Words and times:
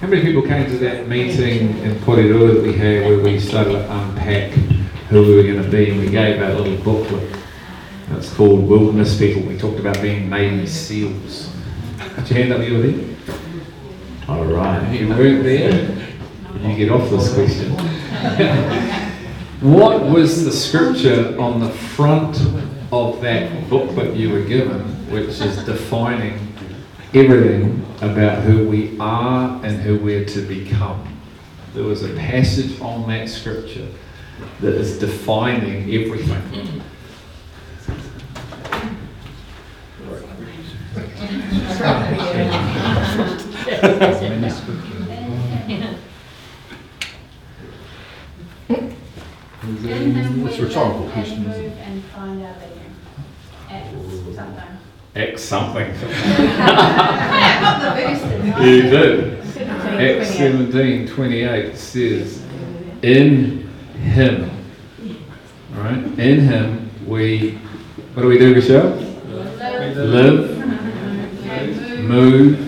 How 0.00 0.06
many 0.06 0.22
people 0.22 0.42
came 0.42 0.64
to 0.66 0.78
that 0.78 1.08
meeting 1.08 1.76
in 1.78 1.96
Porirua 1.96 2.54
that 2.54 2.62
we 2.62 2.72
had 2.72 3.04
where 3.04 3.18
we 3.18 3.40
started 3.40 3.72
to 3.72 3.92
unpack 3.92 4.52
who 5.10 5.22
we 5.22 5.34
were 5.34 5.42
going 5.42 5.60
to 5.60 5.68
be 5.68 5.90
and 5.90 5.98
we 5.98 6.08
gave 6.08 6.40
a 6.40 6.54
little 6.54 6.76
booklet. 6.84 7.36
It's 8.12 8.32
called 8.32 8.68
Wilderness 8.68 9.18
People. 9.18 9.42
We 9.42 9.58
talked 9.58 9.80
about 9.80 10.00
being 10.00 10.30
Navy 10.30 10.68
SEALs. 10.68 11.52
Put 12.14 12.30
your 12.30 12.38
hand 12.38 12.52
up, 12.52 12.62
you 12.64 12.74
were 12.74 12.86
there? 12.86 13.16
All 14.28 14.44
right, 14.44 14.88
you 14.92 15.08
weren't 15.08 15.42
there? 15.42 16.08
You 16.62 16.76
get 16.76 16.92
off 16.92 17.10
this 17.10 17.34
question. 17.34 17.72
what 19.60 20.04
was 20.04 20.44
the 20.44 20.52
scripture 20.52 21.36
on 21.40 21.58
the 21.58 21.70
front 21.70 22.40
of 22.92 23.20
that 23.22 23.68
booklet 23.68 24.14
you 24.14 24.30
were 24.30 24.44
given, 24.44 24.80
which 25.10 25.40
is 25.40 25.64
defining 25.64 26.47
everything 27.14 27.84
about 28.02 28.42
who 28.42 28.68
we 28.68 28.98
are 29.00 29.64
and 29.64 29.80
who 29.80 29.98
we're 29.98 30.24
to 30.26 30.42
become? 30.42 31.18
There 31.74 31.84
was 31.84 32.02
a 32.02 32.14
passage 32.14 32.80
on 32.80 33.08
that 33.08 33.28
scripture 33.28 33.88
that 34.60 34.74
is 34.74 34.98
defining 34.98 35.84
everything. 35.94 36.82
It's 49.70 50.58
a 50.58 50.62
rhetorical 50.62 51.08
question, 51.10 51.46
isn't 51.46 51.64
it? 51.64 51.76
And 51.78 52.04
find 52.04 52.42
out 52.42 52.58
that 52.58 52.70
you're 52.74 53.76
at 53.76 54.34
something. 54.34 54.78
X 55.18 55.42
something. 55.42 55.92
Yeah, 57.38 57.60
not 57.60 57.80
the 57.82 57.90
verse. 58.00 58.22
You 58.62 58.82
do. 58.82 59.36
Acts 59.98 60.30
17 60.36 61.08
28 61.08 61.76
says, 61.76 62.42
In 63.02 63.68
Him, 63.94 64.50
right? 65.74 65.98
In 66.18 66.40
Him 66.40 66.90
we, 67.04 67.58
what 68.14 68.22
do 68.22 68.28
we 68.28 68.38
do, 68.38 68.54
Michelle? 68.54 68.90
Live, 69.96 70.56
move. 72.04 72.58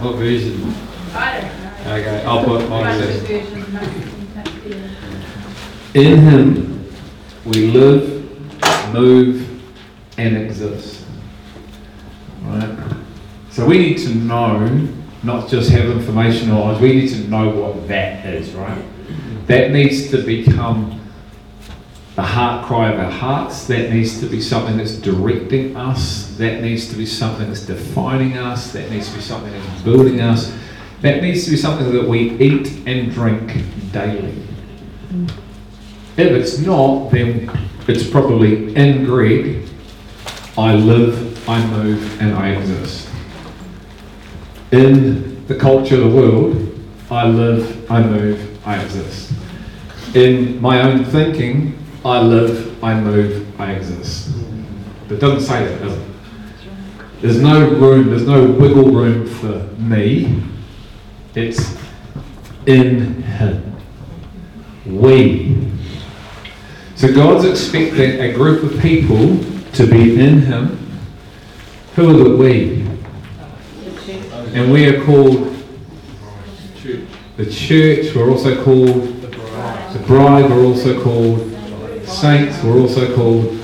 What 0.00 0.16
version? 0.16 0.74
I 1.14 1.40
don't. 1.40 1.62
Okay, 1.92 2.24
I'll 2.24 2.44
put 2.44 2.68
mine 2.68 2.98
Bunch 2.98 3.28
there. 3.28 3.46
In 5.94 6.18
Him 6.18 6.88
we 7.44 7.70
live, 7.70 8.92
move, 8.92 9.51
and 10.18 10.36
exist. 10.36 11.04
Right? 12.42 12.78
So 13.50 13.66
we 13.66 13.78
need 13.78 13.98
to 13.98 14.14
know, 14.14 14.88
not 15.22 15.48
just 15.48 15.70
have 15.70 15.88
information 15.88 16.48
knowledge, 16.48 16.80
we 16.80 16.94
need 16.94 17.08
to 17.10 17.28
know 17.28 17.50
what 17.50 17.86
that 17.88 18.26
is, 18.26 18.52
right? 18.52 18.82
That 19.46 19.70
needs 19.70 20.10
to 20.10 20.22
become 20.22 21.00
the 22.14 22.22
heart 22.22 22.66
cry 22.66 22.92
of 22.92 23.00
our 23.00 23.10
hearts. 23.10 23.66
That 23.66 23.90
needs 23.90 24.20
to 24.20 24.26
be 24.26 24.40
something 24.40 24.76
that's 24.76 24.96
directing 24.96 25.76
us. 25.76 26.36
That 26.36 26.62
needs 26.62 26.88
to 26.90 26.96
be 26.96 27.06
something 27.06 27.48
that's 27.48 27.66
defining 27.66 28.36
us. 28.36 28.72
That 28.72 28.90
needs 28.90 29.08
to 29.08 29.16
be 29.16 29.22
something 29.22 29.52
that's 29.52 29.82
building 29.82 30.20
us. 30.20 30.56
That 31.00 31.22
needs 31.22 31.44
to 31.46 31.50
be 31.50 31.56
something 31.56 31.92
that 31.92 32.06
we 32.06 32.30
eat 32.38 32.86
and 32.86 33.10
drink 33.12 33.64
daily. 33.92 34.34
Mm. 35.08 35.30
If 36.16 36.32
it's 36.32 36.58
not, 36.58 37.10
then 37.10 37.50
it's 37.88 38.08
probably 38.08 38.74
in 38.76 39.04
Greg, 39.04 39.61
I 40.56 40.74
live, 40.74 41.48
I 41.48 41.66
move, 41.66 42.20
and 42.20 42.34
I 42.34 42.50
exist. 42.50 43.08
In 44.70 45.46
the 45.46 45.54
culture 45.54 45.94
of 45.94 46.02
the 46.02 46.16
world, 46.16 46.78
I 47.10 47.26
live, 47.26 47.90
I 47.90 48.02
move, 48.02 48.66
I 48.66 48.82
exist. 48.82 49.32
In 50.14 50.60
my 50.60 50.82
own 50.82 51.04
thinking, 51.06 51.78
I 52.04 52.20
live, 52.20 52.84
I 52.84 53.00
move, 53.00 53.58
I 53.58 53.72
exist. 53.72 54.30
But 55.08 55.14
it 55.14 55.20
doesn't 55.20 55.40
say 55.40 55.64
that, 55.64 55.80
does 55.80 55.96
it? 55.96 56.08
There's 57.22 57.40
no 57.40 57.70
room, 57.70 58.10
there's 58.10 58.26
no 58.26 58.44
wiggle 58.44 58.90
room 58.90 59.26
for 59.26 59.66
me. 59.80 60.42
It's 61.34 61.78
in 62.66 63.22
Him. 63.22 63.76
We. 64.84 65.70
So 66.96 67.12
God's 67.12 67.46
expecting 67.46 68.20
a 68.20 68.32
group 68.34 68.64
of 68.64 68.78
people 68.80 69.38
to 69.74 69.86
be 69.86 70.20
in 70.20 70.42
Him. 70.42 70.78
Who 71.96 72.10
are 72.10 72.28
the 72.28 72.36
we? 72.36 72.86
And 74.54 74.70
we 74.70 74.86
are 74.86 75.02
called 75.04 75.48
the 77.36 77.50
church. 77.50 78.14
We're 78.14 78.30
also 78.30 78.62
called 78.64 79.22
the 79.22 80.02
bride. 80.06 80.50
We're 80.50 80.64
also 80.64 81.02
called 81.02 81.50
saints. 82.06 82.62
We're 82.62 82.78
also 82.78 83.14
called 83.14 83.58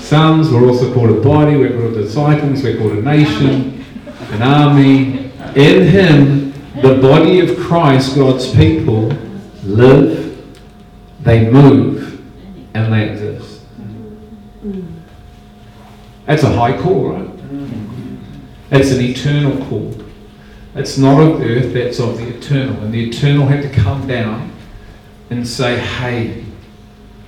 sons. 0.00 0.50
We're 0.50 0.66
also 0.66 0.92
called 0.94 1.10
a 1.10 1.20
body. 1.20 1.56
We're 1.56 1.78
called 1.78 1.94
disciples. 1.94 2.62
We're 2.62 2.78
called 2.78 2.92
a 2.92 3.02
nation, 3.02 3.84
an 4.30 4.42
army. 4.42 5.30
In 5.54 5.86
Him, 5.88 6.52
the 6.80 6.98
body 7.02 7.40
of 7.40 7.58
Christ, 7.58 8.16
God's 8.16 8.50
people, 8.54 9.12
live, 9.64 10.32
they 11.20 11.50
move, 11.50 12.22
and 12.74 12.92
they 12.92 13.21
That's 16.32 16.44
a 16.44 16.48
high 16.50 16.80
call, 16.80 17.10
right? 17.10 17.28
It's 18.70 18.90
an 18.90 19.02
eternal 19.02 19.66
call. 19.66 19.94
It's 20.74 20.96
not 20.96 21.20
of 21.20 21.42
earth, 21.42 21.74
that's 21.74 22.00
of 22.00 22.16
the 22.16 22.26
eternal. 22.26 22.82
And 22.82 22.90
the 22.90 23.06
eternal 23.06 23.46
had 23.46 23.62
to 23.64 23.68
come 23.68 24.06
down 24.06 24.50
and 25.28 25.46
say, 25.46 25.78
hey, 25.78 26.42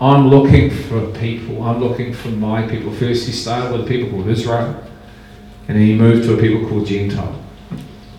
I'm 0.00 0.28
looking 0.28 0.70
for 0.70 1.06
people. 1.19 1.62
I'm 1.65 1.81
looking 1.81 2.15
for 2.15 2.28
my 2.28 2.66
people. 2.66 2.94
First, 2.94 3.26
he 3.26 3.32
started 3.32 3.76
with 3.76 3.87
people 3.87 4.09
called 4.09 4.26
Israel, 4.26 4.82
and 5.69 5.76
then 5.76 5.86
he 5.86 5.94
moved 5.94 6.25
to 6.25 6.38
a 6.38 6.41
people 6.41 6.66
called 6.66 6.86
Gentile. 6.86 7.38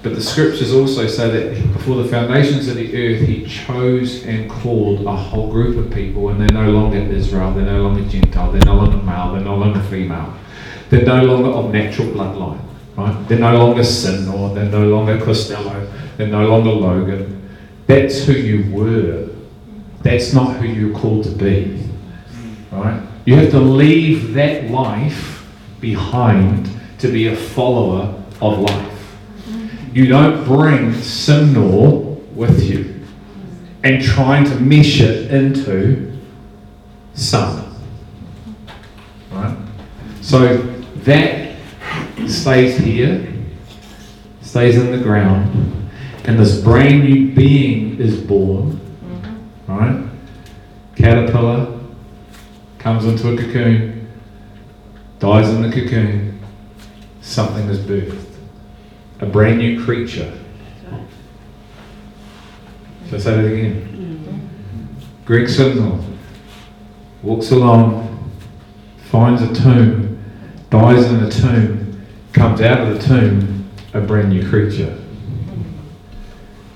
But 0.03 0.13
the 0.13 0.21
scriptures 0.21 0.71
also 0.71 1.07
say 1.07 1.31
that 1.31 1.73
before 1.73 2.03
the 2.03 2.09
foundations 2.09 2.67
of 2.67 2.75
the 2.75 2.95
earth, 2.95 3.27
he 3.27 3.47
chose 3.47 4.23
and 4.23 4.51
called 4.51 5.03
a 5.07 5.15
whole 5.15 5.51
group 5.51 5.83
of 5.83 5.91
people, 5.91 6.29
and 6.29 6.39
they're 6.39 6.63
no 6.63 6.69
longer 6.69 6.99
Israel, 6.99 7.51
they're 7.55 7.65
no 7.65 7.81
longer 7.81 8.07
Gentile, 8.07 8.51
they're 8.51 8.61
no 8.65 8.75
longer 8.75 8.97
male, 8.97 9.33
they're 9.33 9.41
no 9.41 9.55
longer 9.55 9.81
female. 9.81 10.31
They're 10.89 11.05
no 11.05 11.23
longer 11.23 11.49
of 11.49 11.71
natural 11.71 12.09
bloodline, 12.09 12.61
right? 12.95 13.27
They're 13.27 13.39
no 13.39 13.57
longer 13.57 13.83
Sin, 13.83 14.27
or 14.29 14.53
they're 14.53 14.65
no 14.65 14.85
longer 14.87 15.19
Costello, 15.23 15.91
they're 16.17 16.27
no 16.27 16.47
longer 16.47 16.71
Logan. 16.71 17.49
That's 17.87 18.25
who 18.25 18.33
you 18.33 18.73
were. 18.73 19.29
That's 20.01 20.33
not 20.33 20.57
who 20.57 20.67
you're 20.67 20.97
called 20.97 21.23
to 21.23 21.31
be, 21.31 21.83
right? 22.71 23.01
You 23.25 23.35
have 23.37 23.49
to 23.51 23.59
leave 23.59 24.33
that 24.35 24.69
life 24.69 25.47
behind 25.81 26.69
to 26.99 27.11
be 27.11 27.27
a 27.27 27.35
follower 27.35 28.23
of 28.41 28.59
life. 28.59 29.17
You 29.93 30.07
don't 30.07 30.45
bring 30.45 30.93
law 31.55 32.17
with 32.35 32.63
you 32.63 33.01
and 33.83 34.03
trying 34.03 34.43
to 34.45 34.55
mesh 34.59 34.99
it 34.99 35.31
into 35.31 36.19
son. 37.13 37.75
Right? 39.31 39.57
So 40.21 40.74
that 41.05 41.55
stays 42.27 42.77
here, 42.77 43.33
stays 44.41 44.77
in 44.77 44.91
the 44.91 44.97
ground, 44.97 45.89
and 46.25 46.37
this 46.37 46.61
brand 46.61 47.03
new 47.03 47.33
being 47.33 47.99
is 47.99 48.19
born. 48.19 48.73
Mm-hmm. 48.73 49.71
Right? 49.71 50.09
Caterpillar 50.95 51.79
comes 52.77 53.05
into 53.05 53.33
a 53.33 53.37
cocoon, 53.37 54.11
dies 55.19 55.49
in 55.49 55.61
the 55.61 55.71
cocoon, 55.71 56.39
something 57.21 57.67
is 57.69 57.79
birthed 57.79 58.25
a 59.19 59.25
brand 59.25 59.59
new 59.59 59.83
creature. 59.83 60.31
Shall 63.07 63.15
I 63.15 63.19
say 63.19 63.35
that 63.35 63.45
again? 63.45 64.21
Mm-hmm. 64.25 65.25
Greg 65.25 65.47
Simnel 65.47 66.03
walks 67.21 67.51
along, 67.51 68.31
finds 69.09 69.41
a 69.41 69.53
tomb, 69.53 70.04
dies 70.81 71.05
in 71.05 71.23
the 71.23 71.29
tomb, 71.29 72.05
comes 72.33 72.59
out 72.59 72.81
of 72.81 72.99
the 72.99 73.07
tomb, 73.07 73.69
a 73.93 74.01
brand 74.01 74.29
new 74.29 74.47
creature. 74.49 74.91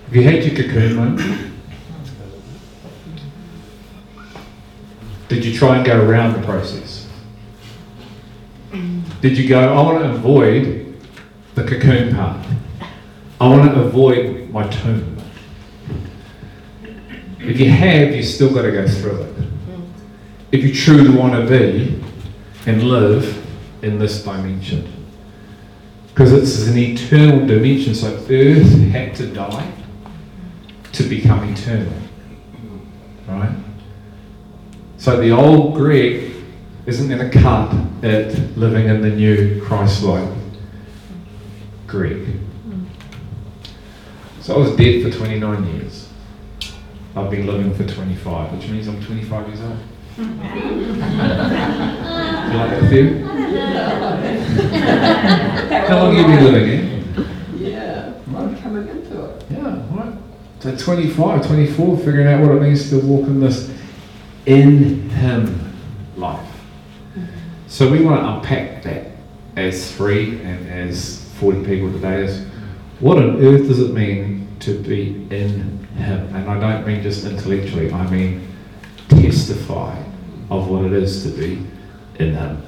Have 0.06 0.16
you 0.16 0.24
had 0.24 0.44
your 0.44 0.56
cocoon 0.56 0.96
moment? 0.96 1.52
Did 5.28 5.44
you 5.44 5.54
try 5.54 5.78
and 5.78 5.86
go 5.86 6.02
around 6.02 6.34
the 6.34 6.46
process? 6.46 7.10
Did 9.22 9.38
you 9.38 9.50
go, 9.50 9.60
I 9.60 9.82
want 9.82 10.02
to 10.02 10.12
avoid 10.12 10.98
the 11.56 11.64
cocoon 11.66 12.16
part. 12.16 12.46
I 13.42 13.48
want 13.50 13.70
to 13.70 13.82
avoid 13.82 14.50
my 14.50 14.66
tomb. 14.70 15.18
If 17.40 17.60
you 17.60 17.70
have, 17.70 18.16
you've 18.16 18.26
still 18.26 18.54
got 18.54 18.62
to 18.62 18.72
go 18.72 18.88
through 18.88 19.24
it. 19.24 19.36
If 20.54 20.64
you 20.64 20.74
truly 20.74 21.16
want 21.16 21.34
to 21.34 21.46
be 21.46 22.02
and 22.66 22.84
live 22.84 23.39
in 23.82 24.00
this 24.00 24.24
dimension. 24.24 25.08
Because 26.10 26.34
it's 26.34 26.68
an 26.68 26.78
eternal 26.78 27.46
dimension. 27.46 27.96
So 27.96 28.14
earth 28.30 28.92
had 28.92 29.16
to 29.16 29.28
die 29.28 29.72
to 30.92 31.04
become 31.04 31.44
eternal. 31.50 31.94
Right? 33.28 33.56
So 34.98 35.20
the 35.20 35.32
old 35.32 35.76
Greg 35.76 36.34
isn't 36.86 37.08
going 37.08 37.30
to 37.30 37.40
cut 37.40 37.74
at 38.04 38.36
living 38.58 38.88
in 38.88 39.02
the 39.02 39.10
new 39.10 39.62
Christ 39.62 40.04
like 40.04 40.28
Greg. 41.88 42.28
So 44.42 44.56
I 44.56 44.58
was 44.58 44.76
dead 44.76 45.04
for 45.04 45.16
29 45.16 45.76
years. 45.76 46.10
I've 47.16 47.30
been 47.30 47.46
living 47.46 47.74
for 47.74 47.86
25, 47.86 48.58
which 48.58 48.70
means 48.70 48.88
I'm 48.88 49.02
25 49.04 49.48
years 49.48 49.62
old. 49.62 49.78
you 50.20 50.26
like 50.26 50.40
that 52.72 52.90
theory? 52.90 53.22
How 55.88 56.04
long 56.04 56.16
have 56.16 56.30
you 56.30 56.36
been 56.36 56.44
living 56.44 56.70
in? 56.70 56.82
Yeah, 57.58 58.14
I'm 58.36 58.58
coming 58.58 58.86
into 58.90 59.24
it. 59.24 59.46
Yeah, 59.50 59.82
right. 59.96 60.14
So 60.60 60.76
25, 60.76 61.48
24, 61.48 61.98
figuring 62.00 62.28
out 62.28 62.42
what 62.42 62.52
it 62.52 62.62
means 62.62 62.90
to 62.90 63.00
walk 63.00 63.28
in 63.28 63.40
this 63.40 63.72
in 64.46 65.10
Him 65.10 65.74
life. 66.18 66.46
So 67.68 67.90
we 67.90 68.04
want 68.04 68.20
to 68.20 68.28
unpack 68.36 68.84
that 68.84 69.12
as 69.56 69.90
three 69.96 70.42
and 70.42 70.68
as 70.68 71.32
40 71.36 71.64
people 71.64 71.94
today 71.94 72.26
is 72.26 72.46
what 73.00 73.18
on 73.18 73.42
earth 73.42 73.70
does 73.70 73.80
it 73.80 73.94
mean 73.94 74.50
to 74.60 74.78
be 74.84 75.26
in 75.32 75.88
Him? 75.96 76.36
And 76.36 76.50
I 76.50 76.60
don't 76.60 76.86
mean 76.86 77.02
just 77.02 77.24
intellectually, 77.24 77.90
I 77.90 78.06
mean 78.10 78.46
testify 79.08 80.09
of 80.50 80.68
what 80.70 80.86
it 80.86 80.94
is 80.94 81.24
to 81.24 81.30
be 81.30 81.66
in 82.20 82.34
Him. 82.34 82.62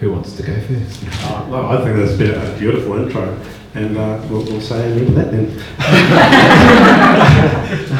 Who 0.00 0.12
wants 0.12 0.36
to 0.36 0.42
go 0.42 0.60
first? 0.60 1.04
Uh, 1.24 1.46
no, 1.48 1.66
I 1.66 1.82
think 1.82 1.96
that's 1.96 2.16
been 2.16 2.30
a 2.34 2.58
beautiful 2.58 2.98
intro, 3.02 3.36
and 3.74 3.96
uh, 3.98 4.20
we'll, 4.30 4.44
we'll 4.44 4.60
say 4.60 4.92
amen 4.92 5.06
to 5.06 5.12
that 5.12 5.30
then. 5.32 5.58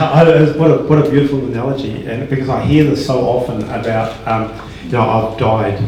I- 0.01 0.53
what, 0.57 0.71
a, 0.71 0.77
what 0.85 0.99
a 1.07 1.11
beautiful 1.11 1.39
analogy, 1.45 2.07
and 2.07 2.29
because 2.29 2.49
I 2.49 2.65
hear 2.65 2.85
this 2.85 3.05
so 3.05 3.21
often 3.27 3.63
about, 3.65 4.15
um, 4.29 4.53
you 4.85 4.93
know, 4.93 5.03
I've 5.03 5.39
died 5.39 5.81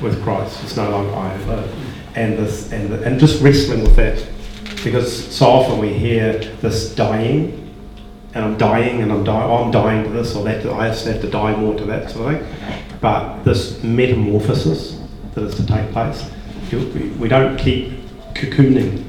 with 0.00 0.22
Christ. 0.22 0.62
It's 0.64 0.76
no 0.76 0.88
longer 0.90 1.14
I 1.14 1.34
who 1.36 1.46
live, 1.50 2.16
and 2.16 2.38
this, 2.38 2.72
and 2.72 2.92
and 3.04 3.20
just 3.20 3.42
wrestling 3.42 3.82
with 3.82 3.94
that, 3.96 4.26
because 4.84 5.12
so 5.34 5.46
often 5.46 5.78
we 5.78 5.92
hear 5.92 6.38
this 6.62 6.94
dying. 6.94 7.67
And 8.38 8.46
I'm 8.46 8.56
dying, 8.56 9.02
and 9.02 9.10
I'm 9.10 9.24
dying. 9.24 9.50
Oh, 9.50 9.64
I'm 9.64 9.72
dying 9.72 10.04
to 10.04 10.10
this 10.10 10.36
or 10.36 10.44
that. 10.44 10.64
I 10.64 10.86
just 10.90 11.04
have 11.08 11.20
to 11.22 11.28
die 11.28 11.56
more 11.56 11.74
to 11.74 11.84
that 11.86 12.08
sort 12.08 12.34
of 12.36 12.40
thing. 12.40 12.96
But 13.00 13.42
this 13.42 13.82
metamorphosis, 13.82 15.00
that 15.34 15.42
is 15.42 15.56
to 15.56 15.66
take 15.66 15.90
place. 15.90 16.30
We- 16.70 17.10
We 17.18 17.26
don't 17.28 17.56
keep 17.58 17.94
cocooning. 18.34 19.02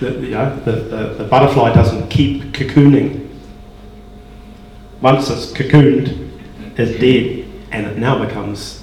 The, 0.00 0.10
you 0.14 0.30
know, 0.30 0.56
the, 0.64 0.72
the, 0.72 1.14
the 1.18 1.24
butterfly 1.30 1.72
doesn't 1.72 2.08
keep 2.08 2.42
cocooning. 2.52 3.28
Once 5.00 5.30
it's 5.30 5.52
cocooned, 5.52 6.28
it's 6.76 6.98
dead, 6.98 7.46
and 7.70 7.86
it 7.86 7.98
now 7.98 8.18
becomes 8.24 8.82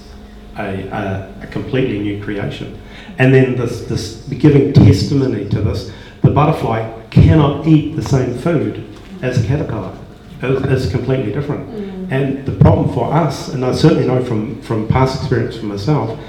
a, 0.58 0.88
a, 0.88 1.34
a 1.42 1.48
completely 1.48 2.00
new 2.00 2.24
creation. 2.24 2.80
And 3.18 3.34
then 3.34 3.58
this, 3.58 3.82
this 3.88 4.22
giving 4.30 4.72
testimony 4.72 5.50
to 5.50 5.62
this, 5.62 5.92
the 6.22 6.30
butterfly 6.32 6.94
cannot 7.12 7.68
eat 7.68 7.96
the 7.96 8.02
same 8.02 8.38
food 8.38 8.86
as 9.22 9.44
a 9.44 9.48
caterpillar. 9.48 9.98
It's, 10.42 10.86
it's 10.86 10.92
completely 10.92 11.32
different. 11.32 11.68
And 12.12 12.46
the 12.46 12.54
problem 12.54 12.94
for 12.94 13.14
us, 13.14 13.50
and 13.50 13.66
I 13.66 13.74
certainly 13.74 14.08
know 14.08 14.24
from, 14.24 14.62
from 14.62 14.88
past 14.88 15.20
experience 15.20 15.58
for 15.58 15.66
myself, 15.66 16.20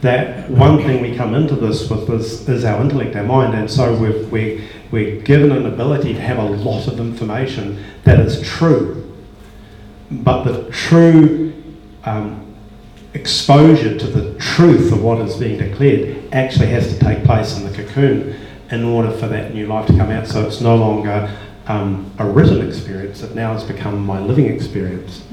that 0.00 0.50
one 0.50 0.78
thing 0.78 1.02
we 1.02 1.16
come 1.16 1.34
into 1.34 1.56
this 1.56 1.90
with 1.90 2.08
is, 2.10 2.48
is 2.48 2.64
our 2.64 2.80
intellect, 2.80 3.16
our 3.16 3.24
mind, 3.24 3.54
and 3.54 3.70
so 3.70 3.94
we've, 3.96 4.30
we, 4.30 4.68
we're 4.90 5.20
given 5.22 5.50
an 5.52 5.66
ability 5.66 6.14
to 6.14 6.20
have 6.20 6.38
a 6.38 6.44
lot 6.44 6.86
of 6.86 7.00
information 7.00 7.82
that 8.04 8.20
is 8.20 8.40
true. 8.42 9.02
But 10.10 10.44
the 10.44 10.70
true 10.70 11.52
um, 12.04 12.54
exposure 13.14 13.98
to 13.98 14.06
the 14.06 14.38
truth 14.38 14.92
of 14.92 15.02
what 15.02 15.20
is 15.20 15.36
being 15.36 15.58
declared 15.58 16.32
actually 16.32 16.68
has 16.68 16.92
to 16.92 16.98
take 16.98 17.24
place 17.24 17.56
in 17.56 17.64
the 17.64 17.76
cocoon 17.76 18.36
in 18.70 18.84
order 18.84 19.10
for 19.10 19.28
that 19.28 19.54
new 19.54 19.66
life 19.66 19.86
to 19.86 19.96
come 19.96 20.10
out. 20.10 20.26
So 20.26 20.46
it's 20.46 20.60
no 20.60 20.76
longer 20.76 21.30
um, 21.66 22.12
a 22.18 22.26
written 22.28 22.66
experience, 22.66 23.22
it 23.22 23.34
now 23.34 23.52
has 23.52 23.64
become 23.64 24.04
my 24.04 24.20
living 24.20 24.46
experience. 24.46 25.26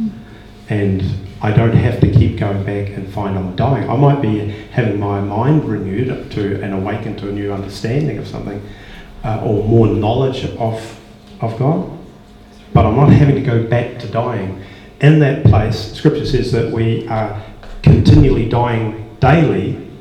And 0.69 1.03
I 1.41 1.51
don't 1.51 1.75
have 1.75 1.99
to 1.99 2.11
keep 2.11 2.39
going 2.39 2.63
back 2.63 2.89
and 2.89 3.11
find 3.13 3.37
I'm 3.37 3.55
dying. 3.55 3.89
I 3.89 3.97
might 3.97 4.21
be 4.21 4.39
having 4.71 4.99
my 4.99 5.19
mind 5.19 5.65
renewed 5.65 6.31
to 6.31 6.61
and 6.61 6.73
awakened 6.73 7.19
to 7.19 7.29
a 7.29 7.31
new 7.31 7.51
understanding 7.51 8.17
of 8.17 8.27
something 8.27 8.65
uh, 9.23 9.43
or 9.43 9.63
more 9.63 9.87
knowledge 9.87 10.45
of, 10.45 10.99
of 11.41 11.57
God, 11.59 11.91
but 12.73 12.85
I'm 12.85 12.95
not 12.95 13.11
having 13.11 13.35
to 13.35 13.41
go 13.41 13.63
back 13.63 13.99
to 13.99 14.07
dying. 14.07 14.63
In 15.01 15.19
that 15.19 15.43
place, 15.43 15.93
Scripture 15.93 16.25
says 16.25 16.51
that 16.53 16.71
we 16.71 17.07
are 17.07 17.43
continually 17.81 18.47
dying 18.47 19.17
daily, 19.19 19.91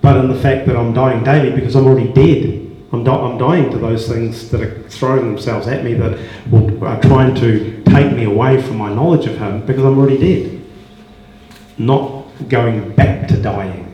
but 0.00 0.16
in 0.16 0.28
the 0.28 0.38
fact 0.40 0.66
that 0.66 0.76
I'm 0.76 0.94
dying 0.94 1.24
daily 1.24 1.50
because 1.50 1.74
I'm 1.74 1.86
already 1.86 2.12
dead. 2.12 2.61
I'm, 2.92 3.04
di- 3.04 3.10
I'm 3.10 3.38
dying 3.38 3.70
to 3.70 3.78
those 3.78 4.06
things 4.06 4.50
that 4.50 4.60
are 4.60 4.82
throwing 4.88 5.34
themselves 5.34 5.66
at 5.66 5.82
me 5.82 5.94
that 5.94 6.18
will, 6.50 6.84
are 6.84 7.00
trying 7.00 7.34
to 7.36 7.82
take 7.84 8.12
me 8.14 8.24
away 8.24 8.60
from 8.60 8.76
my 8.76 8.92
knowledge 8.92 9.26
of 9.26 9.38
Him 9.38 9.64
because 9.64 9.82
I'm 9.82 9.98
already 9.98 10.18
dead. 10.18 10.62
Not 11.78 12.26
going 12.48 12.94
back 12.94 13.28
to 13.28 13.40
dying. 13.40 13.88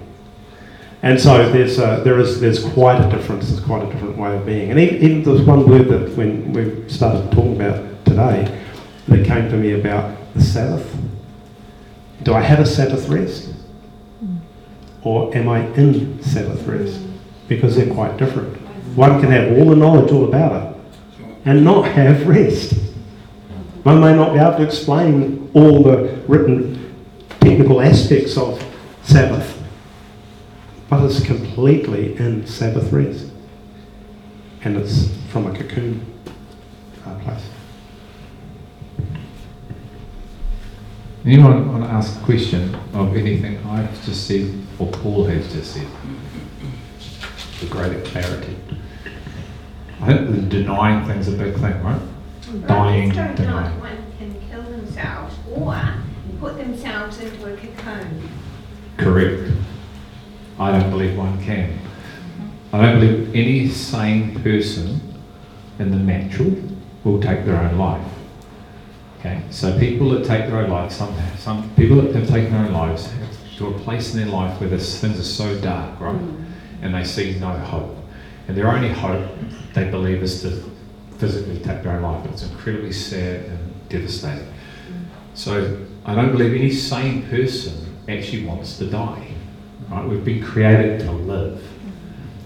And 1.02 1.20
so 1.20 1.48
there's 1.52 1.78
a, 1.78 2.02
there 2.02 2.18
is 2.18 2.40
there's 2.40 2.64
quite 2.64 3.00
a 3.00 3.08
difference. 3.08 3.48
There's 3.48 3.64
quite 3.64 3.84
a 3.88 3.92
different 3.92 4.18
way 4.18 4.36
of 4.36 4.44
being. 4.44 4.70
And 4.70 4.80
even, 4.80 4.96
even 4.96 5.22
there's 5.22 5.42
one 5.42 5.68
word 5.68 5.88
that 5.88 6.16
when 6.16 6.52
we 6.52 6.88
started 6.88 7.30
talking 7.30 7.54
about 7.54 8.04
today 8.04 8.64
that 9.06 9.24
came 9.24 9.48
to 9.48 9.56
me 9.56 9.72
about 9.72 10.16
the 10.34 10.42
Sabbath. 10.42 10.96
Do 12.24 12.34
I 12.34 12.40
have 12.40 12.58
a 12.58 12.66
Sabbath 12.66 13.08
rest, 13.08 13.54
or 15.02 15.34
am 15.36 15.48
I 15.48 15.66
in 15.74 16.20
Sabbath 16.20 16.66
rest? 16.66 17.00
Because 17.46 17.76
they're 17.76 17.94
quite 17.94 18.16
different. 18.16 18.57
One 18.98 19.20
can 19.20 19.30
have 19.30 19.56
all 19.56 19.70
the 19.70 19.76
knowledge 19.76 20.10
all 20.10 20.24
about 20.24 20.60
it 20.60 20.76
and 21.44 21.62
not 21.62 21.86
have 21.86 22.26
rest. 22.26 22.72
One 23.84 24.00
may 24.00 24.12
not 24.12 24.32
be 24.32 24.40
able 24.40 24.56
to 24.56 24.64
explain 24.64 25.48
all 25.54 25.84
the 25.84 26.20
written 26.26 26.96
technical 27.38 27.80
aspects 27.80 28.36
of 28.36 28.60
Sabbath, 29.04 29.62
but 30.90 31.04
it's 31.04 31.24
completely 31.24 32.16
in 32.16 32.44
Sabbath 32.44 32.92
rest. 32.92 33.30
And 34.64 34.76
it's 34.76 35.16
from 35.28 35.46
a 35.46 35.56
cocoon 35.56 36.04
uh, 37.06 37.14
place. 37.20 37.48
Anyone 41.24 41.70
want 41.70 41.84
to 41.84 41.90
ask 41.90 42.20
a 42.20 42.24
question 42.24 42.74
of 42.94 43.16
anything 43.16 43.64
I've 43.64 44.04
just 44.04 44.26
said 44.26 44.52
or 44.80 44.88
Paul 44.88 45.26
has 45.26 45.52
just 45.52 45.74
said? 45.74 45.86
For 47.60 47.66
greater 47.66 48.00
clarity. 48.02 48.57
I 50.00 50.06
think 50.06 50.30
the 50.30 50.42
denying 50.42 51.06
thing's 51.06 51.28
a 51.28 51.32
big 51.32 51.54
thing, 51.54 51.82
right? 51.82 52.00
Dying, 52.66 53.10
don't 53.10 53.34
denying. 53.34 53.74
know 53.74 53.80
one 53.80 54.12
can 54.18 54.40
kill 54.48 54.62
themselves 54.62 55.34
or 55.52 55.76
put 56.40 56.56
themselves 56.56 57.20
into 57.20 57.52
a 57.52 57.56
cocoon. 57.56 58.28
Correct. 58.96 59.52
I 60.58 60.78
don't 60.78 60.90
believe 60.90 61.16
one 61.16 61.42
can. 61.44 61.78
I 62.72 62.82
don't 62.82 63.00
believe 63.00 63.34
any 63.34 63.68
sane 63.68 64.40
person 64.42 65.00
in 65.78 65.90
the 65.90 65.96
natural 65.96 66.52
will 67.04 67.20
take 67.20 67.44
their 67.44 67.56
own 67.56 67.76
life. 67.78 68.06
Okay, 69.18 69.42
so 69.50 69.76
people 69.78 70.10
that 70.10 70.24
take 70.24 70.46
their 70.46 70.58
own 70.58 70.70
life, 70.70 70.92
some 70.92 71.14
some 71.38 71.68
people 71.74 72.00
that 72.02 72.14
have 72.14 72.28
taken 72.28 72.52
their 72.52 72.66
own 72.66 72.72
lives 72.72 73.10
have 73.10 73.56
to 73.58 73.66
a 73.66 73.78
place 73.80 74.14
in 74.14 74.20
their 74.20 74.30
life 74.30 74.60
where 74.60 74.70
this, 74.70 75.00
things 75.00 75.18
are 75.18 75.24
so 75.24 75.60
dark, 75.60 75.98
right? 76.00 76.14
Mm. 76.14 76.44
And 76.82 76.94
they 76.94 77.02
see 77.02 77.36
no 77.40 77.48
hope. 77.48 77.97
And 78.48 78.56
their 78.56 78.68
only 78.68 78.88
hope, 78.88 79.30
they 79.74 79.88
believe, 79.90 80.22
is 80.22 80.42
to 80.42 80.62
physically 81.18 81.58
take 81.58 81.82
their 81.82 81.92
own 81.92 82.02
life. 82.02 82.26
It's 82.32 82.42
incredibly 82.42 82.92
sad 82.92 83.44
and 83.44 83.88
devastating. 83.88 84.52
So 85.34 85.86
I 86.04 86.14
don't 86.14 86.32
believe 86.32 86.54
any 86.54 86.70
sane 86.72 87.28
person 87.28 87.94
actually 88.08 88.46
wants 88.46 88.78
to 88.78 88.86
die. 88.88 89.28
Right? 89.90 90.08
We've 90.08 90.24
been 90.24 90.42
created 90.42 91.00
to 91.00 91.12
live. 91.12 91.62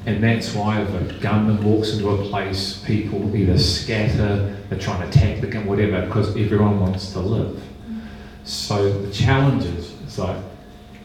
And 0.05 0.23
that's 0.23 0.53
why 0.53 0.83
if 0.83 0.89
a 0.93 1.21
gunman 1.21 1.63
walks 1.63 1.93
into 1.93 2.09
a 2.11 2.29
place, 2.29 2.83
people 2.85 3.35
either 3.37 3.57
scatter, 3.57 4.57
they're 4.69 4.79
trying 4.79 5.03
to 5.03 5.09
attack 5.09 5.41
the 5.41 5.47
gun, 5.47 5.67
whatever, 5.67 6.05
because 6.05 6.31
everyone 6.37 6.81
wants 6.81 7.13
to 7.13 7.21
live. 7.21 7.63
So 8.43 8.93
the 8.93 9.13
challenge 9.13 9.65
is, 9.65 9.95
it's 10.03 10.19
like, 10.19 10.37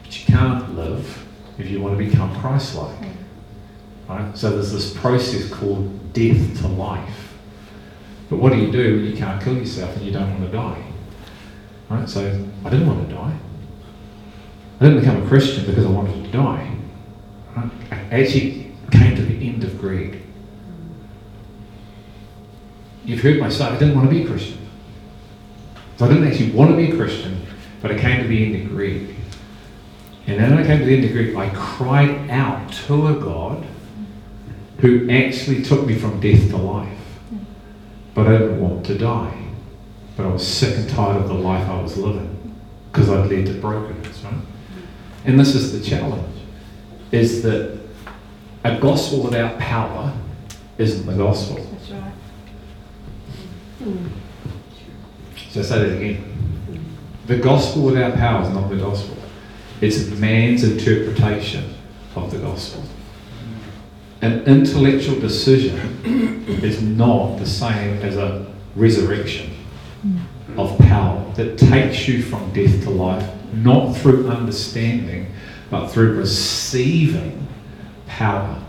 but 0.02 0.18
you 0.18 0.26
can't 0.26 0.74
live 0.74 1.24
if 1.58 1.70
you 1.70 1.80
want 1.80 1.96
to 1.96 2.04
become 2.04 2.34
Christ-like. 2.40 3.06
Right? 4.08 4.36
So 4.36 4.50
there's 4.50 4.72
this 4.72 4.94
process 4.94 5.50
called 5.50 6.12
death 6.14 6.60
to 6.60 6.68
life. 6.68 7.34
But 8.30 8.38
what 8.38 8.52
do 8.52 8.58
you 8.58 8.72
do 8.72 8.96
when 8.96 9.04
you 9.04 9.16
can't 9.16 9.42
kill 9.42 9.56
yourself 9.56 9.94
and 9.96 10.04
you 10.04 10.12
don't 10.12 10.30
want 10.30 10.50
to 10.50 10.56
die? 10.56 10.82
Right? 11.90 12.08
So 12.08 12.22
I 12.64 12.70
didn't 12.70 12.86
want 12.86 13.08
to 13.08 13.14
die. 13.14 13.38
I 14.80 14.84
didn't 14.84 15.00
become 15.00 15.22
a 15.22 15.26
Christian 15.26 15.66
because 15.66 15.84
I 15.84 15.90
wanted 15.90 16.24
to 16.24 16.30
die. 16.30 16.76
right? 17.56 17.70
I 17.90 18.22
actually 18.22 18.72
came 18.92 19.16
to 19.16 19.22
the 19.22 19.48
end 19.48 19.64
of 19.64 19.78
Greg. 19.78 20.22
You've 23.04 23.20
heard 23.20 23.40
my 23.40 23.48
say, 23.48 23.64
I 23.64 23.78
didn't 23.78 23.94
want 23.94 24.08
to 24.08 24.14
be 24.14 24.24
a 24.24 24.26
Christian. 24.26 24.58
So 25.96 26.06
I 26.06 26.08
didn't 26.08 26.28
actually 26.28 26.52
want 26.52 26.70
to 26.70 26.76
be 26.76 26.92
a 26.92 26.96
Christian, 26.96 27.44
but 27.82 27.90
I 27.90 27.98
came 27.98 28.22
to 28.22 28.28
the 28.28 28.44
end 28.44 28.66
of 28.66 28.70
Greg. 28.70 29.16
And 30.26 30.38
then 30.38 30.52
I 30.52 30.64
came 30.64 30.78
to 30.78 30.84
the 30.84 30.94
end 30.94 31.04
of 31.04 31.12
Greg, 31.12 31.34
I 31.34 31.50
cried 31.54 32.30
out 32.30 32.72
to 32.86 33.08
a 33.08 33.14
God 33.14 33.66
who 34.78 35.08
actually 35.10 35.62
took 35.62 35.86
me 35.86 35.96
from 35.96 36.20
death 36.20 36.48
to 36.50 36.56
life. 36.56 36.98
But 38.14 38.26
I 38.26 38.38
didn't 38.38 38.60
want 38.60 38.86
to 38.86 38.98
die. 38.98 39.34
But 40.16 40.26
I 40.26 40.28
was 40.30 40.46
sick 40.46 40.76
and 40.76 40.88
tired 40.88 41.16
of 41.22 41.28
the 41.28 41.34
life 41.34 41.68
I 41.68 41.80
was 41.80 41.96
living 41.96 42.54
because 42.90 43.08
I'd 43.10 43.30
led 43.30 43.46
to 43.46 43.54
brokenness, 43.54 44.22
right? 44.24 44.34
And 45.24 45.38
this 45.38 45.54
is 45.54 45.78
the 45.78 45.88
challenge, 45.88 46.36
is 47.12 47.42
that 47.42 47.78
a 48.64 48.78
gospel 48.80 49.22
without 49.22 49.58
power 49.58 50.12
isn't 50.78 51.06
the 51.06 51.14
gospel. 51.14 51.56
That's 51.56 51.90
right. 51.90 52.12
So 55.50 55.60
I 55.60 55.62
say 55.62 55.78
that 55.78 55.96
again. 55.96 56.24
The 57.26 57.36
gospel 57.36 57.82
without 57.82 58.14
power 58.14 58.42
is 58.42 58.48
not 58.50 58.68
the 58.70 58.76
gospel. 58.76 59.16
It's 59.80 60.08
man's 60.08 60.64
interpretation 60.64 61.74
of 62.16 62.30
the 62.30 62.38
gospel. 62.38 62.82
An 64.20 64.42
intellectual 64.44 65.18
decision 65.20 66.00
is 66.62 66.82
not 66.82 67.36
the 67.36 67.46
same 67.46 68.02
as 68.02 68.16
a 68.16 68.46
resurrection 68.74 69.50
hmm. 70.02 70.58
of 70.58 70.76
power 70.78 71.24
that 71.34 71.56
takes 71.56 72.08
you 72.08 72.22
from 72.22 72.52
death 72.52 72.82
to 72.82 72.90
life, 72.90 73.28
not 73.52 73.96
through 73.96 74.28
understanding, 74.28 75.32
but 75.70 75.88
through 75.88 76.14
receiving 76.14 77.46
power 78.06 78.60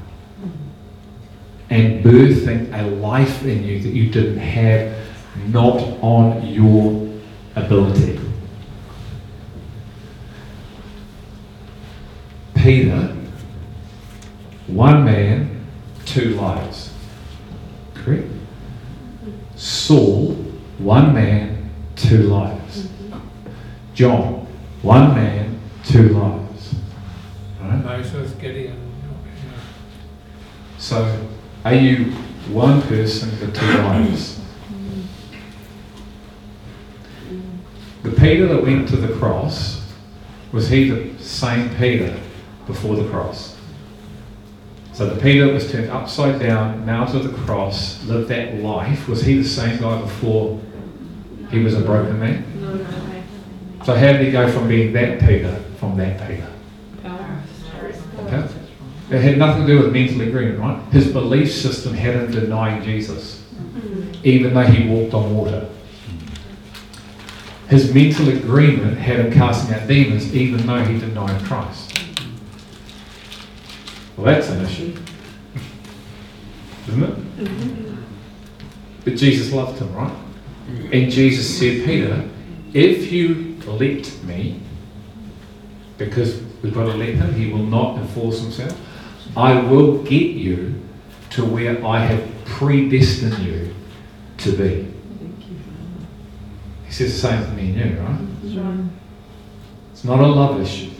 and 1.69 2.03
birthing 2.03 2.71
a 2.73 2.83
life 2.97 3.43
in 3.43 3.63
you 3.63 3.79
that 3.79 3.89
you 3.89 4.09
didn't 4.09 4.37
have, 4.37 4.95
not 5.47 5.79
on 6.01 6.45
your 6.45 7.09
ability. 7.55 8.19
Peter, 12.55 13.15
one 14.69 15.03
man, 15.03 15.65
two 16.05 16.35
lives. 16.35 16.93
Correct? 17.93 18.27
Saul, 19.55 20.33
one 20.77 21.13
man, 21.13 21.69
two 21.95 22.23
lives. 22.23 22.87
John, 23.93 24.47
one 24.81 25.15
man, 25.15 25.59
two 25.83 26.09
lives. 26.09 26.75
Right? 27.61 27.83
Moses, 27.83 28.31
Gideon. 28.33 28.77
So, 30.77 31.27
are 31.65 31.73
you 31.73 32.05
one 32.51 32.81
person 32.83 33.29
for 33.31 33.51
two 33.51 33.77
lives? 33.79 34.39
The 38.03 38.11
Peter 38.11 38.47
that 38.47 38.63
went 38.63 38.87
to 38.89 38.95
the 38.95 39.13
cross, 39.17 39.85
was 40.53 40.69
he 40.69 40.89
the 40.89 41.21
same 41.21 41.75
Peter 41.75 42.17
before 42.65 42.95
the 42.95 43.09
cross? 43.09 43.58
So 44.99 45.05
the 45.05 45.21
Peter 45.21 45.45
that 45.45 45.53
was 45.53 45.71
turned 45.71 45.89
upside 45.91 46.41
down, 46.41 46.85
nailed 46.85 47.07
to 47.11 47.19
the 47.19 47.33
cross, 47.45 48.03
lived 48.03 48.27
that 48.27 48.55
life, 48.55 49.07
was 49.07 49.21
he 49.21 49.37
the 49.37 49.47
same 49.47 49.79
guy 49.79 50.01
before 50.01 50.59
he 51.49 51.59
was 51.59 51.73
a 51.73 51.79
broken 51.79 52.19
man? 52.19 52.43
No, 52.59 52.73
no, 52.73 52.83
okay. 52.83 53.23
So 53.85 53.95
how 53.95 54.11
did 54.11 54.25
he 54.25 54.31
go 54.33 54.51
from 54.51 54.67
being 54.67 54.91
that 54.91 55.21
Peter 55.21 55.55
from 55.79 55.95
that 55.95 56.27
Peter? 56.27 56.51
Okay? 57.05 58.45
It 59.09 59.21
had 59.21 59.37
nothing 59.37 59.65
to 59.65 59.73
do 59.73 59.83
with 59.83 59.93
mental 59.93 60.19
agreement, 60.19 60.59
right? 60.59 60.83
His 60.91 61.13
belief 61.13 61.49
system 61.49 61.93
had 61.93 62.15
him 62.15 62.31
denying 62.31 62.83
Jesus, 62.83 63.41
mm-hmm. 63.53 64.19
even 64.25 64.53
though 64.53 64.63
he 64.63 64.85
walked 64.85 65.13
on 65.13 65.33
water. 65.33 65.69
His 67.69 67.93
mental 67.93 68.27
agreement 68.27 68.97
had 68.97 69.21
him 69.21 69.31
casting 69.31 69.73
out 69.73 69.87
demons, 69.87 70.35
even 70.35 70.67
though 70.67 70.83
he 70.83 70.99
denied 70.99 71.41
Christ. 71.45 71.88
Well, 74.19 74.35
that's 74.35 74.49
an 74.49 74.65
issue, 74.65 74.93
isn't 76.89 77.03
it? 77.03 77.95
But 79.05 79.15
Jesus 79.15 79.53
loved 79.53 79.79
him, 79.79 79.95
right? 79.95 80.13
And 80.91 81.09
Jesus 81.09 81.57
said, 81.57 81.85
Peter, 81.85 82.29
if 82.73 83.13
you 83.13 83.55
let 83.65 84.23
me, 84.25 84.59
because 85.97 86.41
we've 86.61 86.73
got 86.73 86.87
to 86.87 86.95
let 86.95 87.15
him, 87.15 87.33
he 87.33 87.49
will 87.49 87.63
not 87.63 87.97
enforce 87.97 88.41
himself. 88.41 88.77
I 89.37 89.61
will 89.61 90.03
get 90.03 90.31
you 90.31 90.81
to 91.29 91.45
where 91.45 91.81
I 91.85 91.99
have 91.99 92.29
predestined 92.43 93.39
you 93.39 93.73
to 94.39 94.51
be. 94.51 94.93
He 96.87 96.91
says 96.91 97.13
the 97.13 97.19
same 97.29 97.41
for 97.45 97.51
me 97.51 97.69
and 97.69 97.77
you, 97.77 98.01
right. 98.01 98.89
It's 99.93 100.03
not 100.03 100.19
a 100.19 100.27
love 100.27 100.59
issue. 100.59 100.91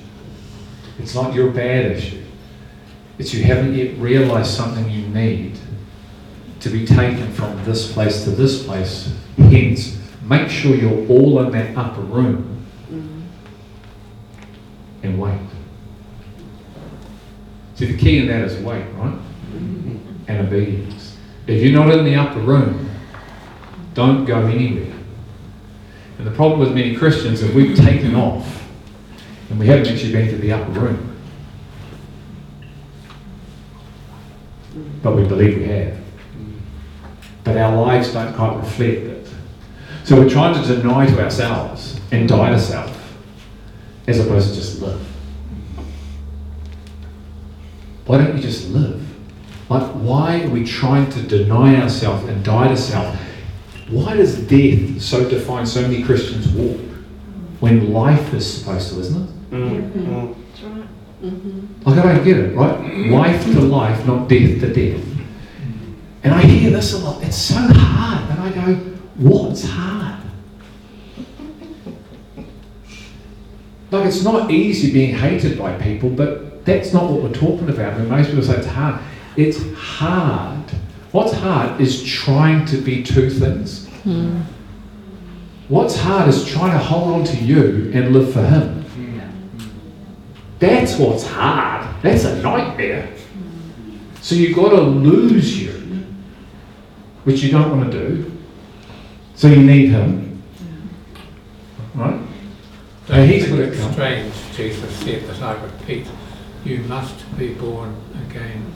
It's 0.97 1.15
not 1.15 1.33
your 1.33 1.51
bad 1.51 1.91
issue. 1.91 2.23
It's 3.19 3.33
you 3.33 3.43
haven't 3.43 3.75
yet 3.75 3.97
realized 3.97 4.49
something 4.51 4.89
you 4.89 5.05
need 5.09 5.59
to 6.61 6.69
be 6.69 6.85
taken 6.85 7.31
from 7.33 7.63
this 7.65 7.91
place 7.91 8.23
to 8.23 8.31
this 8.31 8.65
place. 8.65 9.13
Hence, 9.37 9.99
make 10.23 10.49
sure 10.49 10.73
you're 10.73 11.05
all 11.07 11.41
in 11.43 11.51
that 11.51 11.77
upper 11.77 12.01
room 12.01 12.65
mm-hmm. 12.89 13.21
and 15.03 15.19
wait. 15.19 15.39
See, 17.75 17.85
the 17.85 17.97
key 17.97 18.19
in 18.19 18.27
that 18.27 18.45
is 18.45 18.57
wait, 18.63 18.85
right? 18.93 19.13
Mm-hmm. 19.13 19.97
And 20.27 20.47
obedience. 20.47 21.17
If 21.45 21.61
you're 21.61 21.73
not 21.73 21.91
in 21.91 22.05
the 22.05 22.15
upper 22.15 22.39
room, 22.39 22.89
don't 23.93 24.23
go 24.23 24.45
anywhere. 24.45 24.95
And 26.17 26.27
the 26.27 26.31
problem 26.31 26.59
with 26.59 26.73
many 26.73 26.95
Christians 26.95 27.41
is 27.41 27.53
we've 27.53 27.77
taken 27.77 28.15
off 28.15 28.65
and 29.49 29.59
we 29.59 29.67
haven't 29.67 29.87
actually 29.87 30.11
been 30.11 30.27
to 30.27 30.37
the 30.37 30.53
upper 30.53 30.71
room. 30.71 31.08
But 35.01 35.15
we 35.15 35.27
believe 35.27 35.57
we 35.57 35.65
have. 35.65 35.97
But 37.43 37.57
our 37.57 37.75
lives 37.75 38.13
don't 38.13 38.33
quite 38.33 38.55
reflect 38.57 39.01
it. 39.01 39.27
So 40.03 40.15
we're 40.15 40.29
trying 40.29 40.61
to 40.61 40.75
deny 40.75 41.05
to 41.07 41.23
ourselves 41.23 41.99
and 42.11 42.27
die 42.27 42.49
to 42.51 42.59
self 42.59 42.95
as 44.07 44.19
opposed 44.19 44.49
to 44.49 44.55
just 44.55 44.81
live. 44.81 44.99
Why 48.05 48.17
don't 48.17 48.35
you 48.35 48.41
just 48.41 48.69
live? 48.69 49.05
Like, 49.69 49.87
why 49.91 50.43
are 50.43 50.49
we 50.49 50.65
trying 50.65 51.11
to 51.11 51.21
deny 51.21 51.79
ourselves 51.79 52.27
and 52.27 52.43
die 52.43 52.69
to 52.69 52.77
self? 52.77 53.15
Why 53.89 54.15
does 54.15 54.35
death 54.47 54.99
so 55.01 55.29
define 55.29 55.65
so 55.65 55.83
many 55.83 56.01
Christians' 56.03 56.47
walk 56.49 56.79
when 57.59 57.93
life 57.93 58.33
is 58.33 58.59
supposed 58.59 58.93
to, 58.93 58.99
isn't 58.99 59.21
it? 59.21 59.51
Mm, 59.51 60.35
mm. 61.21 61.67
Right. 61.85 61.95
Like, 61.95 62.05
I 62.05 62.13
don't 62.13 62.23
get 62.23 62.37
it, 62.37 62.55
right? 62.55 63.07
Life 63.09 63.43
to 63.45 63.59
life, 63.61 64.05
not 64.05 64.27
death 64.27 64.59
to 64.61 64.73
death. 64.73 65.05
And 66.23 66.33
I 66.33 66.41
hear 66.41 66.71
this 66.71 66.93
a 66.93 66.97
lot. 66.99 67.23
It's 67.23 67.37
so 67.37 67.55
hard. 67.55 68.29
And 68.29 68.39
I 68.41 68.51
go, 68.51 68.75
what's 69.15 69.63
hard? 69.63 70.21
Like, 73.91 74.05
it's 74.05 74.23
not 74.23 74.51
easy 74.51 74.91
being 74.93 75.15
hated 75.15 75.57
by 75.57 75.73
people, 75.81 76.09
but 76.09 76.63
that's 76.65 76.93
not 76.93 77.09
what 77.09 77.23
we're 77.23 77.33
talking 77.33 77.69
about. 77.69 77.95
When 77.95 78.07
most 78.09 78.27
people 78.27 78.43
say 78.43 78.57
it's 78.57 78.67
hard, 78.67 79.01
it's 79.35 79.59
hard. 79.73 80.69
What's 81.11 81.33
hard 81.33 81.81
is 81.81 82.03
trying 82.03 82.65
to 82.67 82.77
be 82.77 83.01
two 83.01 83.29
things. 83.29 83.87
What's 85.69 85.97
hard 85.97 86.29
is 86.29 86.45
trying 86.45 86.71
to 86.71 86.79
hold 86.79 87.13
on 87.13 87.23
to 87.25 87.37
you 87.37 87.91
and 87.93 88.13
live 88.13 88.33
for 88.33 88.43
Him. 88.43 88.78
That's 90.59 90.97
what's 90.97 91.25
hard. 91.25 91.87
That's 92.01 92.25
a 92.25 92.41
nightmare. 92.41 93.09
So 94.21 94.35
you've 94.35 94.55
got 94.55 94.69
to 94.69 94.81
lose 94.81 95.61
you, 95.61 95.71
which 97.23 97.41
you 97.41 97.51
don't 97.51 97.77
want 97.77 97.91
to 97.91 97.97
do. 97.97 98.37
So 99.35 99.47
you 99.47 99.63
need 99.63 99.89
Him. 99.89 100.43
Right? 101.95 102.19
Don't 103.07 103.19
And 103.19 103.31
he's 103.31 103.45
think 103.45 103.57
got 103.57 103.73
to 103.73 103.93
strange, 103.93 104.33
Jesus 104.53 104.95
said 104.97 105.23
that 105.27 105.41
I 105.41 105.63
repeat, 105.63 106.07
you 106.65 106.79
must 106.79 107.37
be 107.37 107.53
born 107.53 107.95
again. 108.27 108.73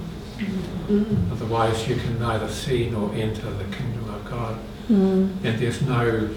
Otherwise 1.31 1.87
you 1.87 1.97
can 1.97 2.19
neither 2.19 2.49
see 2.49 2.89
nor 2.89 3.13
enter 3.13 3.49
the 3.51 3.65
kingdom 3.75 4.09
of 4.09 4.25
God. 4.25 4.55
Hmm. 4.87 5.31
And 5.43 5.59
there's 5.59 5.81
no 5.81 6.29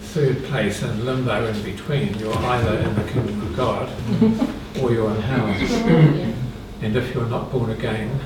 third 0.00 0.42
place 0.44 0.82
and 0.82 1.04
limbo 1.04 1.46
in 1.46 1.62
between. 1.62 2.18
You're 2.18 2.36
either 2.36 2.78
in 2.78 2.94
the 2.94 3.04
kingdom 3.04 3.42
of 3.42 3.56
God 3.56 4.54
or 4.80 4.92
you're 4.92 5.10
in 5.14 5.20
hell. 5.22 6.34
And 6.80 6.94
if 6.94 7.12
you're 7.12 7.26
not 7.26 7.50
born 7.50 7.70
again, 7.70 8.20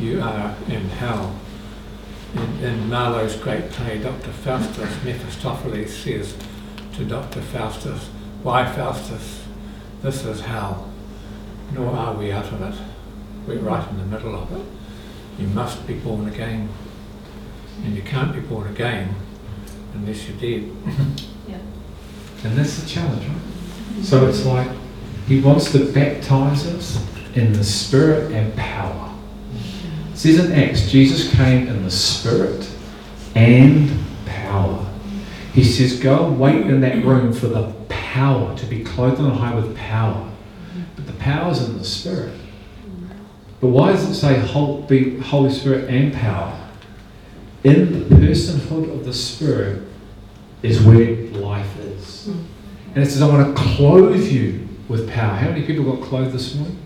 you 0.00 0.20
are 0.20 0.56
in 0.66 0.88
hell. 0.88 1.38
In, 2.34 2.64
in 2.64 2.88
Marlowe's 2.88 3.36
great 3.36 3.70
play, 3.70 3.98
Dr. 4.02 4.32
Faustus, 4.32 4.90
Mephistopheles 5.04 5.96
says 5.96 6.34
to 6.94 7.04
Dr. 7.04 7.40
Faustus, 7.40 8.08
Why, 8.42 8.66
Faustus, 8.66 9.44
this 10.02 10.24
is 10.24 10.40
hell. 10.40 10.90
nor 11.72 11.92
are 11.94 12.14
we 12.14 12.32
out 12.32 12.46
of 12.52 12.60
it. 12.60 12.74
We're 13.46 13.60
right 13.60 13.88
in 13.88 13.98
the 13.98 14.06
middle 14.06 14.34
of 14.34 14.50
it. 14.52 14.66
You 15.40 15.46
must 15.46 15.86
be 15.86 15.94
born 15.94 16.26
again. 16.26 16.68
And 17.84 17.94
you 17.94 18.02
can't 18.02 18.32
be 18.32 18.40
born 18.40 18.66
again 18.66 19.14
unless 19.94 20.28
you're 20.28 20.38
dead. 20.38 20.72
And 22.44 22.58
that's 22.58 22.82
the 22.82 22.86
challenge, 22.86 23.26
right? 23.26 24.04
So 24.04 24.26
it's 24.26 24.44
like 24.44 24.68
he 25.26 25.40
wants 25.40 25.72
to 25.72 25.92
baptize 25.92 26.66
us 26.66 27.06
in 27.34 27.52
the 27.52 27.64
spirit 27.64 28.32
and 28.32 28.54
power. 28.56 29.12
It 30.12 30.16
says 30.16 30.38
in 30.38 30.52
Acts, 30.52 30.90
Jesus 30.90 31.34
came 31.34 31.66
in 31.66 31.82
the 31.82 31.90
spirit 31.90 32.70
and 33.34 33.90
power. 34.26 34.86
He 35.52 35.64
says, 35.64 35.98
Go 35.98 36.26
and 36.26 36.38
wait 36.38 36.66
in 36.66 36.80
that 36.82 37.04
room 37.04 37.32
for 37.32 37.46
the 37.46 37.72
power, 37.88 38.56
to 38.56 38.66
be 38.66 38.84
clothed 38.84 39.20
on 39.20 39.32
high 39.36 39.54
with 39.54 39.76
power. 39.76 40.30
But 40.94 41.06
the 41.06 41.12
power's 41.14 41.62
in 41.62 41.78
the 41.78 41.84
spirit. 41.84 42.38
But 43.60 43.68
why 43.68 43.92
does 43.92 44.08
it 44.08 44.14
say 44.14 44.38
Hol- 44.38 44.82
be 44.82 45.18
Holy 45.18 45.50
Spirit 45.50 45.88
and 45.88 46.12
power? 46.12 46.60
In 47.64 48.08
the 48.08 48.14
personhood 48.16 48.92
of 48.92 49.06
the 49.06 49.12
Spirit 49.12 49.82
is 50.62 50.82
where 50.82 51.16
life 51.28 51.78
is. 51.78 52.26
And 52.26 52.98
it 52.98 53.06
says, 53.06 53.22
I 53.22 53.28
want 53.28 53.56
to 53.56 53.62
clothe 53.62 54.26
you 54.26 54.63
with 54.88 55.10
power. 55.10 55.34
How 55.34 55.48
many 55.48 55.66
people 55.66 55.84
got 55.84 56.02
clothed 56.02 56.32
this 56.32 56.54
morning? 56.54 56.78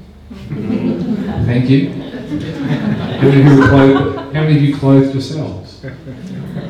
Thank 1.47 1.71
you. 1.71 1.91
How 1.91 3.29
many, 3.29 3.43
people 3.43 3.69
clothed, 3.69 4.17
how 4.35 4.43
many 4.43 4.57
of 4.57 4.63
you 4.63 4.77
clothed 4.77 5.13
yourselves? 5.15 5.81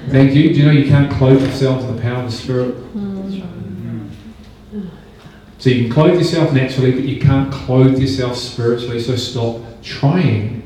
Thank 0.09 0.35
you. 0.35 0.55
Do 0.55 0.61
you 0.61 0.67
know 0.67 0.73
you 0.73 0.89
can't 0.89 1.11
clothe 1.13 1.43
yourselves 1.43 1.85
in 1.85 1.97
the 1.97 2.03
power 2.03 2.23
of 2.23 2.31
the 2.31 2.37
Spirit? 2.37 2.77
So 5.59 5.71
you 5.71 5.85
can 5.85 5.93
clothe 5.93 6.17
yourself 6.19 6.53
naturally, 6.53 6.93
but 6.93 7.03
you 7.03 7.21
can't 7.21 7.53
clothe 7.53 7.99
yourself 7.99 8.37
spiritually. 8.37 9.01
So 9.01 9.17
stop 9.17 9.61
trying 9.83 10.63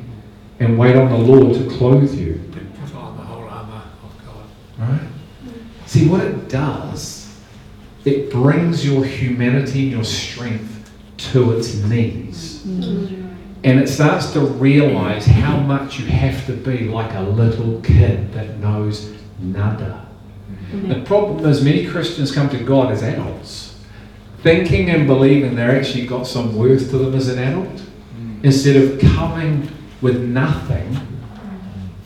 and 0.61 0.79
wait 0.79 0.97
on 0.97 1.11
the 1.11 1.17
Lord 1.17 1.55
to 1.55 1.69
clothe 1.71 2.15
you. 2.15 2.41
Put 2.53 2.95
on 2.95 3.17
the 3.17 3.23
whole 3.23 3.49
armour 3.49 3.83
of 4.05 4.13
God. 4.25 4.45
Right? 4.79 5.09
See, 5.87 6.09
what 6.09 6.21
it 6.21 6.51
does, 6.51 7.12
it 8.05 8.31
brings 8.31 8.85
your 8.85 9.05
humanity 9.05 9.83
and 9.83 9.93
your 9.93 10.05
strength 10.05 10.91
to 11.17 11.53
its 11.53 11.75
knees. 11.75 12.65
And 13.65 13.79
it 13.79 13.89
starts 13.89 14.33
to 14.33 14.41
realize 14.41 15.25
how 15.25 15.57
much 15.59 15.99
you 16.01 16.07
have 16.07 16.45
to 16.47 16.53
be 16.53 16.89
like 16.89 17.15
a 17.15 17.23
little 17.23 17.81
kid 17.81 18.33
that 18.33 18.59
knows 18.59 19.15
nada. 19.39 20.07
The 20.73 21.03
problem 21.03 21.45
is, 21.47 21.63
many 21.63 21.87
Christians 21.87 22.33
come 22.33 22.49
to 22.49 22.59
God 22.59 22.91
as 22.91 23.03
adults, 23.03 23.79
thinking 24.43 24.91
and 24.91 25.07
believing 25.07 25.55
they're 25.55 25.77
actually 25.79 26.07
got 26.07 26.27
some 26.27 26.57
worth 26.57 26.91
to 26.91 26.99
them 26.99 27.15
as 27.15 27.29
an 27.29 27.39
adult, 27.39 27.83
instead 28.43 28.77
of 28.77 28.99
coming 28.99 29.71
with 30.01 30.21
nothing 30.21 30.97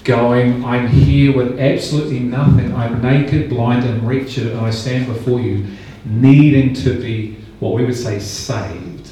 going, 0.07 0.65
I'm 0.65 0.87
here 0.87 1.37
with 1.37 1.59
absolutely 1.59 2.21
nothing. 2.21 2.75
I'm 2.75 3.03
naked, 3.03 3.51
blind, 3.51 3.85
and 3.85 4.07
wretched, 4.07 4.47
and 4.47 4.61
I 4.61 4.71
stand 4.71 5.07
before 5.07 5.41
you, 5.41 5.67
needing 6.07 6.73
to 6.75 7.01
be 7.01 7.37
what 7.61 7.75
we 7.75 7.85
would 7.85 7.97
say 7.97 8.19
saved. 8.19 9.11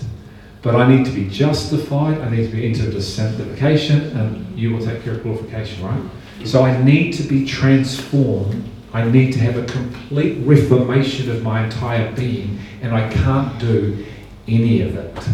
But 0.63 0.77
I 0.77 0.89
need 0.89 1.05
to 1.05 1.13
be 1.13 1.29
justified, 1.29 2.19
I 2.21 2.31
need 2.31 2.47
to 2.47 2.57
be 2.57 2.67
into 2.67 3.01
sanctification, 3.03 4.17
and 4.17 4.59
you 4.59 4.73
will 4.73 4.85
take 4.85 5.03
care 5.03 5.15
of 5.15 5.23
glorification, 5.23 5.85
right? 5.85 6.03
So 6.45 6.63
I 6.63 6.83
need 6.83 7.13
to 7.15 7.23
be 7.23 7.45
transformed. 7.45 8.65
I 8.93 9.05
need 9.05 9.33
to 9.33 9.41
have 9.41 9.57
a 9.57 9.65
complete 9.65 10.39
reformation 10.47 11.31
of 11.31 11.43
my 11.43 11.65
entire 11.65 12.13
being, 12.13 12.59
and 12.81 12.95
I 12.95 13.11
can't 13.13 13.59
do 13.59 14.07
any 14.47 14.81
of 14.83 14.97
it. 14.97 15.29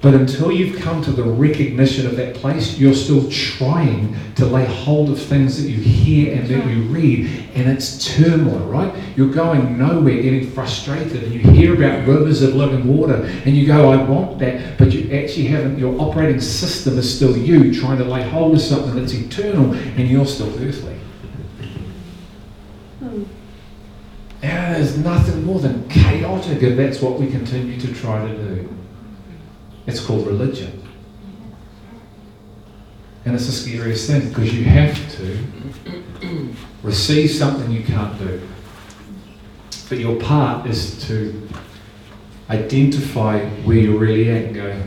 But 0.00 0.14
until 0.14 0.52
you've 0.52 0.80
come 0.80 1.02
to 1.02 1.10
the 1.10 1.24
recognition 1.24 2.06
of 2.06 2.14
that 2.16 2.34
place, 2.36 2.78
you're 2.78 2.94
still 2.94 3.28
trying 3.28 4.14
to 4.36 4.46
lay 4.46 4.64
hold 4.64 5.10
of 5.10 5.20
things 5.20 5.60
that 5.60 5.68
you 5.68 5.78
hear 5.78 6.34
and 6.34 6.48
that 6.48 6.64
you 6.68 6.82
read, 6.84 7.26
and 7.54 7.68
it's 7.68 8.14
turmoil, 8.14 8.60
right? 8.66 8.94
You're 9.16 9.32
going 9.32 9.76
nowhere, 9.76 10.22
getting 10.22 10.48
frustrated, 10.48 11.24
and 11.24 11.32
you 11.32 11.40
hear 11.40 11.74
about 11.74 12.06
rivers 12.06 12.42
of 12.42 12.54
living 12.54 12.86
water, 12.86 13.24
and 13.44 13.56
you 13.56 13.66
go, 13.66 13.90
I 13.90 13.96
want 14.04 14.38
that, 14.38 14.78
but 14.78 14.92
you 14.92 15.12
actually 15.12 15.46
haven't, 15.46 15.76
your 15.76 16.00
operating 16.00 16.40
system 16.40 16.96
is 16.98 17.12
still 17.12 17.36
you 17.36 17.74
trying 17.74 17.98
to 17.98 18.04
lay 18.04 18.22
hold 18.22 18.54
of 18.54 18.60
something 18.60 18.94
that's 18.94 19.12
eternal, 19.12 19.74
and 19.74 20.08
you're 20.08 20.26
still 20.26 20.54
earthly. 20.62 20.96
Hmm. 23.00 23.24
Yeah, 24.40 24.74
there's 24.74 24.98
nothing 24.98 25.44
more 25.44 25.58
than 25.58 25.88
chaotic 25.88 26.62
if 26.62 26.76
that's 26.76 27.00
what 27.00 27.18
we 27.18 27.28
continue 27.28 27.80
to 27.80 27.92
try 27.92 28.24
to 28.24 28.36
do. 28.36 28.68
It's 29.86 30.04
called 30.04 30.26
religion. 30.26 30.82
And 33.24 33.34
it's 33.34 33.46
the 33.46 33.52
scariest 33.52 34.08
thing 34.08 34.28
because 34.28 34.52
you 34.52 34.64
have 34.64 34.96
to 35.16 35.38
receive 36.82 37.30
something 37.30 37.70
you 37.70 37.82
can't 37.84 38.18
do. 38.18 38.40
But 39.88 39.98
your 39.98 40.20
part 40.20 40.66
is 40.66 41.06
to 41.06 41.48
identify 42.50 43.44
where 43.64 43.76
you're 43.76 43.98
really 43.98 44.30
at 44.30 44.44
and 44.44 44.54
go, 44.54 44.82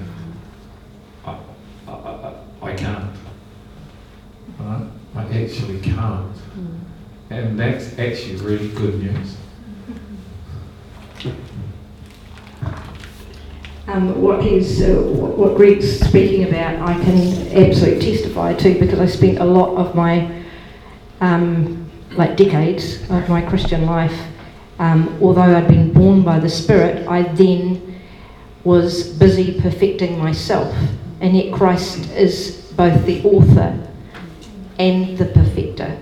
I, 1.25 1.39
I, 1.87 1.91
I, 1.91 2.33
I 2.61 2.73
can't. 2.73 3.15
Right? 4.59 4.87
I 5.15 5.23
actually 5.23 5.79
can't. 5.79 6.35
Hmm. 6.35 6.77
And 7.29 7.59
that's 7.59 7.97
actually 7.97 8.37
really 8.37 8.69
good 8.69 8.99
news. 9.01 9.37
Um, 13.87 14.19
what 14.19 14.41
he's, 14.43 14.81
uh, 14.81 14.95
what 14.95 15.55
Greg's 15.55 15.99
speaking 15.99 16.47
about, 16.47 16.89
I 16.89 16.95
can 17.03 17.55
absolutely 17.55 18.13
testify 18.13 18.55
to 18.55 18.79
because 18.79 18.99
I 18.99 19.05
spent 19.05 19.37
a 19.37 19.45
lot 19.45 19.75
of 19.75 19.93
my, 19.93 20.43
um, 21.21 21.87
like 22.13 22.35
decades 22.35 23.03
of 23.11 23.29
my 23.29 23.43
Christian 23.43 23.85
life, 23.85 24.19
um, 24.79 25.15
although 25.21 25.55
I'd 25.55 25.67
been 25.67 25.93
born 25.93 26.23
by 26.23 26.39
the 26.39 26.49
Spirit, 26.49 27.07
I 27.07 27.23
then 27.33 28.01
was 28.63 29.07
busy 29.19 29.61
perfecting 29.61 30.17
myself, 30.17 30.75
and 31.21 31.37
yet 31.37 31.53
Christ 31.53 32.09
is 32.13 32.73
both 32.75 33.05
the 33.05 33.23
author 33.23 33.77
and 34.79 35.15
the 35.15 35.25
perfecter, 35.25 35.95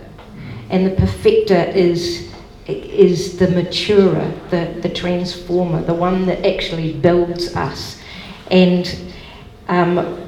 and 0.70 0.86
the 0.86 0.96
perfecter 0.96 1.70
is 1.76 2.33
is 2.68 3.38
the 3.38 3.50
maturer, 3.50 4.32
the, 4.50 4.80
the 4.82 4.90
transformer, 4.90 5.82
the 5.84 5.94
one 5.94 6.26
that 6.26 6.46
actually 6.46 6.94
builds 6.94 7.56
us. 7.56 8.00
And 8.50 9.14
um, 9.68 10.22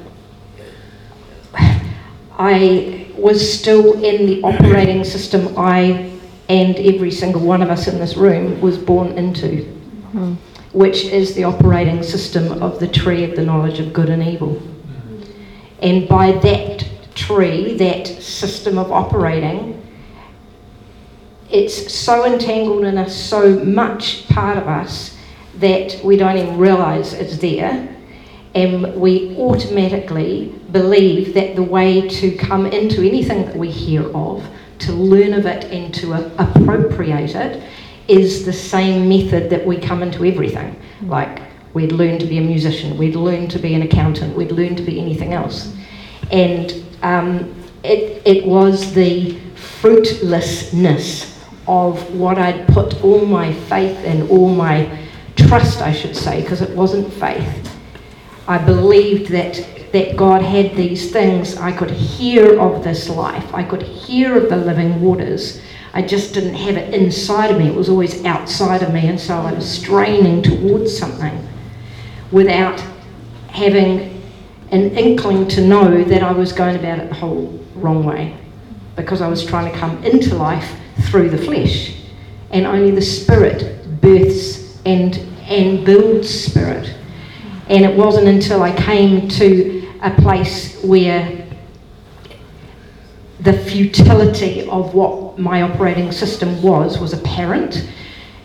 I 2.38 3.08
was 3.16 3.58
still 3.58 3.94
in 4.04 4.26
the 4.26 4.42
operating 4.42 5.04
system 5.04 5.54
I 5.56 6.12
and 6.48 6.76
every 6.76 7.10
single 7.10 7.40
one 7.40 7.62
of 7.62 7.70
us 7.70 7.88
in 7.88 7.98
this 7.98 8.16
room 8.16 8.60
was 8.60 8.78
born 8.78 9.12
into, 9.18 9.64
which 10.72 11.04
is 11.06 11.34
the 11.34 11.44
operating 11.44 12.02
system 12.02 12.62
of 12.62 12.78
the 12.78 12.86
tree 12.86 13.24
of 13.24 13.34
the 13.34 13.42
knowledge 13.42 13.80
of 13.80 13.92
good 13.92 14.08
and 14.10 14.22
evil. 14.22 14.62
And 15.80 16.08
by 16.08 16.32
that 16.32 16.88
tree, 17.14 17.76
that 17.78 18.06
system 18.06 18.78
of 18.78 18.92
operating, 18.92 19.75
it's 21.50 21.94
so 21.94 22.24
entangled 22.26 22.84
in 22.84 22.98
us, 22.98 23.14
so 23.14 23.58
much 23.64 24.28
part 24.28 24.58
of 24.58 24.66
us, 24.66 25.16
that 25.58 26.00
we 26.04 26.16
don't 26.16 26.36
even 26.36 26.58
realize 26.58 27.12
it's 27.12 27.38
there. 27.38 27.88
And 28.54 28.94
we 28.94 29.36
automatically 29.36 30.54
believe 30.72 31.34
that 31.34 31.56
the 31.56 31.62
way 31.62 32.08
to 32.08 32.36
come 32.36 32.66
into 32.66 33.06
anything 33.06 33.44
that 33.44 33.56
we 33.56 33.70
hear 33.70 34.04
of, 34.16 34.46
to 34.78 34.92
learn 34.92 35.34
of 35.34 35.46
it 35.46 35.64
and 35.66 35.94
to 35.94 36.14
appropriate 36.38 37.34
it, 37.34 37.62
is 38.08 38.44
the 38.44 38.52
same 38.52 39.08
method 39.08 39.50
that 39.50 39.66
we 39.66 39.76
come 39.76 40.02
into 40.02 40.24
everything. 40.24 40.80
Like, 41.02 41.42
we'd 41.74 41.92
learn 41.92 42.18
to 42.18 42.26
be 42.26 42.38
a 42.38 42.42
musician, 42.42 42.96
we'd 42.96 43.16
learn 43.16 43.48
to 43.48 43.58
be 43.58 43.74
an 43.74 43.82
accountant, 43.82 44.34
we'd 44.36 44.52
learn 44.52 44.76
to 44.76 44.82
be 44.82 45.00
anything 45.00 45.34
else. 45.34 45.74
And 46.30 46.84
um, 47.02 47.54
it, 47.82 48.22
it 48.24 48.46
was 48.46 48.94
the 48.94 49.38
fruitlessness 49.54 51.35
of 51.68 52.14
what 52.14 52.38
I'd 52.38 52.66
put 52.68 53.02
all 53.02 53.24
my 53.26 53.52
faith 53.52 53.96
and 54.04 54.30
all 54.30 54.48
my 54.48 55.06
trust, 55.36 55.80
I 55.80 55.92
should 55.92 56.16
say, 56.16 56.42
because 56.42 56.62
it 56.62 56.74
wasn't 56.76 57.12
faith. 57.12 57.76
I 58.48 58.58
believed 58.58 59.30
that 59.32 59.66
that 59.92 60.16
God 60.16 60.42
had 60.42 60.76
these 60.76 61.10
things. 61.10 61.56
I 61.56 61.72
could 61.72 61.90
hear 61.90 62.60
of 62.60 62.84
this 62.84 63.08
life. 63.08 63.54
I 63.54 63.62
could 63.62 63.82
hear 63.82 64.36
of 64.36 64.50
the 64.50 64.56
living 64.56 65.00
waters. 65.00 65.60
I 65.94 66.02
just 66.02 66.34
didn't 66.34 66.54
have 66.54 66.76
it 66.76 66.92
inside 66.92 67.50
of 67.50 67.58
me. 67.58 67.68
It 67.68 67.74
was 67.74 67.88
always 67.88 68.24
outside 68.24 68.82
of 68.82 68.92
me, 68.92 69.06
and 69.08 69.18
so 69.18 69.36
I 69.36 69.52
was 69.52 69.66
straining 69.66 70.42
towards 70.42 70.96
something 70.96 71.48
without 72.30 72.78
having 73.48 74.22
an 74.70 74.90
inkling 74.98 75.48
to 75.48 75.66
know 75.66 76.04
that 76.04 76.22
I 76.22 76.32
was 76.32 76.52
going 76.52 76.76
about 76.76 76.98
it 76.98 77.08
the 77.08 77.14
whole 77.14 77.64
wrong 77.74 78.04
way 78.04 78.36
because 78.96 79.20
I 79.22 79.28
was 79.28 79.44
trying 79.44 79.72
to 79.72 79.78
come 79.78 80.02
into 80.04 80.34
life 80.34 80.78
through 81.02 81.30
the 81.30 81.38
flesh. 81.38 81.94
And 82.50 82.66
only 82.66 82.90
the 82.90 83.02
spirit 83.02 84.00
births 84.00 84.80
and, 84.84 85.16
and 85.48 85.84
builds 85.84 86.28
spirit. 86.28 86.94
And 87.68 87.84
it 87.84 87.96
wasn't 87.96 88.28
until 88.28 88.62
I 88.62 88.74
came 88.76 89.28
to 89.28 89.92
a 90.02 90.10
place 90.22 90.82
where 90.82 91.46
the 93.40 93.52
futility 93.52 94.66
of 94.68 94.94
what 94.94 95.38
my 95.38 95.62
operating 95.62 96.10
system 96.10 96.62
was 96.62 96.98
was 96.98 97.12
apparent 97.12 97.88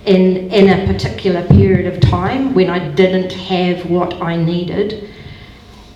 in, 0.06 0.52
in 0.52 0.70
a 0.70 0.92
particular 0.92 1.48
period 1.48 1.92
of 1.94 2.02
time 2.02 2.54
when 2.54 2.70
I 2.70 2.90
didn't 2.90 3.32
have 3.32 3.90
what 3.90 4.22
I 4.22 4.36
needed 4.36 5.10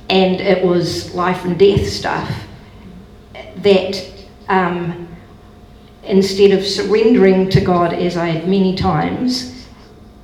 and 0.10 0.40
it 0.40 0.64
was 0.64 1.14
life 1.16 1.46
and 1.46 1.58
death 1.58 1.88
stuff 1.88 2.32
that 3.58 4.14
um, 4.50 5.05
instead 6.06 6.52
of 6.52 6.66
surrendering 6.66 7.50
to 7.50 7.62
God 7.62 7.94
as 7.94 8.18
I 8.18 8.28
had 8.28 8.48
many 8.48 8.76
times, 8.76 9.68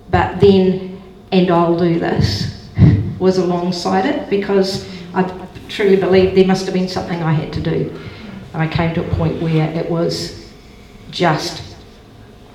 but 0.10 0.40
then, 0.40 1.02
and 1.32 1.50
I'll 1.50 1.78
do 1.78 2.00
this, 2.00 2.70
was 3.20 3.38
alongside 3.38 4.06
it 4.06 4.30
because 4.30 4.88
I 5.14 5.48
truly 5.70 5.96
believe 5.96 6.36
there 6.36 6.46
must 6.46 6.66
have 6.66 6.74
been 6.74 6.88
something 6.88 7.22
I 7.24 7.34
had 7.34 7.54
to 7.54 7.62
do. 7.62 7.98
And 8.54 8.62
I 8.62 8.68
came 8.68 8.94
to 8.96 9.06
a 9.06 9.16
point 9.16 9.42
where 9.42 9.70
it 9.72 9.90
was 9.90 10.50
just 11.10 11.76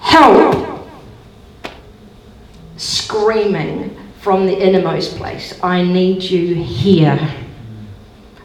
help 0.00 0.86
screaming 2.76 3.96
from 4.20 4.46
the 4.46 4.58
innermost 4.58 5.16
place 5.16 5.58
I 5.62 5.82
need 5.82 6.22
you 6.22 6.54
here. 6.54 7.18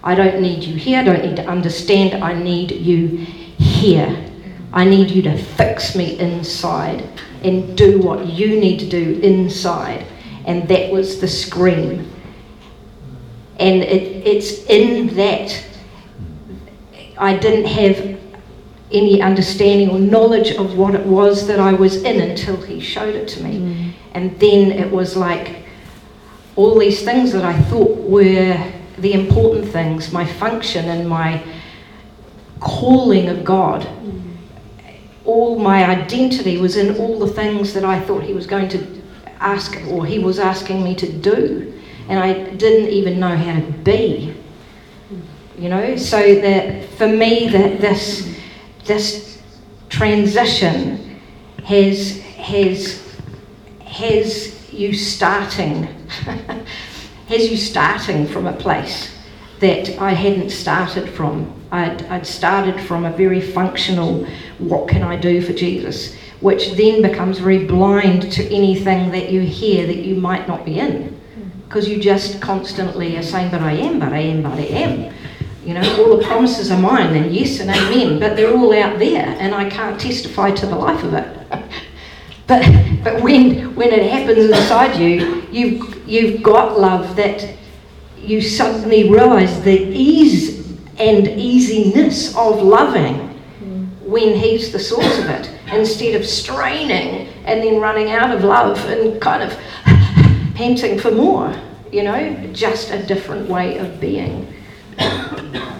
I 0.03 0.15
don't 0.15 0.41
need 0.41 0.63
you 0.63 0.75
here, 0.75 0.99
I 0.99 1.03
don't 1.03 1.23
need 1.23 1.35
to 1.35 1.45
understand, 1.45 2.23
I 2.23 2.33
need 2.33 2.71
you 2.71 3.07
here. 3.57 4.30
I 4.73 4.85
need 4.85 5.11
you 5.11 5.21
to 5.23 5.37
fix 5.37 5.95
me 5.95 6.17
inside 6.19 7.07
and 7.43 7.77
do 7.77 7.99
what 7.99 8.25
you 8.27 8.59
need 8.59 8.79
to 8.79 8.89
do 8.89 9.19
inside. 9.21 10.05
And 10.45 10.67
that 10.69 10.91
was 10.91 11.19
the 11.19 11.27
scream. 11.27 12.09
And 13.59 13.83
it, 13.83 14.25
it's 14.25 14.65
in 14.65 15.15
that 15.15 15.65
I 17.17 17.37
didn't 17.37 17.65
have 17.65 18.19
any 18.91 19.21
understanding 19.21 19.89
or 19.89 19.99
knowledge 19.99 20.51
of 20.51 20.77
what 20.77 20.95
it 20.95 21.05
was 21.05 21.47
that 21.47 21.59
I 21.59 21.73
was 21.73 22.03
in 22.03 22.19
until 22.21 22.59
he 22.61 22.79
showed 22.79 23.15
it 23.15 23.27
to 23.29 23.43
me. 23.43 23.59
Mm. 23.59 23.93
And 24.13 24.39
then 24.39 24.71
it 24.71 24.91
was 24.91 25.15
like 25.15 25.63
all 26.55 26.77
these 26.77 27.03
things 27.03 27.31
that 27.31 27.45
I 27.45 27.59
thought 27.63 27.95
were 27.97 28.71
the 28.97 29.13
important 29.13 29.71
things, 29.71 30.11
my 30.11 30.25
function 30.25 30.85
and 30.89 31.07
my 31.07 31.43
calling 32.59 33.29
of 33.29 33.43
God. 33.43 33.81
Mm. 33.81 34.30
All 35.25 35.59
my 35.59 35.85
identity 35.85 36.57
was 36.57 36.77
in 36.77 36.97
all 36.97 37.19
the 37.19 37.27
things 37.27 37.73
that 37.73 37.83
I 37.83 37.99
thought 37.99 38.23
he 38.23 38.33
was 38.33 38.47
going 38.47 38.69
to 38.69 39.01
ask 39.39 39.75
or 39.87 40.05
he 40.05 40.19
was 40.19 40.39
asking 40.39 40.83
me 40.83 40.95
to 40.95 41.11
do. 41.11 41.79
And 42.07 42.19
I 42.19 42.33
didn't 42.55 42.89
even 42.89 43.19
know 43.19 43.35
how 43.35 43.59
to 43.59 43.71
be. 43.83 44.33
You 45.57 45.69
know, 45.69 45.95
so 45.95 46.17
that 46.41 46.89
for 46.89 47.07
me 47.07 47.47
that 47.49 47.79
this 47.79 48.35
this 48.85 49.41
transition 49.89 51.19
has 51.63 52.19
has 52.21 53.01
has 53.85 54.73
you 54.73 54.93
starting 54.93 55.83
has 57.27 57.51
you 57.51 57.57
starting 57.57 58.25
from 58.25 58.47
a 58.47 58.53
place 58.53 59.15
that 59.61 59.97
I 59.99 60.11
hadn't 60.11 60.49
started 60.49 61.07
from. 61.09 61.53
I'd, 61.71 62.03
I'd 62.07 62.27
started 62.27 62.81
from 62.81 63.05
a 63.05 63.11
very 63.11 63.39
functional, 63.39 64.25
what 64.57 64.89
can 64.89 65.03
I 65.03 65.15
do 65.15 65.41
for 65.41 65.53
Jesus, 65.53 66.15
which 66.41 66.71
then 66.71 67.01
becomes 67.01 67.37
very 67.37 67.65
blind 67.65 68.31
to 68.33 68.43
anything 68.53 69.11
that 69.11 69.31
you 69.31 69.41
hear 69.41 69.85
that 69.87 69.97
you 69.97 70.15
might 70.15 70.47
not 70.47 70.65
be 70.65 70.79
in. 70.79 71.09
Hmm. 71.09 71.59
Because 71.59 71.87
you 71.87 72.01
just 72.01 72.41
constantly 72.41 73.15
are 73.17 73.23
saying, 73.23 73.51
but 73.51 73.61
I 73.61 73.73
am, 73.73 73.99
but 73.99 74.11
I 74.11 74.19
am, 74.19 74.41
but 74.41 74.53
I 74.53 74.63
am. 74.63 75.13
You 75.63 75.75
know, 75.75 76.03
all 76.03 76.17
the 76.17 76.23
promises 76.23 76.71
are 76.71 76.79
mine, 76.79 77.15
and 77.15 77.31
yes 77.31 77.59
and 77.59 77.69
amen, 77.69 78.19
but 78.19 78.35
they're 78.35 78.51
all 78.51 78.73
out 78.73 78.97
there, 78.97 79.27
and 79.39 79.53
I 79.53 79.69
can't 79.69 80.01
testify 80.01 80.49
to 80.51 80.65
the 80.65 80.75
life 80.75 81.03
of 81.03 81.13
it. 81.13 81.37
but 82.47 82.65
but 83.03 83.21
when 83.21 83.75
when 83.75 83.89
it 83.89 84.11
happens 84.11 84.49
inside 84.49 84.99
you, 84.99 85.45
you've 85.51 86.07
you've 86.07 86.41
got 86.41 86.79
love 86.79 87.15
that 87.15 87.60
you 88.21 88.41
suddenly 88.41 89.09
realize 89.09 89.61
the 89.63 89.79
ease 89.89 90.77
and 90.97 91.27
easiness 91.27 92.35
of 92.35 92.61
loving 92.61 93.29
when 94.05 94.35
he's 94.35 94.71
the 94.71 94.79
source 94.79 95.19
of 95.19 95.25
it, 95.25 95.49
instead 95.73 96.15
of 96.15 96.25
straining 96.25 97.27
and 97.45 97.63
then 97.63 97.79
running 97.79 98.11
out 98.11 98.35
of 98.35 98.43
love 98.43 98.77
and 98.85 99.21
kind 99.21 99.41
of 99.41 99.57
panting 100.55 100.99
for 100.99 101.11
more. 101.11 101.55
You 101.91 102.03
know, 102.03 102.47
just 102.53 102.91
a 102.91 103.03
different 103.03 103.49
way 103.49 103.77
of 103.77 103.99
being. 103.99 104.53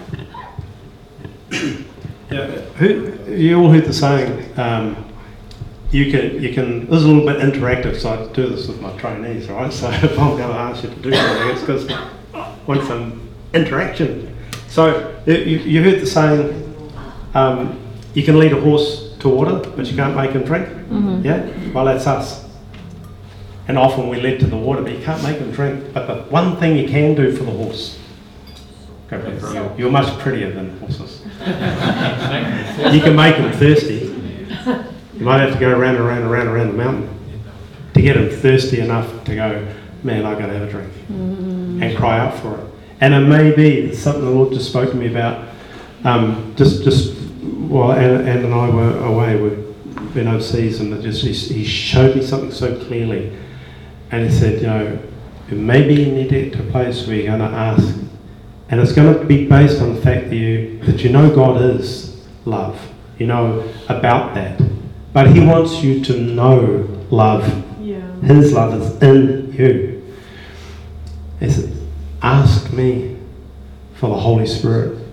Yeah, 2.30 2.46
who, 2.76 3.18
you 3.30 3.58
all 3.60 3.70
heard 3.70 3.84
the 3.84 3.92
saying, 3.92 4.58
um, 4.58 5.04
you 5.90 6.10
can, 6.10 6.42
you 6.42 6.54
can, 6.54 6.86
this 6.86 7.00
is 7.00 7.04
a 7.04 7.08
little 7.08 7.26
bit 7.26 7.42
interactive, 7.42 8.00
so 8.00 8.10
I 8.10 8.32
do 8.32 8.48
this 8.48 8.68
with 8.68 8.80
my 8.80 8.96
trainees, 8.96 9.50
right? 9.50 9.70
So 9.72 9.90
if 9.90 10.18
I'm 10.18 10.38
going 10.38 10.48
to 10.48 10.54
ask 10.54 10.82
you 10.82 10.88
to 10.88 10.96
do 10.96 11.12
something, 11.12 11.48
it's 11.48 11.60
because 11.60 11.86
I 12.34 12.54
want 12.66 12.84
some 12.86 13.28
interaction. 13.54 14.36
So 14.68 15.22
you, 15.26 15.34
you 15.34 15.82
heard 15.82 16.00
the 16.00 16.06
saying, 16.06 16.92
um, 17.34 17.78
you 18.14 18.22
can 18.22 18.38
lead 18.38 18.52
a 18.52 18.60
horse 18.60 19.14
to 19.20 19.28
water, 19.28 19.58
but 19.76 19.86
you 19.86 19.96
can't 19.96 20.16
make 20.16 20.30
him 20.32 20.42
drink? 20.44 20.68
Yeah? 21.24 21.46
Well, 21.72 21.84
that's 21.84 22.06
us. 22.06 22.44
And 23.68 23.78
often 23.78 24.08
we 24.08 24.20
lead 24.20 24.40
to 24.40 24.46
the 24.46 24.56
water, 24.56 24.82
but 24.82 24.92
you 24.92 25.02
can't 25.04 25.22
make 25.22 25.38
him 25.38 25.52
drink. 25.52 25.92
But 25.94 26.06
the 26.06 26.22
one 26.30 26.56
thing 26.56 26.76
you 26.76 26.88
can 26.88 27.14
do 27.14 27.34
for 27.36 27.44
the 27.44 27.52
horse, 27.52 27.98
go. 29.08 29.18
You're, 29.54 29.74
you're 29.78 29.90
much 29.90 30.18
prettier 30.18 30.50
than 30.52 30.78
horses. 30.80 31.22
You 32.94 33.00
can 33.00 33.14
make 33.14 33.36
them 33.36 33.52
thirsty. 33.52 34.08
You 35.14 35.24
might 35.24 35.38
have 35.40 35.52
to 35.54 35.60
go 35.60 35.70
around 35.70 35.96
and 35.96 36.04
around 36.04 36.22
and 36.22 36.30
around 36.30 36.48
around 36.48 36.66
the 36.68 36.72
mountain 36.74 37.08
to 37.94 38.02
get 38.02 38.14
them 38.14 38.28
thirsty 38.30 38.80
enough 38.80 39.24
to 39.24 39.34
go, 39.34 39.74
man, 40.02 40.24
I've 40.24 40.38
got 40.38 40.46
to 40.46 40.52
have 40.52 40.68
a 40.68 40.70
drink. 40.70 40.92
And 41.82 41.96
cry 41.96 42.18
out 42.18 42.38
for 42.38 42.58
it. 42.58 42.66
And 43.00 43.14
it 43.14 43.20
may 43.20 43.54
be 43.54 43.94
something 43.94 44.24
the 44.24 44.30
Lord 44.30 44.52
just 44.52 44.68
spoke 44.68 44.90
to 44.90 44.96
me 44.96 45.08
about. 45.08 45.48
Um, 46.04 46.54
just, 46.56 46.84
just 46.84 47.14
while 47.42 47.92
Anne, 47.92 48.26
Anne 48.26 48.44
and 48.44 48.54
I 48.54 48.68
were 48.68 48.98
away, 49.04 49.40
we've 49.40 50.14
been 50.14 50.28
overseas, 50.28 50.80
and 50.80 51.02
just 51.02 51.22
he, 51.22 51.32
he 51.32 51.64
showed 51.64 52.16
me 52.16 52.22
something 52.22 52.52
so 52.52 52.78
clearly. 52.84 53.36
And 54.10 54.28
he 54.28 54.30
said, 54.30 54.60
you 54.60 54.66
know, 54.66 54.98
maybe 55.48 55.94
you 55.94 56.12
need 56.12 56.28
to 56.28 56.42
get 56.42 56.52
to 56.54 56.68
a 56.68 56.70
place 56.70 57.06
where 57.06 57.16
you're 57.16 57.36
going 57.36 57.50
to 57.50 57.56
ask 57.56 58.02
and 58.72 58.80
it's 58.80 58.92
going 58.92 59.12
to 59.12 59.22
be 59.26 59.46
based 59.46 59.82
on 59.82 59.94
the 59.94 60.00
fact 60.00 60.30
that 60.30 60.34
you, 60.34 60.78
that 60.84 61.04
you 61.04 61.10
know 61.10 61.32
God 61.34 61.60
is 61.60 62.26
love. 62.46 62.80
You 63.18 63.26
know 63.26 63.70
about 63.90 64.34
that. 64.34 64.58
But 65.12 65.28
He 65.28 65.40
wants 65.40 65.82
you 65.82 66.02
to 66.06 66.18
know 66.18 66.88
love. 67.10 67.46
Yeah. 67.82 68.00
His 68.22 68.54
love 68.54 68.80
is 68.80 69.02
in 69.02 69.52
you. 69.52 69.91
He 71.42 71.50
said, 71.50 71.72
Ask 72.22 72.72
me 72.72 73.16
for 73.94 74.08
the 74.08 74.16
Holy 74.16 74.46
Spirit 74.46 75.04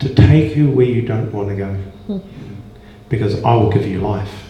to 0.00 0.12
take 0.12 0.56
you 0.56 0.70
where 0.70 0.86
you 0.86 1.02
don't 1.02 1.32
want 1.32 1.48
to 1.50 1.56
go. 1.56 2.20
Because 3.08 3.42
I 3.44 3.54
will 3.54 3.70
give 3.70 3.86
you 3.86 4.00
life. 4.00 4.44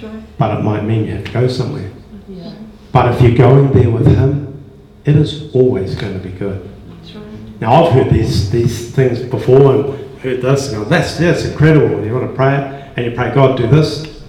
Right. 0.00 0.22
But 0.38 0.58
it 0.58 0.62
might 0.62 0.84
mean 0.84 1.06
you 1.06 1.16
have 1.16 1.24
to 1.24 1.32
go 1.32 1.48
somewhere. 1.48 1.90
Yeah. 2.28 2.54
But 2.92 3.14
if 3.14 3.20
you're 3.20 3.36
going 3.36 3.72
there 3.72 3.90
with 3.90 4.06
Him, 4.06 4.62
it 5.04 5.16
is 5.16 5.52
always 5.52 5.96
going 5.96 6.12
to 6.12 6.20
be 6.20 6.30
good. 6.30 6.70
Right. 7.02 7.60
Now 7.60 7.84
I've 7.84 7.92
heard 7.92 8.12
these 8.12 8.48
these 8.50 8.94
things 8.94 9.20
before 9.22 9.74
and 9.74 10.20
heard 10.20 10.40
this 10.40 10.68
and 10.72 10.84
go, 10.84 10.88
that's 10.88 11.18
that's 11.18 11.44
incredible. 11.46 11.96
And 11.96 12.06
you 12.06 12.14
want 12.14 12.30
to 12.30 12.36
pray 12.36 12.54
it 12.54 12.92
and 12.96 13.06
you 13.06 13.12
pray, 13.12 13.34
God 13.34 13.56
do 13.56 13.66
this. 13.66 14.22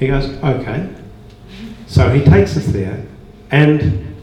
He 0.00 0.08
goes, 0.08 0.26
Okay. 0.42 0.92
So 1.86 2.10
he 2.10 2.24
takes 2.24 2.56
us 2.56 2.66
there 2.66 3.06
and 3.52 4.13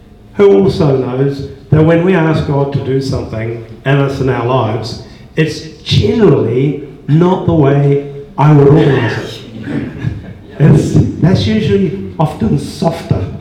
who 0.41 0.63
also 0.63 0.97
knows 0.97 1.55
that 1.69 1.83
when 1.83 2.03
we 2.03 2.15
ask 2.15 2.47
God 2.47 2.73
to 2.73 2.83
do 2.83 2.99
something 2.99 3.63
and 3.85 4.01
it's 4.01 4.19
in 4.19 4.27
our 4.27 4.45
lives, 4.45 5.07
it's 5.35 5.83
generally 5.83 6.97
not 7.07 7.45
the 7.45 7.53
way 7.53 8.25
I 8.37 8.55
would 8.55 8.67
organise 8.67 9.37
it. 9.37 9.41
It's, 10.63 10.93
that's 11.21 11.47
usually 11.47 12.13
often 12.19 12.59
softer. 12.59 13.35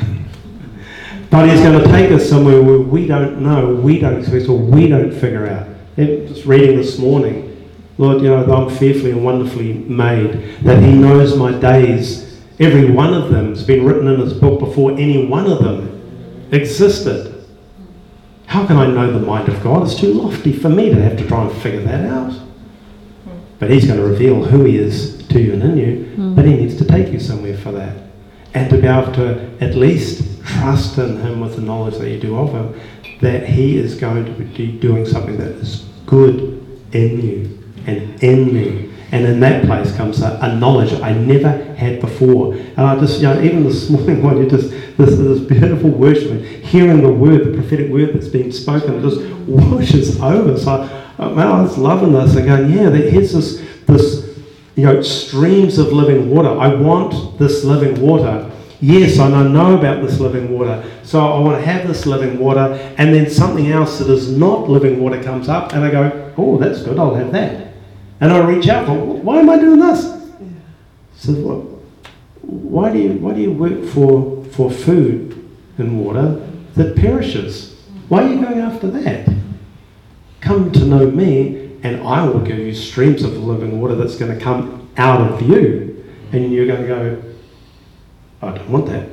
But 1.29 1.51
he's 1.51 1.61
going 1.61 1.79
to 1.79 1.87
take 1.91 2.11
us 2.13 2.27
somewhere 2.27 2.63
where 2.63 2.79
we 2.79 3.07
don't 3.07 3.43
know, 3.43 3.75
we 3.75 3.99
don't 3.99 4.21
expect, 4.21 4.49
or 4.49 4.57
we 4.57 4.89
don't 4.89 5.13
figure 5.13 5.47
out. 5.47 5.67
Just 5.97 6.47
reading 6.47 6.77
this 6.77 6.99
morning, 6.99 7.71
Lord, 7.99 8.23
you 8.23 8.29
know, 8.29 8.51
I'm 8.51 8.75
fearfully 8.75 9.11
and 9.11 9.23
wonderfully 9.23 9.75
made, 9.75 10.61
that 10.63 10.83
He 10.83 10.95
knows 10.95 11.37
my 11.37 11.53
days. 11.53 12.41
Every 12.59 12.91
one 12.91 13.13
of 13.13 13.31
them 13.31 13.51
has 13.51 13.65
been 13.65 13.85
written 13.85 14.07
in 14.07 14.21
His 14.21 14.33
book 14.33 14.61
before 14.61 14.93
any 14.93 15.27
one 15.27 15.47
of 15.51 15.63
them 15.63 15.90
existed. 16.53 17.47
How 18.47 18.67
can 18.67 18.77
I 18.77 18.87
know 18.87 19.13
the 19.13 19.25
mind 19.25 19.49
of 19.49 19.63
God? 19.63 19.85
It's 19.85 19.95
too 19.95 20.13
lofty 20.13 20.53
for 20.53 20.69
me 20.69 20.91
to 20.91 21.01
have 21.01 21.17
to 21.19 21.27
try 21.27 21.45
and 21.47 21.63
figure 21.63 21.83
that 21.83 22.05
out. 22.05 22.39
But 23.61 23.71
He's 23.71 23.87
going 23.87 24.01
to 24.01 24.05
reveal 24.05 24.43
who 24.43 24.65
He 24.65 24.77
is 24.77 25.27
to 25.29 25.41
you 25.41 25.53
and 25.53 25.63
in 25.63 25.77
you, 25.77 26.05
hmm. 26.17 26.35
but 26.35 26.45
He 26.45 26.55
needs 26.55 26.77
to 26.79 26.85
take 26.85 27.13
you 27.13 27.21
somewhere 27.21 27.57
for 27.57 27.73
that. 27.73 27.97
And 28.55 28.69
to 28.71 28.79
be 28.79 28.89
able 28.89 29.13
to 29.13 29.57
at 29.61 29.77
least 29.77 30.43
trust 30.45 30.99
in 30.99 31.19
Him 31.19 31.41
with 31.41 31.57
the 31.57 31.63
knowledge 31.63 31.99
that 31.99 32.11
you 32.11 32.19
do 32.19 32.37
of 32.37 32.51
Him, 32.51 32.81
that 33.21 33.47
He 33.47 33.77
is 33.77 33.95
going 33.95 34.25
to 34.25 34.33
be 34.33 34.73
doing 34.73 35.07
something 35.07 35.37
that 35.37 35.53
is 35.53 35.87
good 36.07 36.61
in 36.93 37.21
you 37.21 37.59
and 37.87 38.23
in 38.23 38.53
me. 38.53 38.91
And 39.13 39.27
in 39.27 39.41
that 39.41 39.65
place 39.65 39.95
comes 39.97 40.23
a, 40.23 40.39
a 40.41 40.57
knowledge 40.57 40.93
I 41.01 41.13
never 41.13 41.51
had 41.75 42.01
before. 42.01 42.55
And 42.55 42.81
I 42.81 42.99
just, 42.99 43.21
you 43.21 43.29
know, 43.29 43.41
even 43.43 43.65
this 43.65 43.91
morning 43.91 44.23
when 44.25 44.39
you 44.39 44.49
just, 44.49 44.73
this, 45.05 45.17
this 45.19 45.41
beautiful 45.41 45.91
worship, 45.91 46.31
and 46.31 46.45
hearing 46.45 47.03
the 47.03 47.13
word, 47.13 47.45
the 47.47 47.53
prophetic 47.53 47.91
word 47.91 48.15
that's 48.15 48.29
being 48.29 48.53
spoken, 48.53 48.95
it 48.95 49.03
just 49.03 49.21
washes 49.47 50.21
over. 50.21 50.57
So, 50.59 50.71
uh, 51.19 51.29
man, 51.31 51.47
I 51.47 51.63
was 51.63 51.77
loving 51.77 52.13
this 52.13 52.37
and 52.37 52.47
going, 52.47 52.71
yeah, 52.73 52.89
there- 52.91 53.11
here's 53.11 53.33
this, 53.33 53.63
this, 53.87 54.39
you 54.77 54.85
know, 54.85 55.03
streams 55.03 55.79
of 55.79 55.93
living 55.93 56.31
water. 56.31 56.49
I 56.59 56.75
want 56.75 57.39
this 57.39 57.65
living 57.65 58.01
water. 58.01 58.51
Yes, 58.83 59.19
and 59.19 59.35
I 59.35 59.47
know 59.47 59.77
about 59.79 60.01
this 60.03 60.21
living 60.21 60.57
water. 60.57 60.83
So 61.03 61.21
I 61.21 61.39
want 61.41 61.59
to 61.59 61.67
have 61.71 61.87
this 61.87 62.07
living 62.07 62.39
water, 62.39 62.79
and 62.97 63.13
then 63.15 63.29
something 63.29 63.71
else 63.71 63.99
that 63.99 64.09
is 64.09 64.35
not 64.35 64.71
living 64.71 65.01
water 65.03 65.23
comes 65.23 65.49
up, 65.51 65.75
and 65.75 65.85
I 65.85 65.91
go, 65.91 66.33
oh, 66.39 66.57
that's 66.57 66.83
good, 66.83 66.99
I'll 66.99 67.15
have 67.15 67.31
that. 67.33 67.75
And 68.23 68.33
I 68.33 68.39
reach 68.47 68.69
out, 68.69 68.89
why 68.89 69.41
am 69.41 69.51
I 69.51 69.59
doing 69.59 69.81
this? 69.81 70.05
So 71.17 71.33
what, 71.35 71.81
why 72.41 72.91
do 72.91 72.99
you 72.99 73.13
why 73.15 73.35
do 73.35 73.41
you 73.43 73.53
work 73.53 73.85
for 73.85 74.40
for 74.53 74.71
food 74.71 75.51
and 75.79 76.05
water 76.05 76.47
that 76.75 76.97
perishes? 76.97 77.81
Why 78.09 78.25
are 78.25 78.29
you 78.29 78.41
going 78.41 78.59
after 78.59 78.91
that? 78.91 79.29
Come 80.41 80.73
to 80.73 80.85
know 80.85 81.11
me, 81.11 81.79
and 81.83 82.03
I 82.03 82.27
will 82.27 82.41
give 82.41 82.59
you 82.59 82.75
streams 82.75 83.23
of 83.23 83.37
living 83.37 83.81
water 83.81 83.95
that's 83.95 84.17
going 84.17 84.37
to 84.37 84.43
come 84.43 84.89
out 84.97 85.21
of 85.21 85.43
you, 85.43 86.05
and 86.33 86.53
you're 86.53 86.67
going 86.67 86.83
to 86.83 86.87
go. 86.89 87.23
I 88.43 88.53
don't 88.53 88.71
want 88.71 88.87
that. 88.87 89.09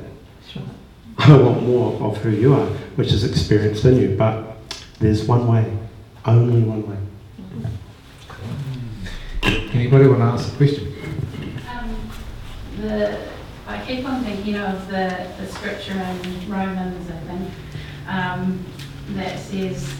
I 1.18 1.36
want 1.36 1.62
more 1.64 2.00
of 2.00 2.16
who 2.18 2.30
you 2.30 2.54
are, 2.54 2.66
which 2.96 3.12
is 3.12 3.24
experienced 3.24 3.84
in 3.84 3.96
you. 3.96 4.16
But 4.16 4.56
there's 5.00 5.24
one 5.24 5.46
way, 5.46 5.76
only 6.24 6.62
one 6.62 6.88
way. 6.88 6.96
Anybody 9.72 10.06
want 10.08 10.20
to 10.20 10.24
ask 10.24 10.52
a 10.52 10.56
question? 10.56 10.94
Um, 11.70 12.10
the, 12.80 13.18
I 13.68 13.84
keep 13.84 14.08
on 14.08 14.24
thinking 14.24 14.56
of 14.56 14.88
the, 14.88 15.30
the 15.38 15.46
scripture 15.46 15.92
in 15.92 16.50
Romans, 16.50 17.10
I 17.10 17.18
think, 17.26 17.50
um, 18.08 18.64
that 19.10 19.38
says 19.38 19.94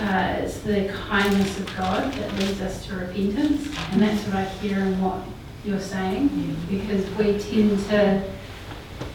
uh, 0.00 0.40
it's 0.40 0.58
the 0.62 0.92
kindness 1.08 1.60
of 1.60 1.76
God 1.76 2.12
that 2.12 2.34
leads 2.40 2.60
us 2.60 2.84
to 2.86 2.96
repentance, 2.96 3.68
and 3.92 4.02
that's 4.02 4.20
what 4.24 4.34
I 4.34 4.44
hear 4.46 4.80
in 4.80 5.00
what 5.00 5.20
you're 5.64 5.78
saying, 5.78 6.56
because 6.68 7.08
we 7.10 7.38
tend 7.38 7.78
to 7.86 8.28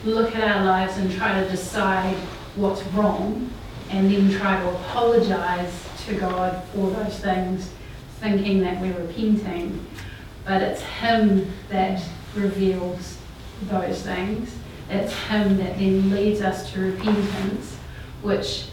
look 0.05 0.33
at 0.37 0.55
our 0.55 0.63
lives 0.63 0.95
and 0.95 1.11
try 1.11 1.43
to 1.43 1.49
decide 1.49 2.15
what's 2.55 2.83
wrong, 2.93 3.49
and 3.89 4.09
then 4.09 4.31
try 4.31 4.57
to 4.61 4.69
apologize 4.69 5.89
to 6.05 6.15
God 6.15 6.63
for 6.73 6.89
those 6.91 7.19
things, 7.19 7.69
thinking 8.21 8.61
that 8.61 8.79
we're 8.79 8.97
repenting. 8.97 9.85
But 10.45 10.61
it's 10.61 10.81
Him 10.81 11.51
that 11.67 12.01
reveals 12.35 13.17
those 13.63 14.01
things. 14.01 14.55
It's 14.89 15.13
Him 15.13 15.57
that 15.57 15.77
then 15.77 16.11
leads 16.11 16.41
us 16.41 16.71
to 16.73 16.91
repentance, 16.91 17.75
which 18.21 18.65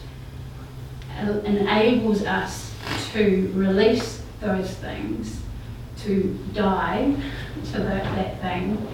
enables 1.19 2.23
us 2.23 2.73
to 3.11 3.51
release 3.55 4.21
those 4.39 4.71
things, 4.75 5.41
to 5.99 6.37
die 6.53 7.15
to 7.71 7.79
that, 7.79 8.03
that 8.15 8.41
thing, 8.41 8.87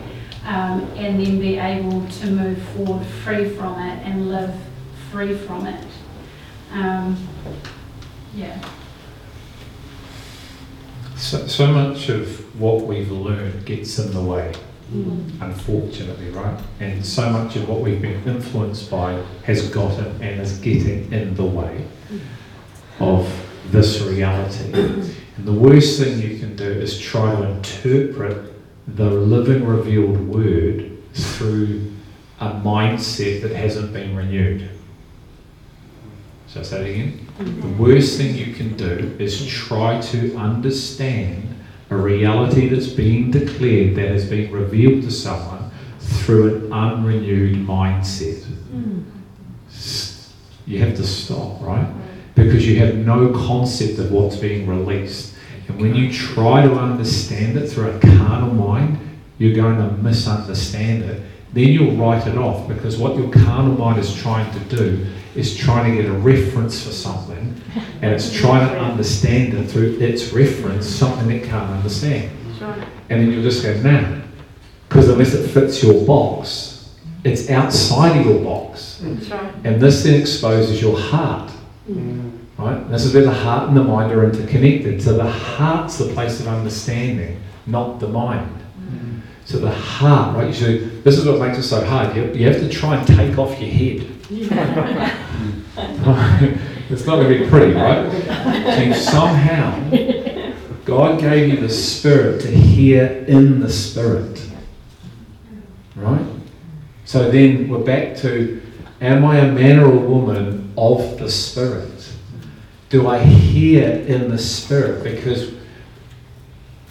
um, 0.45 0.81
and 0.95 1.19
then 1.19 1.39
be 1.39 1.57
able 1.57 2.05
to 2.07 2.27
move 2.27 2.61
forward 2.69 3.05
free 3.05 3.49
from 3.49 3.79
it 3.79 4.05
and 4.05 4.29
live 4.29 4.53
free 5.11 5.35
from 5.35 5.67
it. 5.67 5.85
Um, 6.71 7.17
yeah. 8.35 8.59
So, 11.17 11.47
so 11.47 11.67
much 11.67 12.09
of 12.09 12.59
what 12.59 12.83
we've 12.83 13.11
learned 13.11 13.65
gets 13.65 13.97
in 13.97 14.13
the 14.13 14.21
way, 14.21 14.53
mm. 14.93 15.41
unfortunately, 15.41 16.29
right? 16.29 16.59
And 16.79 17.03
so 17.03 17.29
much 17.31 17.55
of 17.55 17.67
what 17.67 17.81
we've 17.81 18.01
been 18.01 18.23
influenced 18.27 18.91
by 18.91 19.23
has 19.43 19.69
gotten 19.69 20.21
and 20.21 20.39
is 20.39 20.59
getting 20.59 21.11
in 21.11 21.33
the 21.33 21.43
way 21.43 21.87
of 22.99 23.27
this 23.71 24.01
reality. 24.01 24.71
And 24.73 25.45
the 25.45 25.53
worst 25.53 25.99
thing 25.99 26.19
you 26.19 26.39
can 26.39 26.55
do 26.55 26.69
is 26.69 26.99
try 26.99 27.35
to 27.35 27.43
interpret 27.49 28.53
the 28.87 29.09
living, 29.09 29.65
revealed 29.65 30.19
word 30.27 30.97
through 31.13 31.93
a 32.39 32.51
mindset 32.51 33.41
that 33.41 33.51
hasn't 33.51 33.91
been 33.91 34.15
renewed. 34.15 34.69
So 36.47 36.61
I 36.61 36.63
say 36.63 36.89
it 36.89 36.93
again. 36.93 37.27
The 37.61 37.67
worst 37.83 38.17
thing 38.17 38.35
you 38.35 38.53
can 38.53 38.75
do 38.77 39.15
is 39.19 39.45
try 39.47 39.99
to 40.01 40.35
understand 40.37 41.55
a 41.89 41.95
reality 41.95 42.69
that's 42.69 42.87
being 42.87 43.31
declared 43.31 43.95
that 43.95 44.09
has 44.09 44.29
been 44.29 44.51
revealed 44.51 45.03
to 45.03 45.11
someone 45.11 45.69
through 45.99 46.55
an 46.55 46.71
unrenewed 46.73 47.65
mindset. 47.65 48.45
S- 49.69 50.33
You 50.65 50.79
have 50.79 50.95
to 50.97 51.05
stop, 51.05 51.61
right? 51.61 51.87
Because 52.35 52.67
you 52.67 52.77
have 52.79 52.95
no 52.95 53.29
concept 53.33 53.99
of 53.99 54.11
what's 54.11 54.35
being 54.37 54.67
released. 54.67 55.33
And 55.67 55.79
when 55.81 55.95
you 55.95 56.11
try 56.11 56.61
to 56.63 56.73
understand 56.73 57.57
it 57.57 57.67
through 57.69 57.91
a 57.91 57.99
carnal 57.99 58.53
mind, 58.53 58.97
you're 59.37 59.55
going 59.55 59.77
to 59.77 59.95
misunderstand 59.97 61.03
it. 61.03 61.21
Then 61.53 61.69
you'll 61.69 61.95
write 61.95 62.27
it 62.27 62.37
off 62.37 62.67
because 62.67 62.97
what 62.97 63.15
your 63.15 63.29
carnal 63.31 63.77
mind 63.77 63.99
is 63.99 64.13
trying 64.15 64.51
to 64.53 64.75
do 64.75 65.05
is 65.35 65.55
trying 65.55 65.95
to 65.95 66.01
get 66.01 66.09
a 66.09 66.13
reference 66.13 66.83
for 66.83 66.91
something 66.91 67.61
and 68.01 68.05
it's 68.05 68.33
trying 68.33 68.67
to 68.67 68.79
understand 68.79 69.53
it 69.53 69.69
through 69.69 69.97
its 69.99 70.33
reference, 70.33 70.85
something 70.85 71.29
it 71.31 71.43
can't 71.43 71.69
understand. 71.69 72.31
And 73.09 73.21
then 73.21 73.31
you'll 73.31 73.43
just 73.43 73.63
go, 73.63 73.73
nah, 73.81 74.19
because 74.89 75.09
unless 75.09 75.33
it 75.33 75.47
fits 75.49 75.83
your 75.83 76.05
box, 76.05 76.95
it's 77.23 77.49
outside 77.49 78.19
of 78.19 78.25
your 78.25 78.43
box. 78.43 79.01
And 79.63 79.81
this 79.81 80.03
then 80.03 80.19
exposes 80.19 80.81
your 80.81 80.99
heart. 80.99 81.51
Mm. 81.89 82.31
Right? 82.57 82.89
This 82.89 83.05
is 83.05 83.13
where 83.13 83.23
the 83.23 83.33
heart 83.33 83.67
and 83.67 83.77
the 83.77 83.83
mind 83.83 84.11
are 84.11 84.23
interconnected. 84.23 85.01
So 85.01 85.15
the 85.15 85.29
heart's 85.29 85.97
the 85.99 86.11
place 86.13 86.39
of 86.39 86.47
understanding, 86.47 87.39
not 87.67 87.99
the 87.99 88.07
mind. 88.07 88.63
So 89.47 89.59
the 89.59 89.71
heart, 89.71 90.35
right? 90.35 90.53
So 90.53 90.75
this 90.75 91.17
is 91.17 91.25
what 91.25 91.39
makes 91.39 91.57
it 91.57 91.63
so 91.63 91.81
hard. 91.85 92.13
You, 92.13 92.25
you 92.33 92.45
have 92.47 92.59
to 92.59 92.67
try 92.67 92.97
and 92.97 93.07
take 93.07 93.37
off 93.37 93.57
your 93.61 93.69
head. 93.69 94.05
it's 96.89 97.05
not 97.05 97.15
going 97.15 97.31
to 97.31 97.39
be 97.39 97.49
pretty, 97.49 97.71
right? 97.71 98.11
So 98.75 98.91
somehow 98.91 99.89
God 100.83 101.21
gave 101.21 101.47
you 101.47 101.61
the 101.61 101.69
spirit 101.69 102.41
to 102.41 102.51
hear 102.51 103.05
in 103.05 103.61
the 103.61 103.71
spirit. 103.71 104.45
Right? 105.95 106.25
So 107.05 107.31
then 107.31 107.69
we're 107.69 107.85
back 107.85 108.17
to 108.17 108.61
am 108.99 109.23
I 109.23 109.37
a 109.37 109.49
man 109.49 109.79
or 109.79 109.93
a 109.93 109.97
woman 109.97 110.73
of 110.77 111.19
the 111.19 111.31
spirit? 111.31 112.13
Do 112.89 113.07
I 113.07 113.19
hear 113.19 113.91
in 113.91 114.29
the 114.29 114.37
spirit? 114.37 115.05
Because 115.05 115.53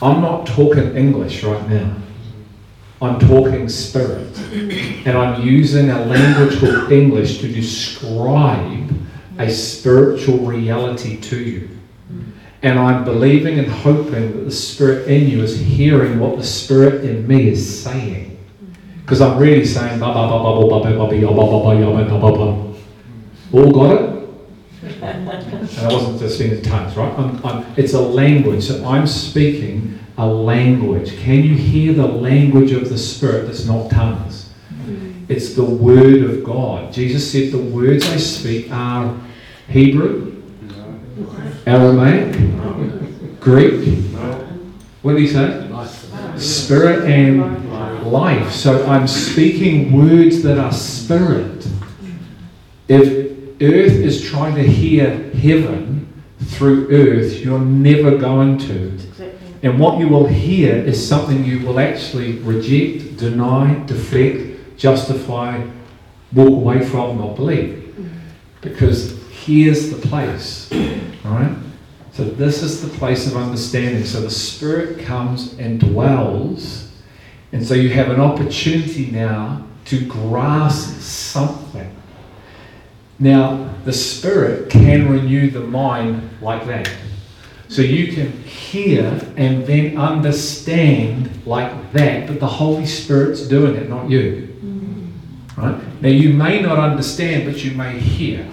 I'm 0.01 0.23
not 0.23 0.47
talking 0.47 0.97
English 0.97 1.45
right 1.45 1.69
now. 1.69 1.97
I'm 3.01 3.21
talking 3.21 3.69
spirit. 3.69 4.39
And 5.07 5.19
I'm 5.19 5.47
using 5.47 5.91
a 5.91 6.05
language 6.07 6.59
called 6.61 6.91
English 6.91 7.41
to 7.41 7.49
describe 7.49 8.91
a 9.39 9.51
spiritual 9.51 10.39
reality 10.39 11.21
to 11.21 11.39
you. 11.39 11.69
And 12.63 12.79
I'm 12.79 13.05
believing 13.05 13.59
and 13.59 13.69
hoping 13.69 14.33
that 14.33 14.45
the 14.45 14.51
spirit 14.51 15.09
in 15.09 15.29
you 15.29 15.43
is 15.43 15.61
hearing 15.61 16.19
what 16.19 16.39
the 16.39 16.45
spirit 16.45 17.05
in 17.05 17.29
me 17.29 17.49
is 17.49 17.83
saying. 17.83 18.39
Because 19.03 19.21
I'm 19.21 19.39
really 19.39 19.67
saying 19.67 20.01
ba 20.01 20.07
ba 20.07 20.27
ba 20.27 20.39
ba 20.43 20.57
ba 20.57 20.81
ba 20.81 20.81
ba 20.81 21.07
ba 21.07 21.37
ba 21.37 22.05
ba 22.05 22.19
ba 22.19 22.33
ba. 22.33 22.75
All 23.53 23.73
got 23.73 23.93
it? 23.93 24.17
And 24.83 25.29
I 25.29 25.93
wasn't 25.93 26.19
just 26.19 26.37
speaking 26.37 26.59
in 26.59 26.63
tongues, 26.63 26.97
right? 26.97 27.13
I'm, 27.19 27.45
I'm, 27.45 27.75
it's 27.77 27.93
a 27.93 28.01
language. 28.01 28.65
So 28.65 28.85
I'm 28.85 29.07
speaking 29.07 29.99
a 30.19 30.27
language. 30.27 31.19
Can 31.19 31.45
you 31.45 31.55
hear 31.55 31.93
the 31.93 32.07
language 32.07 32.73
of 32.73 32.89
the 32.89 32.99
Spirit 32.99 33.47
that's 33.47 33.67
not 33.67 33.91
tongues? 33.91 34.51
Mm. 34.73 35.29
It's 35.29 35.55
the 35.55 35.65
Word 35.65 36.23
of 36.23 36.45
God. 36.45 36.93
Jesus 36.93 37.31
said, 37.31 37.53
The 37.53 37.59
words 37.59 38.09
I 38.09 38.17
speak 38.17 38.71
are 38.71 39.19
Hebrew, 39.69 40.43
Aramaic, 41.67 43.41
Greek. 43.41 44.05
What 45.03 45.13
did 45.13 45.21
he 45.21 45.29
say? 45.29 45.63
Spirit 46.37 47.09
and 47.09 47.67
life. 48.11 48.53
So 48.53 48.87
I'm 48.87 49.07
speaking 49.07 49.93
words 49.93 50.43
that 50.43 50.59
are 50.59 50.73
spirit. 50.73 51.67
If 52.89 53.27
earth 53.61 53.93
is 53.93 54.29
trying 54.29 54.55
to 54.57 54.63
hear 54.63 55.31
heaven 55.31 56.23
through 56.41 56.89
earth, 56.91 57.39
you're 57.41 57.59
never 57.59 58.17
going 58.17 58.59
to. 58.59 58.99
And 59.63 59.79
what 59.81 59.99
you 59.99 60.09
will 60.09 60.27
hear 60.27 60.75
is 60.75 61.07
something 61.07 61.45
you 61.45 61.61
will 61.67 61.81
actually 61.81 62.39
reject, 62.39 63.17
deny, 63.17 63.83
deflect, 63.87 64.77
justify, 64.77 65.65
walk 66.33 66.49
away 66.49 66.85
from, 66.85 67.19
not 67.19 67.37
believe. 67.37 67.83
Because 68.61 69.19
here's 69.31 69.91
the 69.91 70.09
place, 70.09 70.71
all 71.25 71.33
right? 71.33 71.57
So 72.13 72.25
this 72.25 72.63
is 72.63 72.81
the 72.81 72.89
place 72.99 73.27
of 73.27 73.37
understanding. 73.37 74.05
So 74.05 74.21
the 74.21 74.31
Spirit 74.31 75.05
comes 75.05 75.55
and 75.59 75.79
dwells, 75.79 76.91
and 77.53 77.67
so 77.67 77.75
you 77.75 77.91
have 77.91 78.11
an 78.11 78.21
opportunity 78.21 79.11
now 79.11 79.67
to 79.87 80.05
grasp 80.07 81.01
something. 81.01 81.95
Now, 83.19 83.73
the 83.85 83.93
Spirit 83.93 84.69
can 84.69 85.09
renew 85.09 85.51
the 85.51 85.61
mind 85.61 86.29
like 86.43 86.67
that. 86.67 86.91
So 87.69 87.83
you 87.83 88.13
can 88.13 88.33
hear 88.45 89.21
and 89.37 89.67
then 89.67 89.97
understand 89.97 91.47
like 91.47 91.93
that, 91.93 92.29
but 92.29 92.39
the 92.39 92.47
Holy 92.47 92.87
Spirit's 92.87 93.43
doing 93.49 93.75
it, 93.75 93.89
not 93.89 94.09
you. 94.09 94.49
Mm-hmm. 94.63 95.61
Right? 95.61 96.03
Now, 96.03 96.09
you 96.09 96.33
may 96.33 96.61
not 96.61 96.79
understand, 96.79 97.45
but 97.45 97.65
you 97.65 97.73
may 97.73 97.99
hear. 97.99 98.47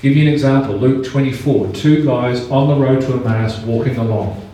Give 0.00 0.16
you 0.16 0.26
an 0.26 0.32
example 0.32 0.74
Luke 0.74 1.04
24. 1.04 1.72
Two 1.72 2.04
guys 2.04 2.50
on 2.50 2.68
the 2.68 2.74
road 2.74 3.02
to 3.02 3.12
Emmaus 3.12 3.58
walking 3.60 3.98
along. 3.98 4.48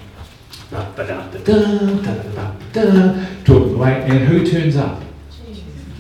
To 3.44 3.56
a 3.56 3.76
way, 3.76 4.02
and 4.02 4.18
who 4.26 4.44
turns 4.44 4.76
up? 4.76 5.00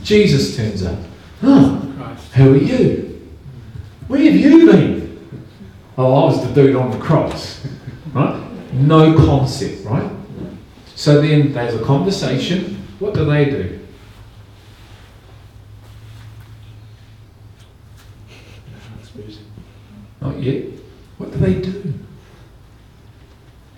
Jesus 0.02 0.56
turns 0.56 0.84
up. 0.84 0.98
Oh, 1.42 1.92
Christ. 1.96 2.32
who 2.32 2.54
are 2.54 2.56
you? 2.56 3.30
Where 4.08 4.20
have 4.20 4.34
you 4.34 4.70
been? 4.72 5.28
Oh, 5.96 6.12
I 6.12 6.24
was 6.26 6.46
the 6.46 6.52
dude 6.52 6.74
on 6.74 6.90
the 6.90 6.98
cross. 6.98 7.64
Right? 8.16 8.72
No 8.72 9.14
concept, 9.14 9.84
right? 9.84 10.10
So 10.94 11.20
then 11.20 11.52
there's 11.52 11.74
a 11.74 11.84
conversation. 11.84 12.82
What 12.98 13.12
do 13.12 13.26
they 13.26 13.44
do? 13.44 13.78
Not 20.22 20.42
yet. 20.42 20.64
What 21.18 21.30
do 21.30 21.36
they 21.36 21.60
do? 21.60 21.92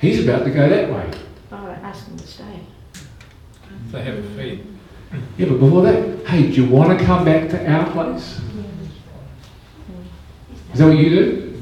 He's 0.00 0.22
about 0.22 0.44
to 0.44 0.50
go 0.52 0.68
that 0.68 0.88
way. 0.88 1.10
Oh, 1.50 1.56
ask 1.82 2.06
them 2.06 2.16
to 2.16 2.26
stay. 2.26 2.60
They 3.90 4.04
have 4.04 4.18
a 4.18 4.22
feet. 4.36 4.64
Yeah, 5.36 5.46
but 5.48 5.58
before 5.58 5.82
that, 5.82 6.26
hey, 6.28 6.42
do 6.48 6.62
you 6.62 6.70
want 6.70 6.96
to 6.96 7.04
come 7.04 7.24
back 7.24 7.48
to 7.50 7.72
our 7.72 7.90
place? 7.90 8.40
Is 10.72 10.78
that 10.78 10.86
what 10.86 10.96
you 10.96 11.10
do? 11.10 11.60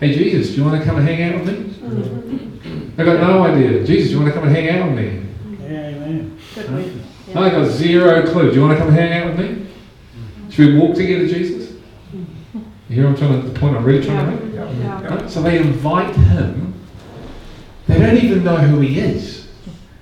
Hey, 0.00 0.12
Jesus, 0.12 0.48
do 0.48 0.56
you 0.56 0.64
want 0.64 0.80
to 0.80 0.84
come 0.84 0.96
and 0.96 1.06
hang 1.06 1.22
out 1.22 1.44
with 1.44 1.56
me? 1.56 1.69
Mm-hmm. 1.80 3.00
I 3.00 3.04
got 3.04 3.20
no 3.20 3.42
idea. 3.44 3.84
Jesus, 3.84 4.12
you 4.12 4.18
want 4.18 4.28
to 4.28 4.34
come 4.34 4.46
and 4.46 4.54
hang 4.54 4.68
out 4.68 4.88
with 4.88 4.98
me? 4.98 5.26
Good 6.54 6.70
week. 6.74 6.92
I 7.34 7.50
got 7.50 7.70
zero 7.70 8.30
clue. 8.30 8.50
Do 8.50 8.56
you 8.56 8.62
want 8.62 8.72
to 8.72 8.78
come 8.78 8.88
and 8.88 8.96
hang 8.96 9.22
out 9.22 9.36
with 9.36 9.38
me? 9.38 9.66
Should 10.50 10.74
we 10.74 10.78
walk 10.78 10.96
together, 10.96 11.26
Jesus? 11.26 11.76
You 12.52 12.96
hear 12.96 13.04
what 13.04 13.10
I'm 13.10 13.16
trying 13.16 13.42
to, 13.42 13.48
the 13.48 13.58
point 13.58 13.76
I'm 13.76 13.84
really 13.84 14.04
trying 14.04 14.38
to 14.38 14.44
make? 14.44 14.54
Yeah. 14.54 15.04
Right? 15.06 15.30
So 15.30 15.42
they 15.42 15.58
invite 15.58 16.14
him. 16.16 16.74
They 17.86 17.98
don't 17.98 18.16
even 18.16 18.44
know 18.44 18.56
who 18.56 18.80
he 18.80 18.98
is. 18.98 19.48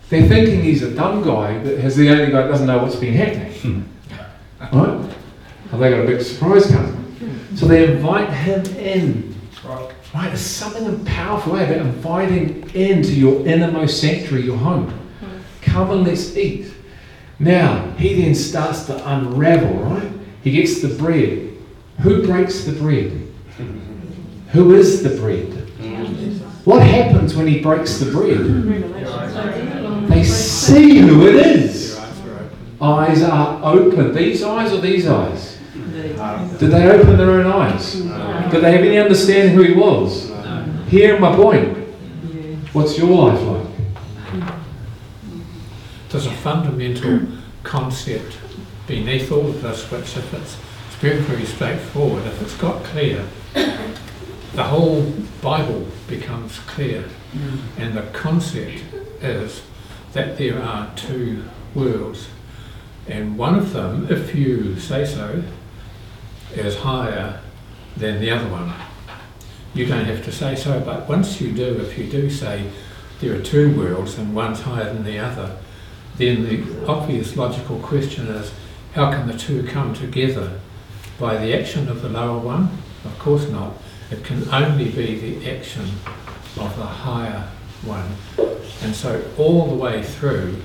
They're 0.09 0.27
thinking 0.27 0.63
he's 0.63 0.83
a 0.83 0.95
dumb 0.95 1.23
guy 1.23 1.59
that 1.59 1.79
has 1.81 1.97
the 1.97 2.09
only 2.09 2.33
guy 2.33 2.43
that 2.43 2.49
doesn't 2.49 2.67
know 2.67 2.79
what's 2.79 2.97
been 2.97 3.13
happening. 3.13 3.89
right? 4.73 5.15
And 5.71 5.83
they 5.83 5.91
got 5.91 6.01
a 6.01 6.07
big 6.07 6.23
surprise 6.23 6.67
coming. 6.67 7.57
So 7.57 7.67
they 7.67 7.93
invite 7.93 8.31
him 8.31 8.65
in. 8.77 9.38
Right? 10.15 10.29
There's 10.29 10.41
something 10.41 11.05
powerful 11.05 11.53
way 11.53 11.65
about 11.65 11.87
inviting 11.87 12.71
into 12.75 13.13
your 13.13 13.47
innermost 13.47 14.01
sanctuary, 14.01 14.45
your 14.45 14.57
home. 14.57 14.89
Hmm. 14.91 15.39
Come 15.63 15.91
and 15.91 16.05
let's 16.05 16.37
eat. 16.37 16.73
Now, 17.39 17.91
he 17.93 18.21
then 18.23 18.35
starts 18.35 18.87
to 18.87 19.09
unravel, 19.09 19.75
right? 19.85 20.11
He 20.43 20.53
gets 20.53 20.81
the 20.81 20.89
bread. 20.89 21.53
Who 22.01 22.27
breaks 22.27 22.65
the 22.65 22.73
bread? 22.73 23.29
Who 24.53 24.75
is 24.75 25.03
the 25.03 25.21
bread? 25.21 25.59
What 26.69 26.83
happens 26.83 27.35
when 27.35 27.47
he 27.47 27.61
breaks 27.61 27.99
the 27.99 28.11
bread? 28.11 28.39
They 30.09 30.23
see 30.23 30.99
who 30.99 31.27
it 31.27 31.37
is. 31.37 31.97
Eyes 31.99 32.21
are 32.21 32.43
open. 32.43 32.83
Eyes 32.83 33.23
are 33.23 33.61
open. 33.65 34.15
These 34.15 34.43
eyes 34.43 34.73
or 34.73 34.81
these 34.83 35.07
eyes? 35.07 35.48
Did 36.59 36.71
they 36.71 36.89
open 36.89 37.17
their 37.17 37.31
own 37.31 37.47
eyes? 37.47 37.95
Did 37.95 38.63
they 38.63 38.73
have 38.73 38.85
any 38.85 38.99
understanding 38.99 39.55
who 39.55 39.63
he 39.63 39.75
was? 39.75 40.31
Hear 40.89 41.19
my 41.19 41.35
point. 41.35 41.77
What's 42.73 42.97
your 42.97 43.09
life 43.09 43.41
like? 43.43 44.53
There's 46.11 46.27
a 46.27 46.33
fundamental 46.33 47.27
concept 47.65 48.39
beneath 48.87 49.33
all 49.33 49.49
of 49.49 49.61
this, 49.61 49.91
which 49.91 50.17
if 50.17 50.33
it's 50.35 50.57
very, 51.01 51.19
very 51.21 51.45
straightforward, 51.45 52.25
if 52.27 52.43
it's 52.43 52.57
got 52.57 52.83
clear, 52.85 53.25
the 53.55 54.65
whole 54.65 55.13
Bible 55.43 55.87
becomes 56.07 56.59
clear. 56.61 57.05
And 57.77 57.95
the 57.97 58.03
concept 58.13 58.83
is 59.21 59.63
that 60.13 60.39
there 60.39 60.63
are 60.63 60.91
two 60.95 61.45
worlds. 61.75 62.29
And 63.07 63.37
one 63.37 63.57
of 63.57 63.73
them, 63.73 64.07
if 64.11 64.35
you 64.35 64.79
say 64.79 65.05
so, 65.05 65.43
is 66.55 66.77
higher 66.79 67.41
than 67.97 68.21
the 68.21 68.31
other 68.31 68.49
one. 68.49 68.73
You 69.75 69.87
don't 69.87 70.07
have 70.07 70.25
to 70.25 70.33
say 70.33 70.55
so, 70.55 70.81
but 70.81 71.09
once 71.09 71.41
you 71.41 71.53
do, 71.53 71.81
if 71.81 71.99
you 71.99 72.07
do 72.07 72.31
say 72.31 72.71
there 73.21 73.35
are 73.35 73.43
two 73.43 73.77
worlds 73.77 74.17
and 74.19 74.35
one's 74.35 74.61
higher 74.61 74.93
than 74.93 75.05
the 75.05 75.19
other, 75.19 75.57
then 76.17 76.45
the 76.45 76.87
obvious 76.87 77.37
logical 77.37 77.79
question 77.79 78.27
is 78.29 78.53
how 78.95 79.11
can 79.11 79.27
the 79.27 79.37
two 79.37 79.65
come 79.65 79.95
together? 79.95 80.61
By 81.19 81.37
the 81.37 81.57
action 81.59 81.89
of 81.89 82.03
the 82.03 82.09
lower 82.09 82.39
one? 82.39 82.79
Of 83.05 83.19
course 83.19 83.49
not. 83.49 83.75
It 84.11 84.25
can 84.25 84.49
only 84.53 84.91
be 84.91 85.19
the 85.19 85.51
action 85.51 85.89
of 86.59 86.77
the 86.77 86.87
higher 86.87 87.49
one. 87.83 88.17
And 88.83 88.95
so, 88.95 89.25
all 89.37 89.67
the 89.67 89.75
way 89.75 90.03
through, 90.03 90.57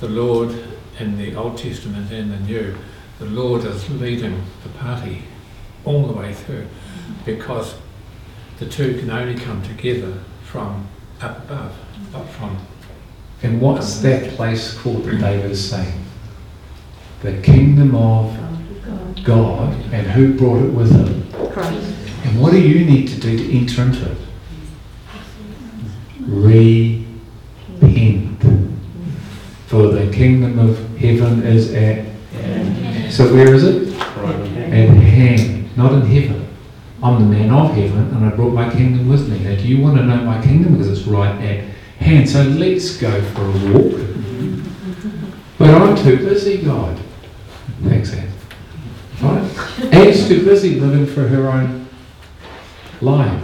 the 0.00 0.08
Lord 0.08 0.54
in 0.98 1.18
the 1.18 1.34
Old 1.34 1.58
Testament 1.58 2.12
and 2.12 2.32
the 2.32 2.38
New, 2.38 2.76
the 3.22 3.30
Lord 3.30 3.64
is 3.64 3.88
leading 3.88 4.42
the 4.64 4.68
party 4.80 5.22
all 5.84 6.06
the 6.08 6.12
way 6.12 6.34
through 6.34 6.66
because 7.24 7.76
the 8.58 8.66
two 8.68 8.98
can 8.98 9.10
only 9.10 9.36
come 9.36 9.62
together 9.62 10.18
from 10.42 10.88
up 11.20 11.38
above, 11.44 11.72
not 12.12 12.28
from 12.30 12.58
And 13.44 13.60
what's 13.60 13.98
mm-hmm. 13.98 14.08
that 14.08 14.34
place 14.34 14.76
called 14.76 15.04
that 15.04 15.20
David 15.20 15.52
is 15.52 15.70
saying? 15.70 16.04
The 17.22 17.40
kingdom 17.42 17.94
of 17.94 18.36
God, 19.22 19.72
and 19.92 20.04
who 20.08 20.34
brought 20.34 20.64
it 20.64 20.70
with 20.70 20.90
him? 20.90 21.52
Christ. 21.52 21.94
And 22.24 22.40
what 22.40 22.50
do 22.50 22.60
you 22.60 22.84
need 22.84 23.06
to 23.06 23.20
do 23.20 23.38
to 23.38 23.56
enter 23.56 23.82
into 23.82 24.10
it? 24.10 24.18
Repent. 26.20 27.06
For 29.68 29.86
the 29.86 30.12
kingdom 30.12 30.58
of 30.58 30.96
heaven 30.96 31.44
is 31.44 31.72
at. 31.72 32.11
So 33.12 33.30
where 33.30 33.54
is 33.54 33.62
it? 33.62 33.92
At 33.92 34.88
hand, 34.88 35.76
not 35.76 35.92
in 35.92 36.00
heaven. 36.00 36.48
I'm 37.02 37.20
the 37.20 37.36
man 37.36 37.50
of 37.50 37.74
heaven, 37.74 38.08
and 38.08 38.24
I 38.24 38.30
brought 38.30 38.54
my 38.54 38.70
kingdom 38.70 39.06
with 39.06 39.28
me. 39.28 39.40
Now, 39.40 39.54
do 39.54 39.68
you 39.68 39.82
want 39.82 39.98
to 39.98 40.02
know 40.02 40.16
my 40.24 40.40
kingdom? 40.42 40.78
Because 40.78 40.88
it's 40.88 41.06
right 41.06 41.38
at 41.42 41.64
hand. 41.98 42.30
So 42.30 42.42
let's 42.42 42.96
go 42.96 43.20
for 43.32 43.42
a 43.42 43.72
walk. 43.72 44.00
But 45.58 45.74
I'm 45.74 45.94
too 45.94 46.16
busy, 46.16 46.62
God. 46.62 46.98
Thanks, 47.82 48.14
Anne. 48.14 48.32
Right? 49.20 49.92
Anne's 49.92 50.26
too 50.26 50.42
busy 50.42 50.80
living 50.80 51.04
for 51.04 51.28
her 51.28 51.50
own 51.50 51.86
life. 53.02 53.42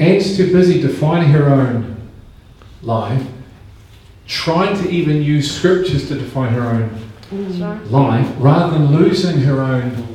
Anne's 0.00 0.36
too 0.36 0.52
busy 0.52 0.80
defining 0.80 1.28
her 1.28 1.48
own 1.48 2.10
life, 2.82 3.24
trying 4.26 4.76
to 4.82 4.90
even 4.90 5.22
use 5.22 5.48
scriptures 5.56 6.08
to 6.08 6.16
define 6.16 6.52
her 6.52 6.62
own 6.62 7.04
life, 7.32 8.30
rather 8.38 8.78
than 8.78 8.92
losing 8.92 9.40
her 9.40 9.60
own 9.60 10.06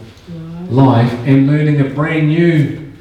life 0.70 1.12
and 1.26 1.47
learning 1.47 1.82
a 1.82 1.89
brand 1.89 2.28
new 2.28 2.91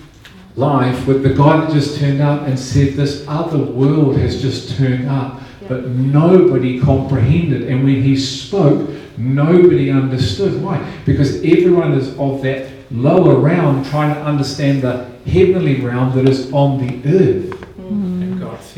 life 0.56 1.06
with 1.06 1.22
the 1.22 1.34
guy 1.34 1.58
that 1.60 1.72
just 1.72 1.98
turned 1.98 2.20
up 2.20 2.42
and 2.42 2.58
said, 2.58 2.94
This 2.94 3.24
other 3.28 3.58
world 3.58 4.16
has 4.16 4.40
just 4.40 4.76
turned 4.76 5.08
up, 5.08 5.40
but 5.68 5.86
nobody 5.86 6.80
comprehended. 6.80 7.68
And 7.68 7.84
when 7.84 8.02
he 8.02 8.16
spoke, 8.16 8.90
nobody 9.16 9.90
understood. 9.90 10.62
Why? 10.62 10.78
Because 11.04 11.36
everyone 11.36 11.92
is 11.92 12.16
of 12.18 12.42
that 12.42 12.70
lower 12.90 13.38
realm 13.38 13.84
trying 13.84 14.14
to 14.14 14.20
understand 14.22 14.82
the 14.82 15.04
heavenly 15.26 15.80
realm 15.80 16.14
that 16.16 16.28
is 16.28 16.52
on 16.52 16.84
the 16.84 17.02
earth. 17.06 17.67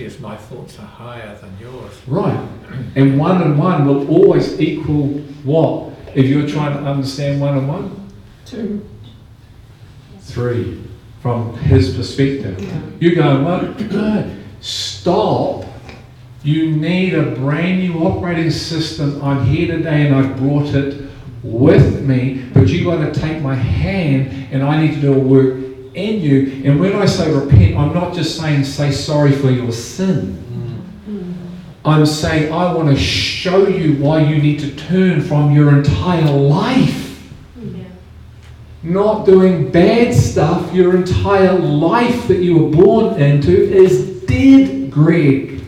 And 0.01 0.13
God 0.13 0.21
My 0.21 0.37
thoughts 0.37 0.79
are 0.79 0.87
higher 0.87 1.37
than 1.37 1.57
yours. 1.61 1.93
Right. 2.07 2.49
And 2.97 3.19
one 3.19 3.43
and 3.43 3.59
one 3.59 3.87
will 3.87 4.09
always 4.09 4.61
equal 4.61 5.09
what? 5.45 5.93
If 6.15 6.27
you're 6.27 6.49
trying 6.49 6.73
to 6.73 6.91
understand 6.91 7.41
one 7.41 7.59
and 7.59 7.69
one? 7.69 8.09
Two. 8.45 8.89
Three. 10.21 10.85
From 11.21 11.55
his 11.55 11.95
perspective. 11.95 12.59
You're 13.01 13.15
going, 13.15 13.45
what? 13.45 13.81
No. 13.93 14.37
Stop. 14.61 15.65
You 16.43 16.71
need 16.71 17.15
a 17.15 17.35
brand 17.37 17.81
new 17.81 18.07
operating 18.07 18.51
system. 18.51 19.23
I'm 19.23 19.45
here 19.45 19.77
today 19.77 20.07
and 20.07 20.15
I've 20.15 20.37
brought 20.37 20.75
it 20.75 21.11
with 21.43 22.03
me, 22.03 22.47
but 22.55 22.69
you 22.69 22.85
got 22.85 23.13
to 23.13 23.19
take 23.19 23.43
my 23.43 23.55
hand 23.55 24.49
and 24.53 24.63
I 24.63 24.83
need 24.83 24.95
to 24.95 25.01
do 25.01 25.15
a 25.15 25.19
work 25.19 25.60
in 25.95 26.21
you. 26.21 26.63
And 26.65 26.81
when 26.81 26.95
I 26.95 27.07
say 27.07 27.33
repent, 27.33 27.77
I'm 27.77 27.93
not 27.95 28.15
just 28.15 28.39
saying 28.39 28.65
say 28.65 28.91
sorry 28.93 29.33
for 29.33 29.51
your 29.51 29.73
sin. 29.73 30.37
Mm. 31.09 31.31
I'm 31.85 32.07
saying 32.07 32.53
I 32.53 32.73
want 32.75 32.89
to 32.89 32.97
show 32.97 33.67
you 33.67 34.03
why 34.03 34.21
you 34.21 34.41
need 34.41 34.61
to 34.61 34.75
turn 34.77 35.21
from 35.21 35.53
your 35.53 35.77
entire 35.77 36.31
life. 36.31 37.09
Not 38.83 39.27
doing 39.27 39.71
bad 39.71 40.15
stuff, 40.15 40.73
your 40.73 40.97
entire 40.97 41.53
life 41.53 42.29
that 42.29 42.39
you 42.39 42.57
were 42.57 42.71
born 42.71 43.21
into 43.21 43.53
is 43.53 44.23
dead, 44.23 44.91
Greg. 44.91 45.63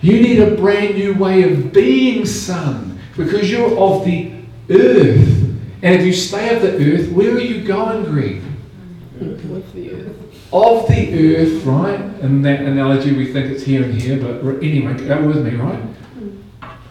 You 0.00 0.20
need 0.20 0.40
a 0.40 0.56
brand 0.56 0.96
new 0.96 1.14
way 1.14 1.44
of 1.44 1.72
being, 1.72 2.26
son, 2.26 2.98
because 3.16 3.50
you're 3.50 3.78
of 3.78 4.04
the 4.04 4.32
earth. 4.70 5.44
And 5.82 5.94
if 5.94 6.04
you 6.04 6.12
stay 6.12 6.54
of 6.54 6.62
the 6.62 6.76
earth, 6.76 7.12
where 7.12 7.32
are 7.32 7.40
you 7.40 7.64
going, 7.64 8.04
Greg? 8.04 8.42
Of 10.52 10.88
the 10.88 11.36
earth, 11.36 11.64
right? 11.64 12.00
In 12.20 12.42
that 12.42 12.60
analogy, 12.60 13.12
we 13.16 13.32
think 13.32 13.46
it's 13.46 13.64
here 13.64 13.82
and 13.84 13.94
here, 13.94 14.18
but 14.18 14.62
anyway, 14.62 14.94
go 15.06 15.26
with 15.26 15.44
me, 15.44 15.54
right? 15.54 15.82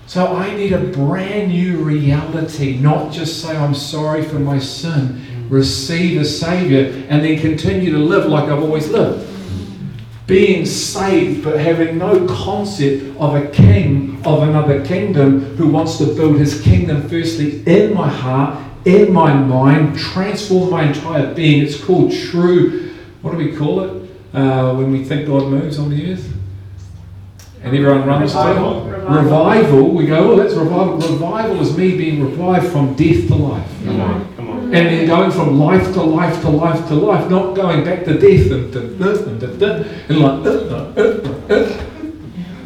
So 0.07 0.35
I 0.35 0.55
need 0.55 0.71
a 0.73 0.79
brand 0.79 1.51
new 1.51 1.77
reality, 1.77 2.77
not 2.77 3.11
just 3.11 3.41
say, 3.41 3.55
I'm 3.55 3.73
sorry 3.73 4.23
for 4.23 4.39
my 4.39 4.59
sin, 4.59 5.47
receive 5.49 6.19
a 6.19 6.25
Savior, 6.25 7.05
and 7.09 7.23
then 7.23 7.39
continue 7.39 7.91
to 7.91 7.99
live 7.99 8.25
like 8.25 8.45
I've 8.45 8.61
always 8.61 8.87
lived. 8.89 9.31
Being 10.27 10.65
saved, 10.65 11.43
but 11.43 11.59
having 11.59 11.97
no 11.99 12.27
concept 12.27 13.15
of 13.19 13.35
a 13.35 13.47
king 13.49 14.21
of 14.25 14.41
another 14.41 14.83
kingdom 14.83 15.55
who 15.57 15.67
wants 15.67 15.97
to 15.99 16.05
build 16.15 16.37
his 16.37 16.61
kingdom 16.61 17.07
firstly 17.07 17.63
in 17.67 17.93
my 17.93 18.09
heart, 18.09 18.59
in 18.85 19.11
my 19.11 19.33
mind, 19.33 19.97
transform 19.97 20.69
my 20.69 20.83
entire 20.87 21.33
being. 21.33 21.63
It's 21.63 21.83
called 21.83 22.13
true, 22.13 22.93
what 23.21 23.31
do 23.31 23.37
we 23.37 23.55
call 23.55 23.81
it 23.81 24.09
uh, 24.33 24.75
when 24.75 24.91
we 24.91 25.03
think 25.03 25.27
God 25.27 25.49
moves 25.49 25.79
on 25.79 25.89
the 25.89 26.13
earth? 26.13 26.33
And 27.63 27.75
everyone 27.75 28.05
runs 28.05 28.31
to 28.33 28.37
Revival. 28.37 28.83
Revival. 28.85 29.89
We 29.89 30.05
go, 30.05 30.33
oh, 30.33 30.35
that's 30.35 30.53
revival. 30.53 30.97
Revival 30.97 31.61
is 31.61 31.75
me 31.75 31.97
being 31.97 32.23
revived 32.23 32.71
from 32.71 32.93
death 32.93 33.27
to 33.27 33.35
life. 33.35 33.71
Come 33.83 34.01
on, 34.01 34.35
come 34.35 34.49
on. 34.49 34.63
And 34.65 34.87
then 34.87 35.07
going 35.07 35.31
from 35.31 35.59
life 35.59 35.91
to 35.93 36.03
life 36.03 36.41
to 36.41 36.49
life 36.49 36.87
to 36.89 36.93
life, 36.93 37.29
not 37.29 37.55
going 37.55 37.83
back 37.83 38.05
to 38.05 38.13
death 38.19 38.51
and, 38.51 38.71
to, 38.71 38.79
and, 38.81 39.59
to, 39.59 40.05
and 40.09 40.19
like, 40.19 40.45
uh, 40.45 40.49
uh, 40.49 41.31
uh, 41.49 41.53
uh. 41.55 41.94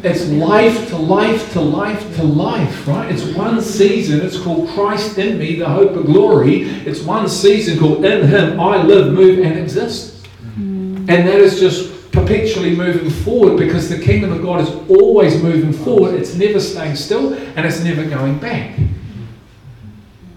It's 0.02 0.28
life 0.28 0.88
to 0.88 0.96
life 0.96 1.52
to 1.52 1.60
life 1.60 2.16
to 2.16 2.22
life, 2.22 2.86
right? 2.86 3.12
It's 3.12 3.24
one 3.36 3.60
season, 3.60 4.20
it's 4.20 4.38
called 4.38 4.68
Christ 4.70 5.18
in 5.18 5.38
me, 5.38 5.56
the 5.56 5.68
hope 5.68 5.92
of 5.92 6.06
glory. 6.06 6.62
It's 6.62 7.00
one 7.00 7.28
season 7.28 7.78
called 7.78 8.04
In 8.04 8.26
Him 8.28 8.58
I 8.58 8.82
live, 8.82 9.12
move, 9.12 9.40
and 9.40 9.58
exist. 9.58 10.26
Mm. 10.56 11.08
And 11.08 11.28
that 11.28 11.40
is 11.40 11.60
just 11.60 12.12
perpetually 12.12 12.74
moving 12.74 13.10
forward 13.10 13.58
because 13.58 13.88
the 13.88 13.98
kingdom 13.98 14.32
of 14.32 14.42
God 14.42 14.62
is 14.62 14.70
always 14.88 15.42
moving 15.42 15.72
forward. 15.72 16.14
It's 16.14 16.34
never 16.34 16.60
staying 16.60 16.96
still 16.96 17.34
and 17.34 17.66
it's 17.66 17.80
never 17.80 18.04
going 18.04 18.38
back. 18.38 18.76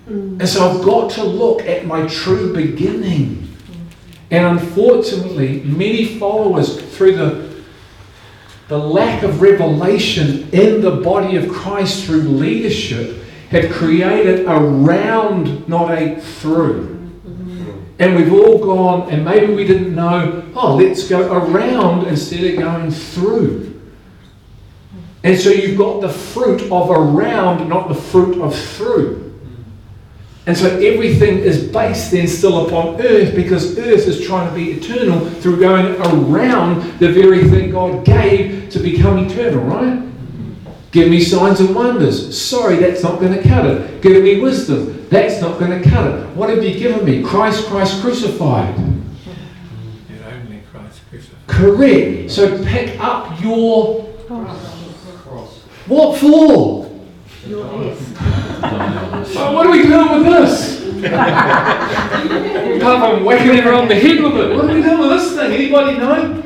Mm. 0.09 0.39
And 0.39 0.49
so 0.49 0.69
I've 0.69 0.83
got 0.83 1.11
to 1.11 1.23
look 1.23 1.61
at 1.61 1.85
my 1.85 2.05
true 2.07 2.53
beginning. 2.53 3.49
And 4.29 4.59
unfortunately, 4.59 5.61
many 5.61 6.17
followers, 6.17 6.81
through 6.95 7.15
the, 7.15 7.52
the 8.73 8.79
lack 8.79 9.21
of 9.21 9.39
revelation 9.39 10.49
in 10.49 10.81
the 10.81 10.89
body 10.89 11.37
of 11.37 11.47
Christ 11.47 12.05
through 12.05 12.21
leadership, 12.21 13.23
had 13.51 13.71
created 13.71 14.47
a 14.47 14.59
round, 14.59 15.69
not 15.69 15.91
a 15.91 16.19
through. 16.19 16.89
And 17.99 18.15
we've 18.15 18.33
all 18.33 18.57
gone, 18.57 19.11
and 19.11 19.23
maybe 19.23 19.53
we 19.53 19.67
didn't 19.67 19.93
know, 19.93 20.51
oh, 20.55 20.75
let's 20.75 21.07
go 21.07 21.31
around 21.31 22.07
instead 22.07 22.51
of 22.51 22.59
going 22.59 22.89
through. 22.89 23.79
And 25.23 25.39
so 25.39 25.51
you've 25.51 25.77
got 25.77 26.01
the 26.01 26.09
fruit 26.09 26.63
of 26.71 26.89
around, 26.89 27.69
not 27.69 27.89
the 27.89 27.93
fruit 27.93 28.41
of 28.41 28.59
through. 28.59 29.32
And 30.45 30.57
so 30.57 30.67
everything 30.79 31.39
is 31.39 31.63
based 31.63 32.11
then 32.11 32.27
still 32.27 32.67
upon 32.67 33.01
earth 33.01 33.33
because 33.33 33.77
earth 33.77 34.07
is 34.07 34.25
trying 34.25 34.49
to 34.49 34.55
be 34.55 34.71
eternal 34.71 35.29
through 35.29 35.59
going 35.59 35.95
around 36.01 36.99
the 36.99 37.11
very 37.11 37.47
thing 37.49 37.71
God 37.71 38.03
gave 38.03 38.69
to 38.71 38.79
become 38.79 39.19
eternal, 39.19 39.63
right? 39.63 40.03
Give 40.91 41.09
me 41.09 41.21
signs 41.21 41.61
and 41.61 41.73
wonders. 41.73 42.39
Sorry, 42.39 42.75
that's 42.75 43.01
not 43.01 43.19
going 43.19 43.33
to 43.33 43.41
cut 43.41 43.65
it. 43.65 44.01
Give 44.01 44.21
me 44.21 44.41
wisdom. 44.41 45.07
That's 45.09 45.41
not 45.41 45.59
going 45.59 45.81
to 45.81 45.89
cut 45.89 46.07
it. 46.07 46.35
What 46.35 46.49
have 46.49 46.63
you 46.63 46.77
given 46.77 47.05
me? 47.05 47.23
Christ, 47.23 47.65
Christ 47.67 48.01
crucified. 48.01 48.75
And 48.77 49.03
only 50.23 50.61
Christ 50.71 51.01
crucified. 51.09 51.47
Correct. 51.47 52.31
So 52.31 52.63
pick 52.65 52.99
up 52.99 53.41
your. 53.41 54.07
Cross. 54.27 55.61
What 55.87 56.19
for? 56.19 56.82
Oh, 57.45 57.93
what 59.53 59.67
are 59.67 59.71
we 59.71 59.83
doing 59.83 60.11
with 60.11 60.25
this? 60.25 60.81
Apart 61.03 62.99
from 63.17 63.25
whacking 63.25 63.57
it 63.57 63.65
around 63.65 63.89
the 63.89 63.95
head 63.95 64.23
with 64.23 64.37
it. 64.37 64.55
What 64.55 64.65
are 64.65 64.73
we 64.73 64.81
doing 64.81 64.99
with 64.99 65.09
this 65.09 65.33
thing? 65.35 65.51
Anybody 65.51 65.97
know? 65.97 66.41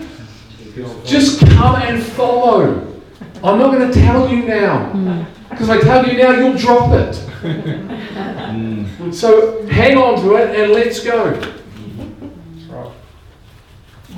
Just 1.05 1.39
come 1.45 1.75
and 1.75 2.01
follow. 2.03 2.83
I'm 3.43 3.59
not 3.59 3.71
going 3.71 3.91
to 3.91 3.99
tell 3.99 4.27
you 4.29 4.43
now. 4.45 4.89
Hmm. 4.89 5.23
Because 5.49 5.69
if 5.69 5.75
I 5.77 5.81
tell 5.81 6.07
you 6.07 6.17
now, 6.17 6.31
you'll 6.31 6.57
drop 6.57 6.91
it. 6.93 7.15
Hmm. 7.15 9.11
So 9.11 9.65
hang 9.67 9.97
on 9.97 10.19
to 10.21 10.35
it 10.37 10.59
and 10.59 10.71
let's 10.73 11.03
go. 11.03 11.33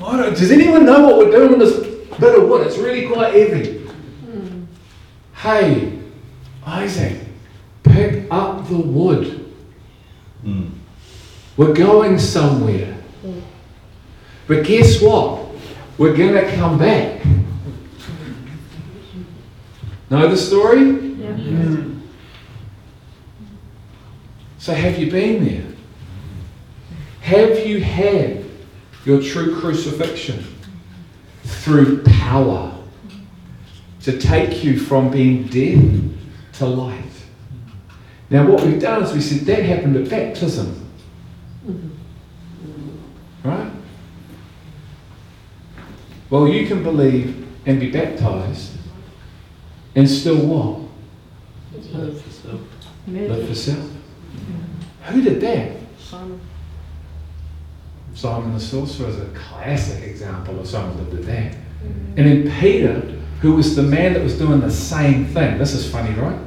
I 0.02 0.16
don't- 0.16 0.34
Does 0.36 0.50
anyone 0.50 0.86
know 0.86 1.00
what 1.06 1.18
we're 1.18 1.30
doing 1.30 1.58
with 1.58 1.60
this 1.60 2.18
bit 2.18 2.34
of 2.38 2.48
wood? 2.48 2.66
It's 2.66 2.78
really 2.78 3.06
quite 3.06 3.34
heavy. 3.34 3.80
Hmm. 3.80 4.64
Hey, 5.34 5.99
Isaac, 6.66 7.20
pick 7.82 8.26
up 8.30 8.68
the 8.68 8.76
wood. 8.76 9.52
Hmm. 10.42 10.68
We're 11.56 11.74
going 11.74 12.18
somewhere. 12.18 12.96
But 14.46 14.64
guess 14.64 15.00
what? 15.00 15.48
We're 15.98 16.16
going 16.16 16.32
to 16.32 16.50
come 16.56 16.78
back. 16.78 17.22
Know 20.08 20.28
the 20.28 20.36
story? 20.36 20.90
Yeah. 20.90 21.84
So 24.58 24.74
have 24.74 24.98
you 24.98 25.10
been 25.10 25.44
there? 25.44 25.66
Have 27.20 27.66
you 27.66 27.80
had 27.80 28.44
your 29.04 29.22
true 29.22 29.58
crucifixion 29.60 30.44
through 31.44 32.02
power 32.02 32.74
to 34.02 34.18
take 34.18 34.64
you 34.64 34.78
from 34.78 35.10
being 35.10 35.44
dead 35.46 36.18
to 36.54 36.66
life? 36.66 37.28
Now, 38.28 38.48
what 38.48 38.64
we've 38.64 38.80
done 38.80 39.02
is 39.02 39.12
we 39.12 39.20
said 39.20 39.46
that 39.46 39.64
happened 39.64 39.96
at 39.96 40.08
baptism. 40.08 40.88
Right? 43.42 43.70
Well, 46.28 46.46
you 46.46 46.66
can 46.66 46.82
believe 46.82 47.48
and 47.66 47.80
be 47.80 47.90
baptized 47.90 48.72
and 49.94 50.08
still 50.08 50.46
what? 50.46 50.88
Live 51.92 52.22
for 52.22 52.30
self. 52.30 52.60
Live 53.08 53.48
for 53.48 53.54
self. 53.54 53.90
Who 55.06 55.22
did 55.22 55.40
that? 55.40 55.76
Simon 55.98 56.40
Simon 58.14 58.52
the 58.52 58.60
Sorcerer 58.60 59.08
is 59.08 59.18
a 59.18 59.26
classic 59.26 60.04
example 60.04 60.60
of 60.60 60.66
someone 60.66 60.96
that 60.98 61.16
did 61.16 61.24
that. 61.24 61.56
And 62.16 62.26
then 62.26 62.60
Peter, 62.60 63.18
who 63.40 63.54
was 63.54 63.74
the 63.74 63.82
man 63.82 64.12
that 64.12 64.22
was 64.22 64.38
doing 64.38 64.60
the 64.60 64.70
same 64.70 65.26
thing, 65.26 65.58
this 65.58 65.72
is 65.72 65.90
funny, 65.90 66.14
right? 66.18 66.38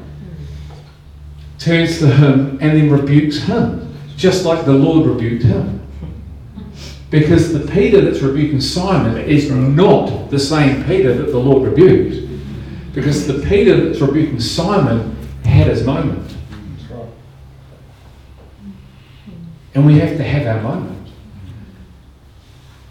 Turns 1.57 1.99
to 1.99 2.07
him 2.07 2.57
and 2.61 2.77
then 2.77 2.89
rebukes 2.91 3.39
him, 3.39 3.97
just 4.15 4.45
like 4.45 4.65
the 4.65 4.73
Lord 4.73 5.07
rebuked 5.07 5.43
him. 5.43 5.79
Because 7.09 7.53
the 7.53 7.71
Peter 7.71 8.01
that's 8.01 8.21
rebuking 8.21 8.59
Simon 8.59 9.17
is 9.17 9.49
not 9.49 10.29
the 10.29 10.39
same 10.39 10.83
Peter 10.85 11.13
that 11.15 11.31
the 11.31 11.37
Lord 11.37 11.63
rebuked. 11.69 12.29
Because 12.93 13.27
the 13.27 13.45
Peter 13.47 13.87
that's 13.87 13.99
rebuking 13.99 14.39
Simon 14.39 15.15
had 15.45 15.67
his 15.67 15.83
moment. 15.83 16.35
And 19.75 19.85
we 19.85 19.97
have 19.99 20.17
to 20.17 20.23
have 20.23 20.47
our 20.47 20.61
moment. 20.61 21.07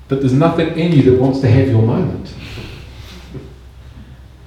But 0.08 0.20
there's 0.20 0.32
nothing 0.32 0.78
in 0.78 0.92
you 0.92 1.02
that 1.10 1.20
wants 1.20 1.40
to 1.40 1.48
have 1.48 1.68
your 1.68 1.82
moment. 1.82 2.34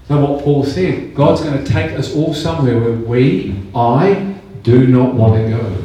So 0.07 0.23
what 0.23 0.43
Paul 0.43 0.63
said, 0.63 1.15
God's 1.15 1.41
going 1.41 1.63
to 1.63 1.71
take 1.71 1.97
us 1.97 2.15
all 2.15 2.33
somewhere 2.33 2.79
where 2.79 2.93
we, 2.93 3.55
I, 3.73 4.35
do 4.61 4.87
not 4.87 5.15
want 5.15 5.35
to 5.35 5.49
go. 5.49 5.83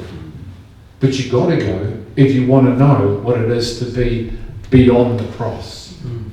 But 1.01 1.19
you've 1.19 1.33
got 1.33 1.49
to 1.49 1.57
go 1.57 2.05
if 2.17 2.35
you 2.35 2.47
want 2.47 2.67
to 2.67 2.77
know 2.77 3.21
what 3.23 3.41
it 3.41 3.51
is 3.51 3.79
to 3.79 3.87
be 3.87 4.37
beyond 4.69 5.21
the 5.21 5.33
cross. 5.33 5.95
Mm. 6.03 6.31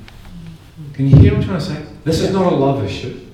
Can 0.92 1.08
you 1.08 1.16
hear 1.16 1.32
what 1.32 1.42
I'm 1.42 1.48
trying 1.48 1.58
to 1.60 1.64
say? 1.64 1.86
This 2.04 2.20
is 2.20 2.32
not 2.32 2.52
a 2.52 2.54
love 2.54 2.84
issue. 2.84 3.26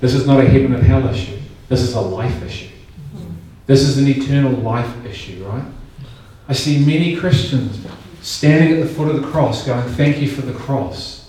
This 0.00 0.14
is 0.14 0.26
not 0.26 0.40
a 0.40 0.48
heaven 0.48 0.74
and 0.74 0.82
hell 0.82 1.08
issue. 1.08 1.38
This 1.68 1.80
is 1.80 1.94
a 1.94 2.00
life 2.00 2.42
issue. 2.42 2.74
Mm. 3.16 3.34
This 3.66 3.82
is 3.82 3.96
an 3.96 4.06
eternal 4.06 4.52
life 4.52 5.06
issue, 5.06 5.44
right? 5.46 5.64
I 6.46 6.52
see 6.52 6.84
many 6.84 7.16
Christians 7.16 7.86
standing 8.20 8.78
at 8.78 8.86
the 8.86 8.94
foot 8.94 9.08
of 9.08 9.20
the 9.22 9.28
cross 9.28 9.66
going, 9.66 9.88
Thank 9.94 10.20
you 10.20 10.28
for 10.28 10.42
the 10.42 10.52
cross. 10.52 11.23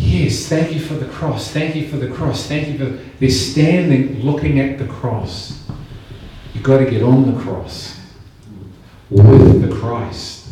Yes, 0.00 0.46
thank 0.46 0.72
you 0.72 0.78
for 0.78 0.94
the 0.94 1.08
cross. 1.08 1.50
Thank 1.50 1.74
you 1.74 1.88
for 1.88 1.96
the 1.96 2.08
cross. 2.08 2.46
Thank 2.46 2.68
you 2.68 2.78
for. 2.78 2.84
They're 3.18 3.30
standing 3.30 4.20
looking 4.22 4.60
at 4.60 4.78
the 4.78 4.86
cross. 4.86 5.68
You've 6.54 6.62
got 6.62 6.78
to 6.78 6.88
get 6.88 7.02
on 7.02 7.34
the 7.34 7.40
cross 7.40 7.98
with 9.10 9.60
the 9.60 9.74
Christ. 9.74 10.50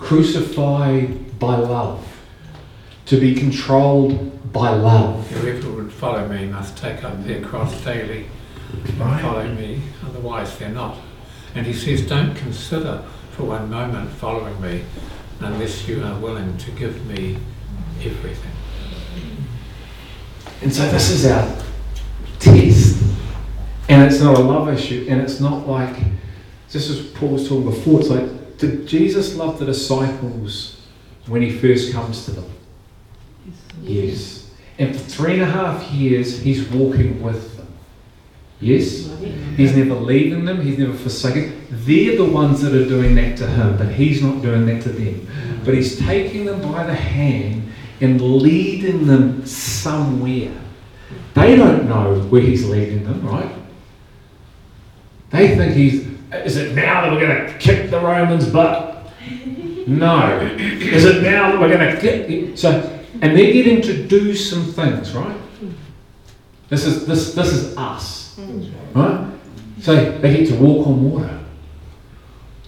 Crucified 0.00 1.38
by 1.38 1.54
love. 1.54 2.04
To 3.06 3.20
be 3.20 3.36
controlled 3.36 4.52
by 4.52 4.70
love. 4.70 5.30
Whoever 5.30 5.70
would 5.70 5.92
follow 5.92 6.26
me 6.26 6.46
must 6.46 6.76
take 6.76 7.04
up 7.04 7.24
their 7.24 7.40
cross 7.42 7.80
daily 7.84 8.26
and 8.72 9.20
follow 9.20 9.54
me, 9.54 9.82
otherwise 10.04 10.58
they're 10.58 10.68
not. 10.68 10.96
And 11.54 11.64
he 11.64 11.72
says, 11.72 12.06
don't 12.06 12.34
consider 12.34 13.04
for 13.30 13.44
one 13.44 13.70
moment 13.70 14.10
following 14.10 14.60
me 14.60 14.84
unless 15.38 15.86
you 15.86 16.02
are 16.02 16.18
willing 16.18 16.58
to 16.58 16.70
give 16.72 17.06
me 17.06 17.38
everything. 18.04 18.52
And 20.62 20.72
so 20.72 20.88
this 20.90 21.10
is 21.10 21.26
our 21.26 21.56
test. 22.38 23.02
And 23.88 24.02
it's 24.02 24.20
not 24.20 24.36
a 24.36 24.40
love 24.40 24.68
issue, 24.68 25.06
and 25.08 25.20
it's 25.20 25.40
not 25.40 25.66
like, 25.66 25.96
just 26.68 26.90
as 26.90 27.06
Paul 27.06 27.30
was 27.30 27.48
talking 27.48 27.64
before, 27.64 28.00
it's 28.00 28.10
like, 28.10 28.58
did 28.58 28.86
Jesus 28.86 29.34
love 29.36 29.58
the 29.58 29.64
disciples 29.64 30.82
when 31.26 31.40
he 31.42 31.50
first 31.50 31.92
comes 31.92 32.24
to 32.26 32.32
them? 32.32 32.52
Yes. 33.82 34.50
And 34.78 34.94
for 34.94 35.02
three 35.02 35.34
and 35.34 35.42
a 35.42 35.46
half 35.46 35.90
years, 35.90 36.40
he's 36.40 36.68
walking 36.68 37.22
with 37.22 37.56
them. 37.56 37.72
Yes? 38.60 39.08
He's 39.56 39.74
never 39.74 39.94
leaving 39.94 40.44
them, 40.44 40.60
he's 40.60 40.78
never 40.78 40.92
forsaken. 40.92 41.66
They're 41.70 42.16
the 42.16 42.24
ones 42.24 42.60
that 42.60 42.74
are 42.74 42.88
doing 42.88 43.14
that 43.14 43.38
to 43.38 43.46
him, 43.46 43.78
but 43.78 43.92
he's 43.92 44.22
not 44.22 44.42
doing 44.42 44.66
that 44.66 44.82
to 44.82 44.90
them. 44.90 45.62
But 45.64 45.74
he's 45.74 45.98
taking 45.98 46.44
them 46.44 46.60
by 46.60 46.84
the 46.84 46.94
hand 46.94 47.67
and 48.00 48.20
leading 48.20 49.06
them 49.06 49.44
somewhere. 49.46 50.56
They 51.34 51.56
don't 51.56 51.88
know 51.88 52.20
where 52.22 52.40
he's 52.40 52.68
leading 52.68 53.04
them, 53.04 53.26
right? 53.26 53.54
They 55.30 55.56
think 55.56 55.74
he's, 55.74 56.06
is 56.32 56.56
it 56.56 56.74
now 56.74 57.02
that 57.02 57.12
we're 57.12 57.20
going 57.20 57.46
to 57.46 57.58
kick 57.58 57.90
the 57.90 58.00
Romans' 58.00 58.48
butt? 58.48 59.12
No. 59.86 60.38
Is 60.58 61.04
it 61.04 61.22
now 61.22 61.52
that 61.52 61.60
we're 61.60 61.76
going 61.76 61.94
to 61.94 62.00
get, 62.00 62.58
so, 62.58 62.70
and 63.20 63.36
they're 63.36 63.52
getting 63.52 63.82
to 63.82 64.06
do 64.06 64.34
some 64.34 64.64
things, 64.64 65.14
right? 65.14 65.36
This 66.68 66.84
is, 66.84 67.06
this, 67.06 67.34
this 67.34 67.52
is 67.52 67.76
us, 67.76 68.38
right? 68.94 69.32
So 69.80 70.18
they 70.18 70.36
get 70.36 70.48
to 70.48 70.56
walk 70.56 70.86
on 70.86 71.10
water. 71.10 71.40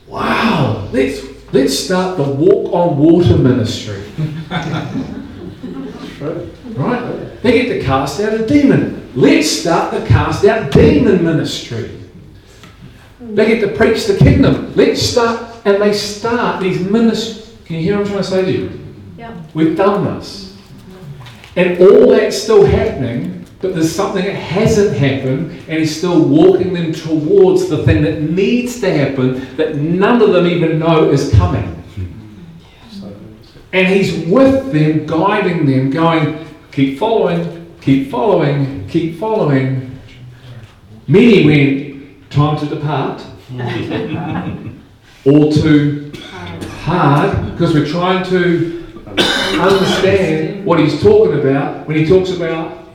Wow, 0.06 0.88
let's, 0.92 1.22
let's 1.52 1.78
start 1.78 2.16
the 2.16 2.24
walk 2.24 2.72
on 2.72 2.98
water 2.98 3.36
ministry. 3.36 4.02
Right? 6.20 7.42
They 7.42 7.62
get 7.62 7.68
to 7.68 7.82
cast 7.82 8.20
out 8.20 8.34
a 8.34 8.46
demon. 8.46 9.10
Let's 9.14 9.50
start 9.50 9.92
the 9.92 10.06
cast 10.06 10.44
out 10.44 10.70
demon 10.70 11.24
ministry. 11.24 11.98
They 13.20 13.46
get 13.46 13.60
to 13.60 13.76
preach 13.76 14.06
the 14.06 14.16
kingdom. 14.16 14.74
Let's 14.74 15.02
start, 15.02 15.64
and 15.64 15.80
they 15.80 15.92
start 15.92 16.62
these 16.62 16.80
ministries. 16.80 17.56
Can 17.64 17.76
you 17.76 17.82
hear 17.82 17.98
what 17.98 18.06
I'm 18.06 18.12
trying 18.12 18.22
to 18.22 18.28
say 18.28 18.44
to 18.44 18.52
you? 18.52 18.80
Yeah. 19.16 19.42
We've 19.54 19.76
done 19.76 20.04
this. 20.04 20.56
And 21.56 21.80
all 21.80 22.08
that's 22.08 22.40
still 22.40 22.64
happening, 22.64 23.44
but 23.60 23.74
there's 23.74 23.94
something 23.94 24.24
that 24.24 24.34
hasn't 24.34 24.96
happened, 24.96 25.50
and 25.68 25.78
he's 25.78 25.96
still 25.96 26.22
walking 26.22 26.72
them 26.72 26.92
towards 26.92 27.68
the 27.68 27.84
thing 27.84 28.02
that 28.02 28.22
needs 28.22 28.80
to 28.80 28.92
happen 28.92 29.56
that 29.56 29.76
none 29.76 30.22
of 30.22 30.32
them 30.32 30.46
even 30.46 30.78
know 30.78 31.10
is 31.10 31.30
coming. 31.32 31.79
And 33.72 33.86
he's 33.86 34.26
with 34.26 34.72
them, 34.72 35.06
guiding 35.06 35.66
them, 35.66 35.90
going, 35.90 36.46
keep 36.72 36.98
following, 36.98 37.74
keep 37.80 38.10
following, 38.10 38.88
keep 38.88 39.18
following. 39.18 39.98
Many 41.06 41.44
went, 41.44 42.30
time 42.30 42.58
to 42.58 42.66
depart. 42.66 43.24
All 45.24 45.52
too 45.52 46.12
hard, 46.82 47.52
because 47.52 47.74
we're 47.74 47.86
trying 47.86 48.24
to 48.30 48.80
understand 49.60 50.64
what 50.64 50.80
he's 50.80 51.00
talking 51.00 51.38
about 51.38 51.86
when 51.86 51.96
he 51.96 52.06
talks 52.06 52.30
about 52.30 52.89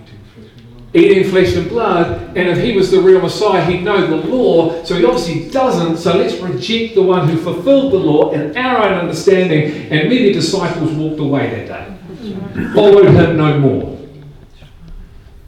eating 0.95 1.29
flesh 1.29 1.55
and 1.55 1.67
blood. 1.67 2.35
And 2.37 2.49
if 2.49 2.59
he 2.59 2.75
was 2.75 2.89
the 2.89 3.01
real 3.01 3.21
Messiah, 3.21 3.63
he'd 3.65 3.83
know 3.83 4.07
the 4.07 4.27
law. 4.27 4.83
So 4.83 4.95
he 4.95 5.05
obviously 5.05 5.49
doesn't. 5.49 5.97
So 5.97 6.17
let's 6.17 6.35
reject 6.35 6.95
the 6.95 7.03
one 7.03 7.27
who 7.27 7.37
fulfilled 7.37 7.93
the 7.93 7.97
law 7.97 8.31
in 8.31 8.55
our 8.57 8.83
own 8.83 8.93
understanding. 8.93 9.91
And 9.91 10.09
many 10.09 10.31
disciples 10.31 10.91
walked 10.93 11.19
away 11.19 11.49
that 11.49 11.67
day, 11.67 12.73
followed 12.73 13.13
him 13.13 13.37
no 13.37 13.59
more. 13.59 13.95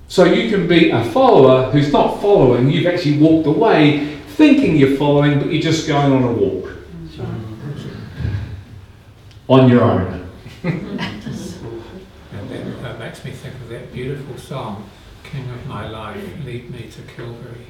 So 0.10 0.24
you 0.24 0.50
can 0.50 0.68
be 0.68 0.90
a 0.90 1.04
follower 1.12 1.70
who's 1.72 1.92
not 1.92 2.22
following, 2.22 2.70
you've 2.70 2.88
actually 2.88 3.18
walked 3.18 3.46
away 3.46 4.16
thinking 4.38 4.78
you're 4.78 4.96
following, 4.98 5.40
but 5.40 5.52
you're 5.52 5.62
just 5.62 5.88
going 5.88 6.14
on 6.14 6.24
a 6.24 6.32
walk. 6.32 6.74
On 9.50 9.70
your 9.70 9.84
own. 9.84 10.30
And 10.64 11.00
that, 12.50 12.82
that 12.82 13.00
makes 13.00 13.24
me 13.26 13.32
think 13.32 13.56
of 13.56 13.70
that 13.70 13.92
beautiful 13.94 14.38
song, 14.38 14.90
King 15.32 15.50
of 15.50 15.68
My 15.68 15.90
Life, 15.90 16.46
Lead 16.46 16.70
Me 16.70 16.90
to 16.90 17.02
Calvary. 17.14 17.66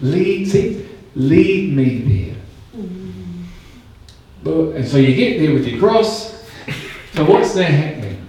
Lead, 0.00 0.48
see, 0.48 0.88
lead 1.14 1.74
me 1.74 1.98
there. 1.98 2.36
But, 4.42 4.76
and 4.76 4.88
so 4.88 4.96
you 4.96 5.14
get 5.14 5.38
there 5.38 5.52
with 5.52 5.66
your 5.66 5.78
cross. 5.78 6.44
So 7.14 7.24
what's 7.24 7.54
now 7.54 7.64
happening? 7.64 8.26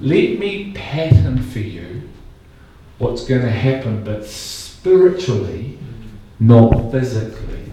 Let 0.00 0.38
me 0.38 0.72
pattern 0.74 1.42
for 1.42 1.60
you 1.60 2.08
what's 2.98 3.24
going 3.24 3.42
to 3.42 3.50
happen, 3.50 4.04
but 4.04 4.24
spiritually, 4.26 5.78
not 6.38 6.92
physically. 6.92 7.64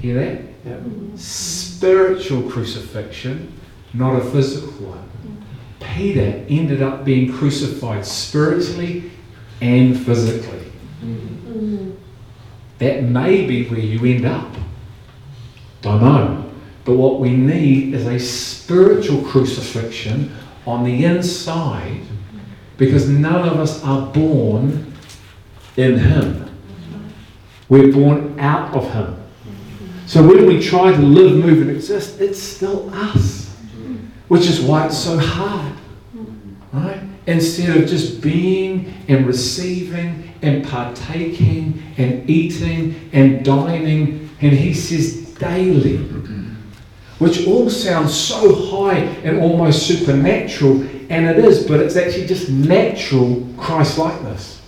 Hear 0.00 0.14
that? 0.14 0.42
Yeah. 0.64 0.80
Spiritual 1.16 2.50
crucifixion, 2.50 3.52
not 3.94 4.16
a 4.16 4.24
physical 4.30 4.72
one. 4.86 5.39
Peter 5.94 6.44
ended 6.48 6.82
up 6.82 7.04
being 7.04 7.32
crucified 7.32 8.06
spiritually 8.06 9.10
and 9.60 9.98
physically. 9.98 10.72
Mm-hmm. 11.02 11.90
That 12.78 13.04
may 13.04 13.46
be 13.46 13.66
where 13.66 13.80
you 13.80 14.04
end 14.14 14.24
up. 14.24 14.48
Don't 15.82 16.00
know. 16.00 16.50
But 16.84 16.96
what 16.96 17.20
we 17.20 17.30
need 17.30 17.94
is 17.94 18.06
a 18.06 18.18
spiritual 18.18 19.22
crucifixion 19.22 20.34
on 20.66 20.84
the 20.84 21.04
inside 21.04 22.00
because 22.76 23.08
none 23.08 23.46
of 23.46 23.58
us 23.58 23.82
are 23.84 24.06
born 24.06 24.94
in 25.76 25.98
Him. 25.98 26.50
We're 27.68 27.92
born 27.92 28.38
out 28.40 28.74
of 28.74 28.90
Him. 28.92 29.16
So 30.06 30.26
when 30.26 30.46
we 30.46 30.60
try 30.60 30.92
to 30.92 30.98
live, 30.98 31.36
move, 31.36 31.60
and 31.62 31.70
exist, 31.70 32.20
it's 32.20 32.40
still 32.40 32.92
us. 32.94 33.54
Which 34.28 34.46
is 34.46 34.60
why 34.60 34.86
it's 34.86 34.98
so 34.98 35.18
hard. 35.18 35.74
Right? 36.72 37.00
Instead 37.26 37.76
of 37.76 37.88
just 37.88 38.20
being 38.20 38.94
and 39.08 39.26
receiving 39.26 40.32
and 40.42 40.66
partaking 40.66 41.82
and 41.98 42.28
eating 42.28 43.10
and 43.12 43.44
dining, 43.44 44.30
and 44.40 44.52
he 44.52 44.72
says 44.72 45.34
daily, 45.34 45.98
which 47.18 47.46
all 47.46 47.68
sounds 47.68 48.14
so 48.14 48.54
high 48.70 48.98
and 49.24 49.40
almost 49.40 49.86
supernatural, 49.86 50.82
and 51.10 51.26
it 51.26 51.38
is, 51.44 51.66
but 51.66 51.80
it's 51.80 51.96
actually 51.96 52.26
just 52.26 52.48
natural 52.48 53.46
Christ 53.58 53.98
likeness. 53.98 54.62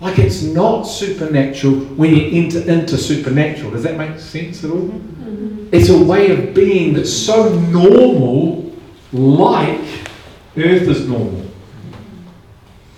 Like 0.00 0.18
it's 0.18 0.42
not 0.42 0.82
supernatural 0.82 1.74
when 1.74 2.14
you 2.14 2.42
enter 2.42 2.60
into 2.60 2.96
supernatural. 2.96 3.72
Does 3.72 3.82
that 3.82 3.96
make 3.96 4.18
sense 4.18 4.64
at 4.64 4.70
all? 4.70 4.78
Mm-hmm. 4.78 5.68
It's 5.72 5.90
a 5.90 6.02
way 6.02 6.30
of 6.30 6.54
being 6.54 6.94
that's 6.94 7.12
so 7.12 7.52
normal, 7.58 8.72
like 9.12 10.07
Earth 10.56 10.82
is 10.82 11.08
normal. 11.08 11.46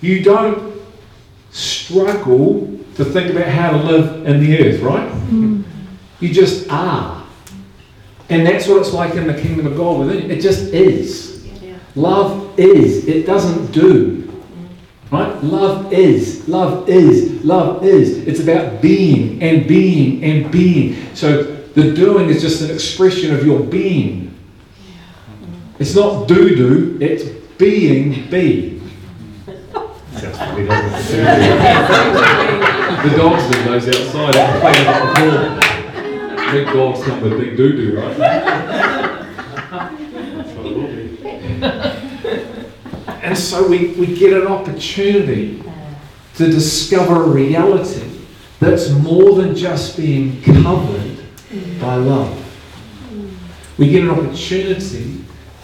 You 0.01 0.23
don't 0.23 0.81
struggle 1.51 2.79
to 2.95 3.05
think 3.05 3.31
about 3.31 3.47
how 3.47 3.71
to 3.71 3.77
live 3.77 4.25
in 4.25 4.39
the 4.39 4.59
earth, 4.59 4.81
right? 4.81 5.11
You 6.19 6.33
just 6.33 6.69
are. 6.69 7.25
And 8.29 8.45
that's 8.45 8.67
what 8.67 8.77
it's 8.77 8.93
like 8.93 9.15
in 9.15 9.27
the 9.27 9.33
kingdom 9.33 9.67
of 9.67 9.75
God 9.75 9.99
within 9.99 10.23
you. 10.23 10.35
It 10.35 10.41
just 10.41 10.73
is. 10.73 11.45
Love 11.95 12.57
is. 12.57 13.07
It 13.07 13.25
doesn't 13.25 13.71
do. 13.71 14.31
Right? 15.11 15.43
Love 15.43 15.91
is. 15.91 16.47
Love 16.47 16.87
is. 16.87 17.43
Love 17.43 17.83
is. 17.83 18.19
It's 18.19 18.39
about 18.39 18.81
being 18.81 19.43
and 19.43 19.67
being 19.67 20.23
and 20.23 20.49
being. 20.49 21.13
So 21.15 21.43
the 21.43 21.93
doing 21.93 22.29
is 22.29 22.41
just 22.41 22.61
an 22.61 22.71
expression 22.71 23.33
of 23.33 23.45
your 23.45 23.59
being. 23.59 24.37
It's 25.79 25.95
not 25.95 26.27
do 26.27 26.55
do, 26.55 26.97
it's 27.01 27.40
being 27.61 28.27
be. 28.27 28.81
Do. 30.17 30.33
The 33.01 33.13
dogs 33.15 33.43
do 33.51 33.63
those 33.65 33.87
outside, 33.87 34.33
they 34.33 34.59
playing 34.59 34.87
on 34.87 34.99
the 35.05 35.13
floor. 35.15 36.51
Big 36.51 36.65
dogs 36.73 37.03
come 37.03 37.21
with 37.21 37.33
big 37.39 37.55
doo-doo, 37.55 37.99
right? 37.99 38.17
And 43.21 43.37
so 43.37 43.67
we, 43.67 43.93
we 43.93 44.07
get 44.07 44.33
an 44.33 44.47
opportunity 44.47 45.63
to 46.35 46.49
discover 46.49 47.25
a 47.25 47.27
reality 47.27 48.09
that's 48.59 48.89
more 48.89 49.35
than 49.35 49.55
just 49.55 49.95
being 49.95 50.41
covered 50.41 51.17
by 51.79 51.95
love. 51.95 52.39
We 53.77 53.89
get 53.89 54.03
an 54.03 54.09
opportunity 54.09 55.20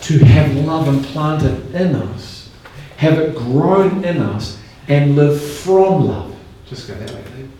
to 0.07 0.19
have 0.19 0.55
love 0.65 0.87
implanted 0.87 1.75
in 1.75 1.95
us, 1.95 2.49
have 2.95 3.19
it 3.19 3.35
grown 3.35 4.05
in 4.05 4.17
us, 4.17 4.57
and 4.87 5.17
live 5.17 5.41
from 5.41 6.07
love. 6.07 6.33
Just 6.65 6.87
go 6.87 6.93
that 6.95 7.11
way, 7.11 7.23
Dave. 7.35 7.51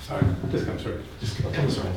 Sorry, 0.00 0.24
Just 0.50 0.66
come 0.66 0.78
through. 0.78 1.02
Just 1.20 1.42
come, 1.42 1.52
come 1.52 1.68
through. 1.68 1.90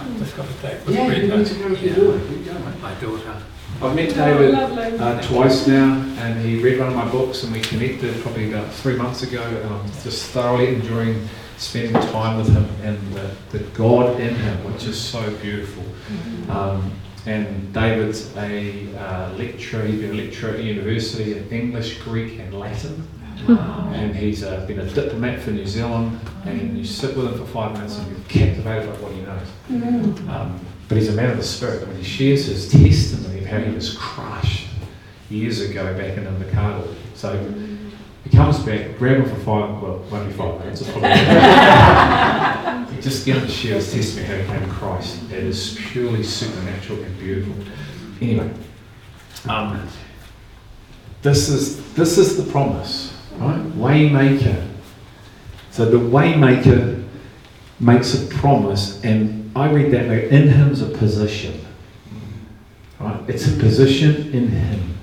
I've 0.00 0.18
just 0.18 0.36
got 0.36 0.46
to 0.48 0.54
take 0.54 0.88
Yeah, 0.88 1.06
you 1.06 1.22
Rita. 1.22 1.38
need 1.38 1.46
to 1.46 1.54
go 1.54 1.68
with 1.70 1.82
your 1.82 1.94
daughter. 1.94 2.26
Keep 2.28 2.46
going. 2.46 2.80
My 2.82 2.94
daughter. 2.94 3.42
I've 3.80 3.94
met 3.94 4.14
David 4.14 4.54
uh, 4.54 5.22
twice 5.22 5.66
now, 5.68 5.94
and 6.18 6.40
he 6.44 6.60
read 6.60 6.78
one 6.80 6.88
of 6.88 6.94
my 6.96 7.08
books, 7.08 7.44
and 7.44 7.52
we 7.52 7.60
connected 7.60 8.20
probably 8.22 8.52
about 8.52 8.72
three 8.72 8.96
months 8.96 9.22
ago. 9.22 9.42
And 9.42 9.72
I'm 9.72 9.86
just 10.02 10.26
thoroughly 10.26 10.74
enjoying 10.74 11.28
spending 11.58 11.92
time 12.10 12.38
with 12.38 12.48
him 12.52 12.66
and 12.82 12.98
the, 13.14 13.30
the 13.56 13.64
God 13.70 14.18
in 14.20 14.34
him, 14.34 14.72
which 14.72 14.84
is 14.84 15.00
so 15.00 15.32
beautiful. 15.36 15.84
Um, 16.50 16.92
and 17.26 17.72
David's 17.72 18.34
a 18.36 18.94
uh, 18.96 19.32
lecturer, 19.34 19.82
he's 19.86 20.00
been 20.00 20.10
a 20.10 20.22
lecturer 20.22 20.50
at 20.50 20.62
university 20.62 21.36
in 21.36 21.48
English, 21.50 22.00
Greek, 22.02 22.38
and 22.38 22.52
Latin. 22.58 23.06
And 23.94 24.14
he's 24.14 24.42
uh, 24.42 24.64
been 24.66 24.78
a 24.80 24.90
diplomat 24.90 25.40
for 25.40 25.50
New 25.50 25.66
Zealand, 25.66 26.18
and 26.44 26.78
you 26.78 26.84
sit 26.84 27.16
with 27.16 27.26
him 27.26 27.38
for 27.38 27.46
five 27.46 27.72
minutes 27.72 27.98
and 27.98 28.08
you're 28.10 28.20
captivated 28.28 28.88
by 28.90 28.96
what 29.00 29.12
he 29.12 29.20
knows. 29.22 29.48
Um, 30.28 30.60
but 30.88 30.98
he's 30.98 31.08
a 31.08 31.12
man 31.12 31.30
of 31.30 31.36
the 31.38 31.42
spirit. 31.42 31.86
When 31.86 31.96
he 31.96 32.04
shares 32.04 32.46
his 32.46 32.70
testimony 32.70 33.40
of 33.40 33.46
how 33.46 33.58
he 33.58 33.74
was 33.74 33.96
crushed 33.96 34.68
years 35.30 35.60
ago 35.60 35.92
back 35.96 36.16
in 36.16 36.24
the 36.24 36.30
Invercargill. 36.30 36.94
So 37.14 37.36
he 38.24 38.30
comes 38.36 38.58
back, 38.60 38.98
grab 38.98 39.16
him 39.18 39.24
for 39.24 39.36
five, 39.36 39.82
well, 39.82 39.98
won't 40.10 40.28
be 40.28 40.34
five 40.34 40.58
minutes, 40.60 40.82
probably 42.82 43.02
just 43.02 43.26
get 43.26 43.36
him 43.36 43.46
to 43.46 43.52
share 43.52 43.74
his 43.74 43.92
testimony 43.92 44.26
how 44.26 44.36
he 44.36 44.58
came 44.58 44.68
to 44.68 44.74
Christ. 44.74 45.22
It 45.30 45.44
is 45.44 45.78
purely 45.80 46.22
supernatural 46.22 47.02
and 47.02 47.18
beautiful. 47.18 47.54
Anyway, 48.20 48.50
um, 49.48 49.88
this 51.22 51.48
is 51.48 51.94
this 51.94 52.18
is 52.18 52.36
the 52.42 52.50
promise, 52.50 53.16
right? 53.36 53.60
Waymaker. 53.72 54.68
So 55.70 55.84
the 55.90 55.98
waymaker 55.98 57.04
makes 57.80 58.14
a 58.14 58.26
promise, 58.26 59.02
and 59.04 59.50
I 59.56 59.70
read 59.70 59.90
that 59.92 60.08
in 60.32 60.48
him's 60.48 60.82
a 60.82 60.86
position. 60.86 61.60
Right? 63.00 63.28
It's 63.28 63.46
a 63.46 63.56
position 63.58 64.32
in 64.32 64.48
him 64.48 64.96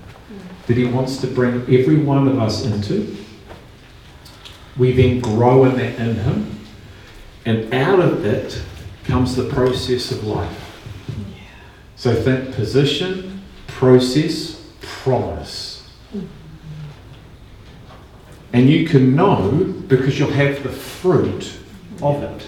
that 0.67 0.77
he 0.77 0.85
wants 0.85 1.17
to 1.17 1.27
bring 1.27 1.61
every 1.63 1.97
one 1.97 2.27
of 2.27 2.39
us 2.39 2.65
into. 2.65 3.17
We 4.77 4.93
then 4.93 5.19
grow 5.19 5.65
in 5.65 5.75
that 5.75 5.99
in 5.99 6.15
him, 6.15 6.60
and 7.45 7.73
out 7.73 7.99
of 7.99 8.25
it 8.25 8.61
comes 9.03 9.35
the 9.35 9.47
process 9.49 10.11
of 10.11 10.23
life. 10.23 10.79
So 11.95 12.15
think 12.15 12.53
position, 12.55 13.41
process, 13.67 14.61
promise. 14.81 15.89
And 18.53 18.69
you 18.69 18.87
can 18.87 19.15
know 19.15 19.73
because 19.87 20.19
you'll 20.19 20.31
have 20.31 20.63
the 20.63 20.69
fruit 20.69 21.57
of 22.01 22.21
it. 22.23 22.47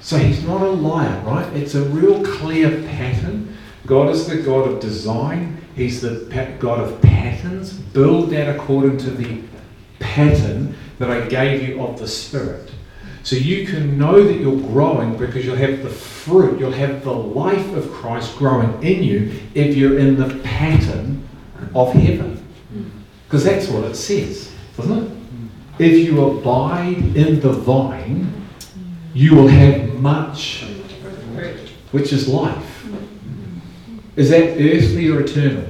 So 0.00 0.18
he's 0.18 0.44
not 0.44 0.60
a 0.60 0.68
liar, 0.68 1.22
right? 1.24 1.50
It's 1.54 1.74
a 1.74 1.82
real 1.82 2.24
clear 2.24 2.82
pattern. 2.82 3.56
God 3.86 4.10
is 4.10 4.26
the 4.26 4.36
God 4.42 4.68
of 4.68 4.80
design, 4.80 5.64
He's 5.74 6.00
the 6.00 6.26
God 6.60 6.80
of 6.80 7.02
patterns. 7.02 7.72
Build 7.72 8.30
that 8.30 8.54
according 8.54 8.98
to 8.98 9.10
the 9.10 9.42
pattern 9.98 10.76
that 10.98 11.10
I 11.10 11.26
gave 11.26 11.68
you 11.68 11.82
of 11.82 11.98
the 11.98 12.06
Spirit. 12.06 12.70
So 13.24 13.36
you 13.36 13.66
can 13.66 13.98
know 13.98 14.22
that 14.22 14.34
you're 14.34 14.60
growing 14.68 15.16
because 15.16 15.46
you'll 15.46 15.56
have 15.56 15.82
the 15.82 15.88
fruit, 15.88 16.60
you'll 16.60 16.72
have 16.72 17.02
the 17.04 17.12
life 17.12 17.74
of 17.74 17.90
Christ 17.90 18.36
growing 18.36 18.82
in 18.82 19.02
you 19.02 19.40
if 19.54 19.74
you're 19.74 19.98
in 19.98 20.16
the 20.16 20.38
pattern 20.40 21.26
of 21.74 21.94
heaven. 21.94 22.46
Because 23.24 23.42
that's 23.42 23.68
what 23.68 23.84
it 23.84 23.94
says, 23.94 24.52
doesn't 24.76 25.04
it? 25.04 25.10
If 25.78 26.06
you 26.06 26.22
abide 26.22 27.16
in 27.16 27.40
the 27.40 27.52
vine, 27.52 28.46
you 29.14 29.34
will 29.34 29.48
have 29.48 29.94
much, 29.94 30.66
which 31.92 32.12
is 32.12 32.28
life. 32.28 32.86
Is 34.16 34.28
that 34.28 34.60
earthly 34.60 35.08
or 35.08 35.22
eternal? 35.22 35.66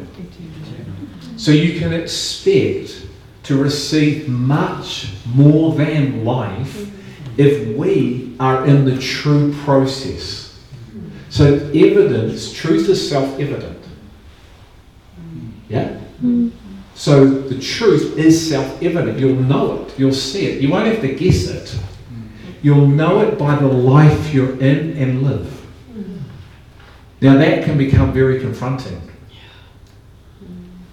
So 1.36 1.52
you 1.52 1.78
can 1.78 1.92
expect 1.92 3.06
to 3.44 3.56
receive 3.62 4.28
much 4.28 5.12
more 5.24 5.72
than 5.74 6.24
life 6.24 6.90
if 7.36 7.76
we 7.76 8.36
are 8.38 8.66
in 8.66 8.84
the 8.84 8.98
true 8.98 9.54
process. 9.64 10.58
So 11.28 11.54
evidence, 11.74 12.52
truth 12.52 12.88
is 12.88 13.08
self-evident. 13.08 13.82
Yeah? 15.68 15.98
So 16.94 17.24
the 17.26 17.60
truth 17.60 18.16
is 18.16 18.48
self-evident. 18.48 19.18
You'll 19.18 19.40
know 19.40 19.82
it. 19.82 19.98
You'll 19.98 20.12
see 20.12 20.46
it. 20.46 20.60
You 20.60 20.70
won't 20.70 20.86
have 20.86 21.00
to 21.00 21.14
guess 21.14 21.48
it. 21.48 21.76
You'll 22.62 22.86
know 22.86 23.20
it 23.20 23.38
by 23.38 23.56
the 23.56 23.66
life 23.66 24.32
you're 24.32 24.58
in 24.60 24.96
and 24.96 25.22
live. 25.22 25.66
Now 27.20 27.36
that 27.36 27.64
can 27.64 27.76
become 27.76 28.12
very 28.12 28.40
confronting. 28.40 29.00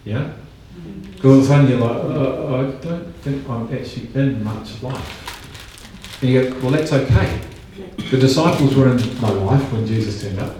Yeah? 0.03 0.33
Because 1.13 1.47
sudden 1.47 1.69
you're 1.69 1.79
like, 1.79 1.97
uh, 1.97 2.55
I 2.55 2.71
don't 2.81 3.13
think 3.17 3.47
I'm 3.47 3.71
actually 3.71 4.09
in 4.15 4.43
much 4.43 4.81
life. 4.81 5.30
And 6.21 6.29
you 6.29 6.49
go, 6.49 6.59
well, 6.59 6.71
that's 6.71 6.93
okay. 6.93 7.41
The 8.09 8.17
disciples 8.17 8.75
were 8.75 8.89
in 8.89 9.21
my 9.21 9.29
life 9.29 9.71
when 9.71 9.85
Jesus 9.85 10.21
turned 10.21 10.39
up. 10.39 10.55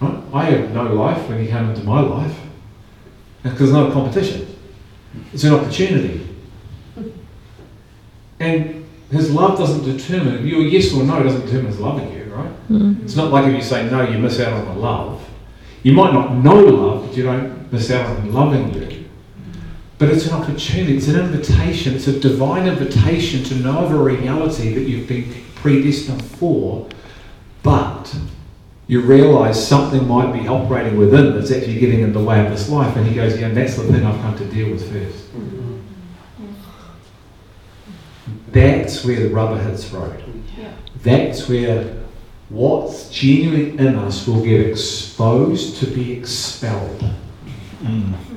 Right? 0.00 0.22
I 0.32 0.44
had 0.44 0.74
no 0.74 0.84
life 0.94 1.28
when 1.28 1.40
he 1.40 1.48
came 1.48 1.70
into 1.70 1.84
my 1.84 2.00
life. 2.00 2.38
Because 3.42 3.58
there's 3.58 3.72
not 3.72 3.90
a 3.90 3.92
competition. 3.92 4.46
It's 5.32 5.44
an 5.44 5.54
opportunity. 5.54 6.26
And 8.38 8.86
his 9.10 9.32
love 9.32 9.58
doesn't 9.58 9.84
determine, 9.84 10.46
your 10.46 10.60
yes 10.60 10.94
or 10.94 11.02
no 11.02 11.22
doesn't 11.22 11.46
determine 11.46 11.66
his 11.66 11.80
loving 11.80 12.12
you, 12.12 12.24
right? 12.32 12.68
Mm. 12.70 13.02
It's 13.02 13.16
not 13.16 13.32
like 13.32 13.46
if 13.46 13.54
you 13.54 13.62
say 13.62 13.90
no, 13.90 14.08
you 14.08 14.18
miss 14.18 14.38
out 14.40 14.52
on 14.52 14.66
the 14.66 14.80
love. 14.80 15.26
You 15.82 15.92
might 15.92 16.12
not 16.12 16.34
know 16.36 16.54
love, 16.54 17.06
but 17.06 17.16
you 17.16 17.24
don't 17.24 17.72
miss 17.72 17.90
out 17.90 18.06
on 18.06 18.32
loving 18.32 18.72
you. 18.74 18.89
But 20.00 20.08
it's 20.08 20.26
an 20.26 20.32
opportunity, 20.32 20.96
it's 20.96 21.08
an 21.08 21.20
invitation, 21.20 21.94
it's 21.94 22.06
a 22.08 22.18
divine 22.18 22.66
invitation 22.66 23.44
to 23.44 23.54
know 23.56 23.80
of 23.80 23.92
a 23.92 23.98
reality 23.98 24.72
that 24.72 24.80
you've 24.80 25.06
been 25.06 25.30
predestined 25.56 26.24
for, 26.24 26.88
but 27.62 28.16
you 28.86 29.02
realize 29.02 29.68
something 29.68 30.08
might 30.08 30.32
be 30.32 30.48
operating 30.48 30.96
within 30.96 31.34
that's 31.34 31.50
actually 31.50 31.78
getting 31.78 32.00
in 32.00 32.14
the 32.14 32.24
way 32.24 32.42
of 32.42 32.50
this 32.50 32.70
life. 32.70 32.96
And 32.96 33.06
he 33.06 33.14
goes, 33.14 33.38
Yeah, 33.38 33.50
that's 33.50 33.76
the 33.76 33.82
thing 33.84 34.06
I've 34.06 34.18
come 34.22 34.38
to 34.38 34.44
deal 34.46 34.70
with 34.70 34.90
first. 34.90 35.26
That's 38.52 39.04
where 39.04 39.20
the 39.20 39.28
rubber 39.28 39.62
hits 39.62 39.90
the 39.90 39.98
road. 39.98 40.24
That's 41.02 41.46
where 41.46 42.02
what's 42.48 43.10
genuinely 43.10 43.86
in 43.86 43.96
us 43.96 44.26
will 44.26 44.42
get 44.42 44.66
exposed 44.66 45.76
to 45.80 45.86
be 45.86 46.14
expelled. 46.14 47.04
Mm. 47.82 48.29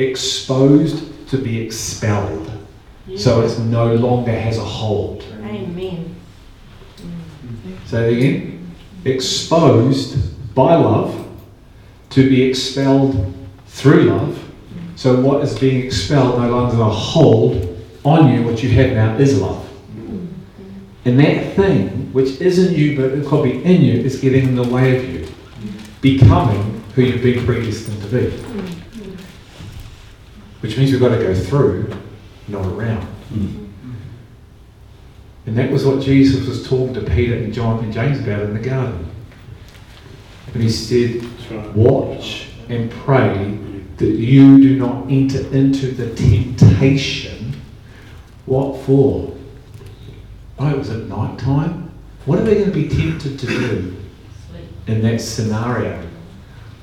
Exposed 0.00 1.28
to 1.28 1.36
be 1.36 1.60
expelled. 1.60 2.50
So 3.16 3.42
it 3.42 3.58
no 3.58 3.94
longer 3.94 4.32
has 4.32 4.56
a 4.56 4.64
hold. 4.64 5.22
Amen. 5.44 6.14
Say 7.84 8.12
it 8.12 8.18
again. 8.18 8.74
Exposed 9.04 10.54
by 10.54 10.74
love 10.74 11.28
to 12.10 12.28
be 12.28 12.42
expelled 12.42 13.34
through 13.66 14.04
love. 14.04 14.50
So 14.96 15.20
what 15.20 15.42
is 15.42 15.58
being 15.58 15.84
expelled 15.84 16.38
no 16.38 16.48
longer 16.48 16.72
has 16.72 16.80
a 16.80 16.84
hold 16.84 17.78
on 18.04 18.32
you. 18.32 18.42
What 18.42 18.62
you 18.62 18.70
have 18.70 18.92
now 18.92 19.16
is 19.16 19.40
love. 19.40 19.68
And 21.04 21.18
that 21.20 21.56
thing, 21.56 22.12
which 22.12 22.40
isn't 22.40 22.76
you 22.76 22.96
but 22.96 23.12
it 23.12 23.26
could 23.26 23.44
be 23.44 23.62
in 23.64 23.82
you, 23.82 24.00
is 24.00 24.20
getting 24.20 24.48
in 24.48 24.54
the 24.54 24.68
way 24.68 24.96
of 24.96 25.08
you 25.08 25.28
becoming 26.00 26.82
who 26.94 27.02
you've 27.02 27.22
been 27.22 27.44
predestined 27.44 28.00
to 28.02 28.08
be. 28.08 28.79
Which 30.60 30.76
means 30.76 30.90
we've 30.90 31.00
got 31.00 31.16
to 31.16 31.22
go 31.22 31.34
through, 31.34 31.94
not 32.48 32.66
around. 32.66 33.04
Hmm. 33.04 33.66
And 35.46 35.56
that 35.56 35.70
was 35.70 35.84
what 35.84 36.02
Jesus 36.02 36.46
was 36.46 36.68
talking 36.68 36.94
to 36.94 37.00
Peter 37.00 37.34
and 37.34 37.52
John 37.52 37.82
and 37.82 37.92
James 37.92 38.20
about 38.20 38.42
in 38.42 38.54
the 38.54 38.60
garden. 38.60 39.10
And 40.52 40.62
he 40.62 40.68
said, 40.68 41.24
Watch 41.74 42.48
and 42.68 42.90
pray 42.90 43.58
that 43.96 44.06
you 44.06 44.58
do 44.58 44.76
not 44.76 45.10
enter 45.10 45.40
into 45.54 45.92
the 45.92 46.14
temptation. 46.14 47.54
What 48.46 48.80
for? 48.82 49.36
Oh, 50.58 50.70
it 50.70 50.78
was 50.78 50.90
at 50.90 51.06
night 51.06 51.38
time? 51.38 51.90
What 52.26 52.38
are 52.38 52.42
they 52.42 52.54
going 52.54 52.70
to 52.70 52.74
be 52.74 52.88
tempted 52.88 53.38
to 53.38 53.46
do 53.46 53.96
in 54.86 55.02
that 55.02 55.20
scenario? 55.20 56.06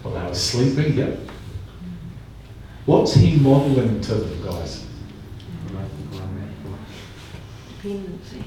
Well, 0.03 0.13
they 0.13 0.21
were 0.21 0.33
sleeping, 0.33 0.97
yep. 0.97 1.19
What's 2.87 3.15
he 3.15 3.35
modelling 3.35 3.99
to 3.99 4.15
them, 4.15 4.43
guys? 4.45 4.85
Dependency 7.83 8.43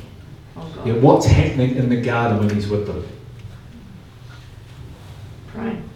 oh, 0.56 0.60
on 0.60 0.86
Yeah, 0.86 0.94
what's 0.94 1.26
happening 1.26 1.76
in 1.76 1.90
the 1.90 2.00
garden 2.00 2.38
when 2.38 2.54
he's 2.54 2.66
with 2.66 2.86
them? 2.86 3.06
Praying. 5.48 5.88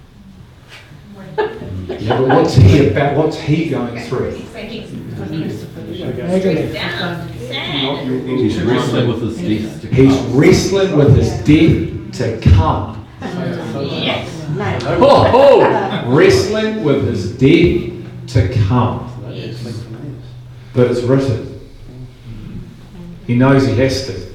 Yeah, 1.86 2.18
but 2.18 2.28
what's 2.28 2.55
he 2.55 2.88
about? 2.88 3.16
What's 3.16 3.38
he 3.38 3.68
going 3.68 3.99
through? 4.05 4.30
He's, 4.32 4.55
he's 4.55 5.61
stripped 5.61 6.72
down, 6.72 7.28
sad. 7.38 8.07
He's 8.09 8.62
wrestling 8.62 9.09
with 9.09 9.22
his 9.22 9.36
death 9.36 9.80
to 9.82 9.88
He's 9.88 10.16
come. 10.16 10.36
wrestling 10.36 10.97
with 10.97 11.16
his 11.16 11.30
death 11.45 12.18
to 12.18 12.51
come. 12.51 13.07
Yes. 13.20 14.30
Oh, 14.86 15.30
oh, 15.34 16.14
wrestling 16.14 16.84
with 16.84 17.07
his 17.07 17.36
death 17.38 17.93
to 18.35 18.53
come. 18.66 19.11
But 20.74 20.91
it's 20.91 21.03
written. 21.03 21.70
He 23.26 23.37
knows 23.37 23.66
he 23.66 23.76
has 23.76 24.07
to. 24.07 24.35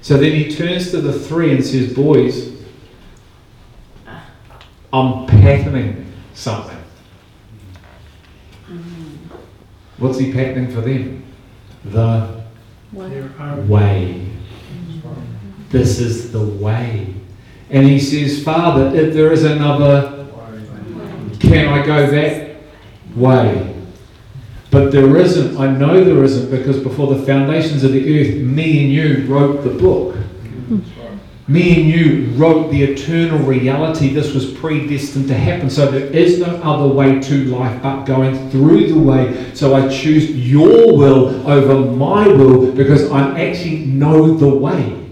So 0.00 0.16
then 0.16 0.32
he 0.32 0.54
turns 0.54 0.90
to 0.92 1.00
the 1.02 1.12
three 1.12 1.52
and 1.52 1.64
says, 1.64 1.92
Boys, 1.94 2.50
I'm 4.90 5.26
patterning 5.26 6.10
something. 6.32 6.78
What's 9.98 10.18
he 10.18 10.32
patterning 10.32 10.72
for 10.72 10.80
them? 10.80 11.24
The 11.84 12.42
way. 13.66 14.30
This 15.68 16.00
is 16.00 16.32
the 16.32 16.42
way. 16.42 17.14
And 17.68 17.86
he 17.86 18.00
says, 18.00 18.42
Father, 18.42 18.96
if 18.96 19.12
there 19.12 19.30
is 19.30 19.44
another, 19.44 20.26
can 21.38 21.68
I 21.68 21.84
go 21.84 22.10
that 22.10 22.47
way? 23.18 23.74
But 24.70 24.92
there 24.92 25.16
isn't. 25.16 25.56
I 25.56 25.66
know 25.70 26.04
there 26.04 26.22
isn't 26.24 26.50
because 26.50 26.82
before 26.82 27.14
the 27.14 27.24
foundations 27.24 27.84
of 27.84 27.92
the 27.92 28.20
earth, 28.20 28.36
me 28.36 28.84
and 28.84 28.92
you 28.92 29.26
wrote 29.26 29.62
the 29.62 29.70
book. 29.70 30.16
Me 31.48 31.80
and 31.80 31.88
you 31.88 32.26
wrote 32.36 32.70
the 32.70 32.82
eternal 32.82 33.38
reality. 33.38 34.12
This 34.12 34.34
was 34.34 34.52
predestined 34.52 35.28
to 35.28 35.34
happen. 35.34 35.70
So 35.70 35.90
there 35.90 36.04
is 36.08 36.38
no 36.38 36.56
other 36.56 36.86
way 36.86 37.18
to 37.18 37.44
life 37.46 37.82
but 37.82 38.04
going 38.04 38.50
through 38.50 38.88
the 38.88 38.98
way. 38.98 39.54
So 39.54 39.74
I 39.74 39.88
choose 39.88 40.30
your 40.30 40.94
will 40.94 41.48
over 41.48 41.90
my 41.90 42.28
will 42.28 42.70
because 42.72 43.10
I 43.10 43.40
actually 43.40 43.86
know 43.86 44.36
the 44.36 44.48
way. 44.48 45.07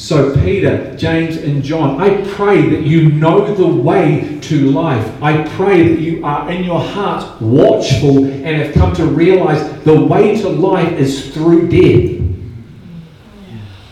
So, 0.00 0.34
Peter, 0.34 0.96
James, 0.96 1.36
and 1.36 1.62
John, 1.62 2.00
I 2.00 2.26
pray 2.30 2.70
that 2.70 2.80
you 2.84 3.10
know 3.10 3.54
the 3.54 3.66
way 3.66 4.38
to 4.40 4.70
life. 4.70 5.22
I 5.22 5.46
pray 5.56 5.88
that 5.88 6.00
you 6.00 6.24
are 6.24 6.50
in 6.50 6.64
your 6.64 6.80
heart 6.80 7.40
watchful 7.42 8.24
and 8.24 8.46
have 8.46 8.72
come 8.72 8.94
to 8.94 9.04
realize 9.04 9.60
the 9.84 10.00
way 10.00 10.40
to 10.40 10.48
life 10.48 10.90
is 10.94 11.34
through 11.34 11.68
death, 11.68 12.18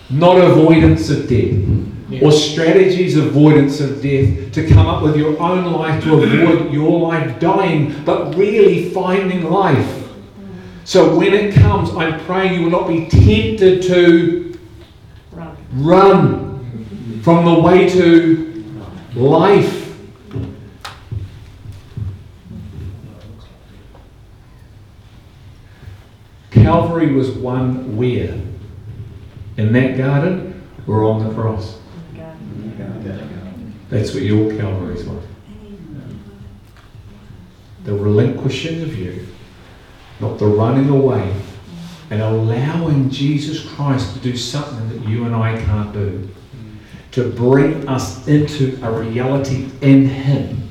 not 0.08 0.38
avoidance 0.38 1.10
of 1.10 1.28
death 1.28 2.22
or 2.22 2.32
strategies 2.32 3.18
avoidance 3.18 3.80
of 3.80 4.00
death 4.00 4.50
to 4.52 4.66
come 4.66 4.86
up 4.86 5.02
with 5.02 5.14
your 5.14 5.38
own 5.38 5.70
life 5.70 6.02
to 6.04 6.14
avoid 6.14 6.72
your 6.72 7.00
life 7.00 7.38
dying, 7.38 8.02
but 8.06 8.34
really 8.34 8.88
finding 8.92 9.44
life. 9.44 10.08
So, 10.84 11.14
when 11.14 11.34
it 11.34 11.54
comes, 11.54 11.90
I'm 11.90 12.18
praying 12.24 12.54
you 12.54 12.62
will 12.62 12.70
not 12.70 12.88
be 12.88 13.06
tempted 13.10 13.82
to 13.82 14.47
Run. 15.72 17.20
from 17.22 17.44
the 17.44 17.60
way 17.60 17.88
to 17.90 18.64
life. 19.14 19.98
Calvary 26.50 27.12
was 27.12 27.30
one 27.30 27.96
where? 27.96 28.40
In 29.58 29.72
that 29.72 29.98
garden 29.98 30.62
or 30.86 31.04
on 31.04 31.26
the 31.26 31.34
cross? 31.34 31.78
That's 33.90 34.12
what 34.12 34.22
your 34.22 34.54
Calvary's 34.56 35.04
was. 35.04 35.24
The 37.84 37.94
relinquishing 37.94 38.82
of 38.82 38.96
you, 38.96 39.26
not 40.20 40.38
the 40.38 40.46
running 40.46 40.90
away, 40.90 41.34
and 42.10 42.22
allowing 42.22 43.10
Jesus 43.10 43.68
Christ 43.74 44.14
to 44.14 44.20
do 44.20 44.36
something 44.36 44.88
that 44.88 45.08
you 45.08 45.24
and 45.24 45.34
I 45.34 45.60
can't 45.62 45.92
do. 45.92 46.28
To 47.12 47.30
bring 47.30 47.88
us 47.88 48.26
into 48.28 48.78
a 48.82 48.90
reality 48.92 49.70
in 49.80 50.06
Him. 50.06 50.68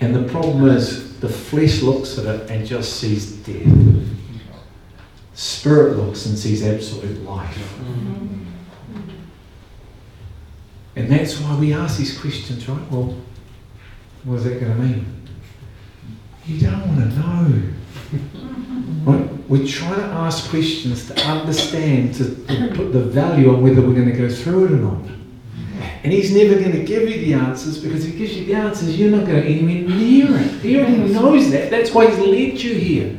And 0.00 0.14
the 0.14 0.30
problem 0.30 0.68
is, 0.68 1.18
the 1.20 1.28
flesh 1.28 1.82
looks 1.82 2.18
at 2.18 2.26
it 2.26 2.50
and 2.50 2.64
just 2.64 3.00
sees 3.00 3.32
death. 3.32 4.06
Spirit 5.34 5.96
looks 5.96 6.26
and 6.26 6.38
sees 6.38 6.64
absolute 6.64 7.22
life. 7.24 7.78
And 10.96 11.10
that's 11.10 11.38
why 11.40 11.56
we 11.58 11.72
ask 11.72 11.98
these 11.98 12.18
questions, 12.18 12.68
right? 12.68 12.90
Well, 12.90 13.16
what 14.24 14.36
is 14.36 14.44
that 14.44 14.60
going 14.60 14.72
to 14.72 14.82
mean? 14.82 15.28
You 16.46 16.60
don't 16.60 16.88
want 16.88 17.12
to 17.12 17.18
know. 17.18 18.47
Right? 19.04 19.28
We're 19.48 19.66
trying 19.66 20.00
to 20.00 20.06
ask 20.06 20.50
questions 20.50 21.06
to 21.08 21.20
understand, 21.26 22.14
to, 22.16 22.34
to 22.46 22.72
put 22.74 22.92
the 22.92 23.00
value 23.00 23.54
on 23.54 23.62
whether 23.62 23.80
we're 23.80 23.94
going 23.94 24.10
to 24.10 24.16
go 24.16 24.28
through 24.28 24.66
it 24.66 24.72
or 24.72 24.76
not. 24.76 25.04
And 26.04 26.12
he's 26.12 26.34
never 26.34 26.58
going 26.60 26.72
to 26.72 26.84
give 26.84 27.08
you 27.08 27.18
the 27.18 27.34
answers 27.34 27.78
because 27.78 28.04
if 28.04 28.12
he 28.12 28.18
gives 28.18 28.36
you 28.36 28.44
the 28.46 28.54
answers, 28.54 28.98
you're 28.98 29.10
not 29.10 29.26
going 29.26 29.42
to 29.42 29.48
anywhere 29.48 29.96
near 29.96 30.38
it. 30.38 30.60
He 30.60 30.78
already 30.78 31.12
knows 31.12 31.50
that. 31.50 31.70
That's 31.70 31.92
why 31.92 32.08
he's 32.08 32.18
led 32.18 32.62
you 32.62 32.74
here. 32.74 33.18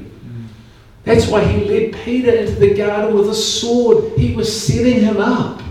That's 1.03 1.27
why 1.27 1.43
he 1.43 1.65
led 1.65 1.93
Peter 2.03 2.31
into 2.31 2.53
the 2.53 2.73
garden 2.73 3.15
with 3.15 3.29
a 3.29 3.35
sword. 3.35 4.17
He 4.17 4.35
was 4.35 4.49
setting 4.67 5.01
him 5.01 5.17
up 5.17 5.61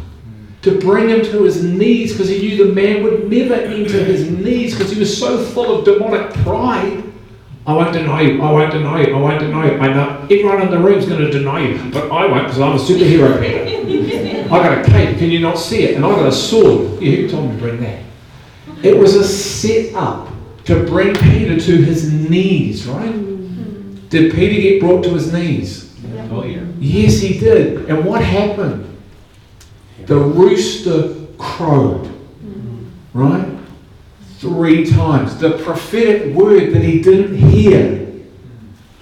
to 0.62 0.78
bring 0.80 1.08
him 1.08 1.22
to 1.22 1.44
his 1.44 1.62
knees 1.62 2.12
because 2.12 2.28
he 2.28 2.40
knew 2.40 2.66
the 2.66 2.72
man 2.72 3.02
would 3.04 3.30
never 3.30 3.54
enter 3.54 4.04
his 4.04 4.30
knees 4.30 4.74
because 4.74 4.92
he 4.92 4.98
was 4.98 5.16
so 5.16 5.42
full 5.42 5.78
of 5.78 5.84
demonic 5.84 6.32
pride. 6.42 7.04
I 7.68 7.72
won't 7.74 7.92
deny 7.92 8.22
you. 8.22 8.40
I 8.40 8.50
won't 8.50 8.72
deny 8.72 9.02
you. 9.02 9.14
I 9.14 9.20
won't 9.20 9.40
deny 9.40 9.70
you. 9.70 9.78
I 9.78 9.92
know 9.92 10.22
everyone 10.22 10.62
in 10.62 10.70
the 10.70 10.78
room 10.78 10.98
is 10.98 11.06
going 11.06 11.20
to 11.20 11.30
deny 11.30 11.68
you, 11.68 11.90
but 11.90 12.10
I 12.10 12.24
won't 12.24 12.46
because 12.46 12.60
I'm 12.60 12.72
a 12.72 12.78
superhero, 12.78 13.38
Peter. 13.38 14.46
I 14.46 14.48
got 14.48 14.78
a 14.78 14.90
cape. 14.90 15.18
Can 15.18 15.30
you 15.30 15.40
not 15.40 15.58
see 15.58 15.82
it? 15.82 15.96
And 15.96 16.06
I 16.06 16.08
got 16.08 16.28
a 16.28 16.32
sword. 16.32 17.02
Yeah, 17.02 17.16
who 17.16 17.28
told 17.28 17.50
me 17.50 17.56
to 17.56 17.60
bring 17.60 17.80
that? 17.82 18.02
It 18.82 18.96
was 18.96 19.16
a 19.16 19.22
set 19.22 19.94
up 19.94 20.30
to 20.64 20.82
bring 20.86 21.14
Peter 21.14 21.60
to 21.60 21.76
his 21.76 22.10
knees, 22.10 22.86
right? 22.86 23.12
Did 24.08 24.32
Peter 24.32 24.62
get 24.62 24.80
brought 24.80 25.04
to 25.04 25.10
his 25.10 25.30
knees? 25.30 25.94
Oh, 26.30 26.44
yeah. 26.44 26.64
Yes, 26.78 27.20
he 27.20 27.38
did. 27.38 27.90
And 27.90 28.02
what 28.06 28.22
happened? 28.22 28.86
The 30.06 30.16
rooster 30.16 31.14
crowed, 31.36 32.10
right? 33.12 33.57
Three 34.38 34.88
times. 34.88 35.36
The 35.38 35.58
prophetic 35.58 36.34
word 36.34 36.72
that 36.72 36.82
he 36.82 37.02
didn't 37.02 37.36
hear, 37.36 38.08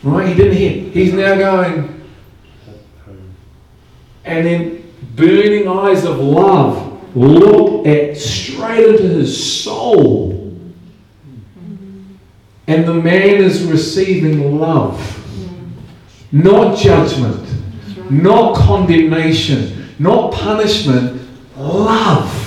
right? 0.03 0.29
He 0.29 0.35
didn't 0.35 0.57
hear. 0.57 0.91
He's 0.91 1.13
now 1.13 1.37
going, 1.37 2.05
and 4.25 4.47
then 4.47 4.93
burning 5.15 5.69
eyes 5.69 6.05
of 6.05 6.19
love 6.19 7.17
look 7.17 7.87
at 7.87 8.17
straight 8.17 8.87
into 8.87 9.03
his 9.03 9.63
soul. 9.63 10.53
And 12.69 12.85
the 12.85 12.95
man 12.95 13.37
is 13.37 13.63
receiving 13.63 14.59
love, 14.59 14.99
not 16.33 16.77
judgment, 16.77 17.47
not 18.11 18.57
condemnation, 18.57 19.95
not 19.99 20.33
punishment, 20.33 21.23
love. 21.57 22.43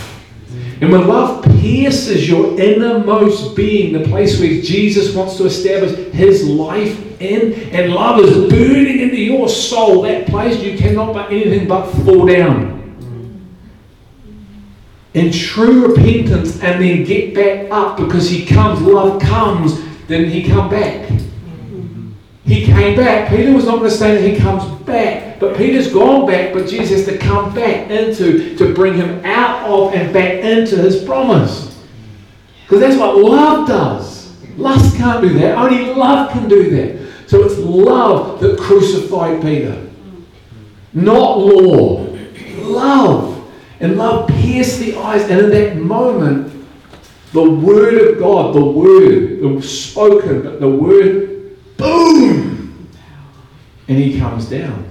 And 0.82 0.92
when 0.92 1.08
love 1.08 1.39
pierces 1.60 2.28
your 2.28 2.60
innermost 2.60 3.56
being, 3.56 3.94
the 3.94 4.08
place 4.08 4.40
where 4.40 4.62
Jesus 4.62 5.14
wants 5.14 5.38
to 5.38 5.46
establish 5.46 5.92
his 6.14 6.48
life 6.48 7.22
in, 7.22 7.54
and 7.74 7.94
love 7.94 8.20
is 8.20 8.50
burning 8.50 9.00
into 9.00 9.18
your 9.18 9.50
soul, 9.50 10.04
that 10.04 10.28
place 10.28 10.62
you 10.62 10.78
cannot 10.78 11.14
but 11.14 11.32
anything 11.32 11.68
but 11.68 11.86
fall 11.90 12.26
down. 12.26 12.78
In 15.14 15.32
true 15.32 15.88
repentance 15.88 16.62
and 16.62 16.82
then 16.82 17.04
get 17.04 17.34
back 17.34 17.72
up 17.72 17.98
because 17.98 18.30
he 18.30 18.46
comes, 18.46 18.82
love 18.82 19.22
comes, 19.22 19.80
then 20.08 20.30
he 20.30 20.44
come 20.44 20.70
back. 20.70 21.10
He 22.50 22.66
came 22.66 22.98
back. 22.98 23.30
Peter 23.30 23.54
was 23.54 23.66
not 23.66 23.78
going 23.78 23.92
to 23.92 23.96
say 23.96 24.16
that 24.16 24.28
he 24.28 24.36
comes 24.36 24.66
back, 24.82 25.40
but 25.40 25.56
Peter's 25.56 25.94
gone 25.94 26.26
back, 26.26 26.52
but 26.52 26.68
Jesus 26.68 27.06
has 27.06 27.06
to 27.06 27.16
come 27.20 27.54
back 27.54 27.92
into 27.92 28.58
to 28.58 28.74
bring 28.74 28.96
him 28.96 29.24
out 29.24 29.70
of 29.70 29.94
and 29.94 30.12
back 30.12 30.44
into 30.44 30.78
his 30.78 31.04
promise. 31.04 31.80
Because 32.64 32.80
that's 32.80 32.98
what 32.98 33.18
love 33.18 33.68
does. 33.68 34.36
Lust 34.58 34.98
can't 34.98 35.22
do 35.22 35.38
that. 35.38 35.60
Only 35.60 35.94
love 35.94 36.32
can 36.32 36.50
do 36.50 36.72
that. 36.72 37.30
So 37.30 37.44
it's 37.44 37.60
love 37.60 38.40
that 38.40 38.58
crucified 38.58 39.44
Peter, 39.44 39.88
not 40.92 41.38
law. 41.38 42.04
Love. 42.62 43.48
And 43.80 43.96
love 43.96 44.28
pierced 44.28 44.80
the 44.80 44.98
eyes. 44.98 45.22
And 45.30 45.40
in 45.40 45.50
that 45.52 45.78
moment, 45.78 46.66
the 47.32 47.48
word 47.48 47.94
of 47.94 48.18
God, 48.18 48.56
the 48.56 48.66
word, 48.66 49.40
the 49.40 49.62
spoken, 49.62 50.60
the 50.60 50.68
word, 50.68 51.39
boom! 51.80 52.90
And 53.88 53.98
he 53.98 54.20
comes 54.20 54.48
down. 54.48 54.86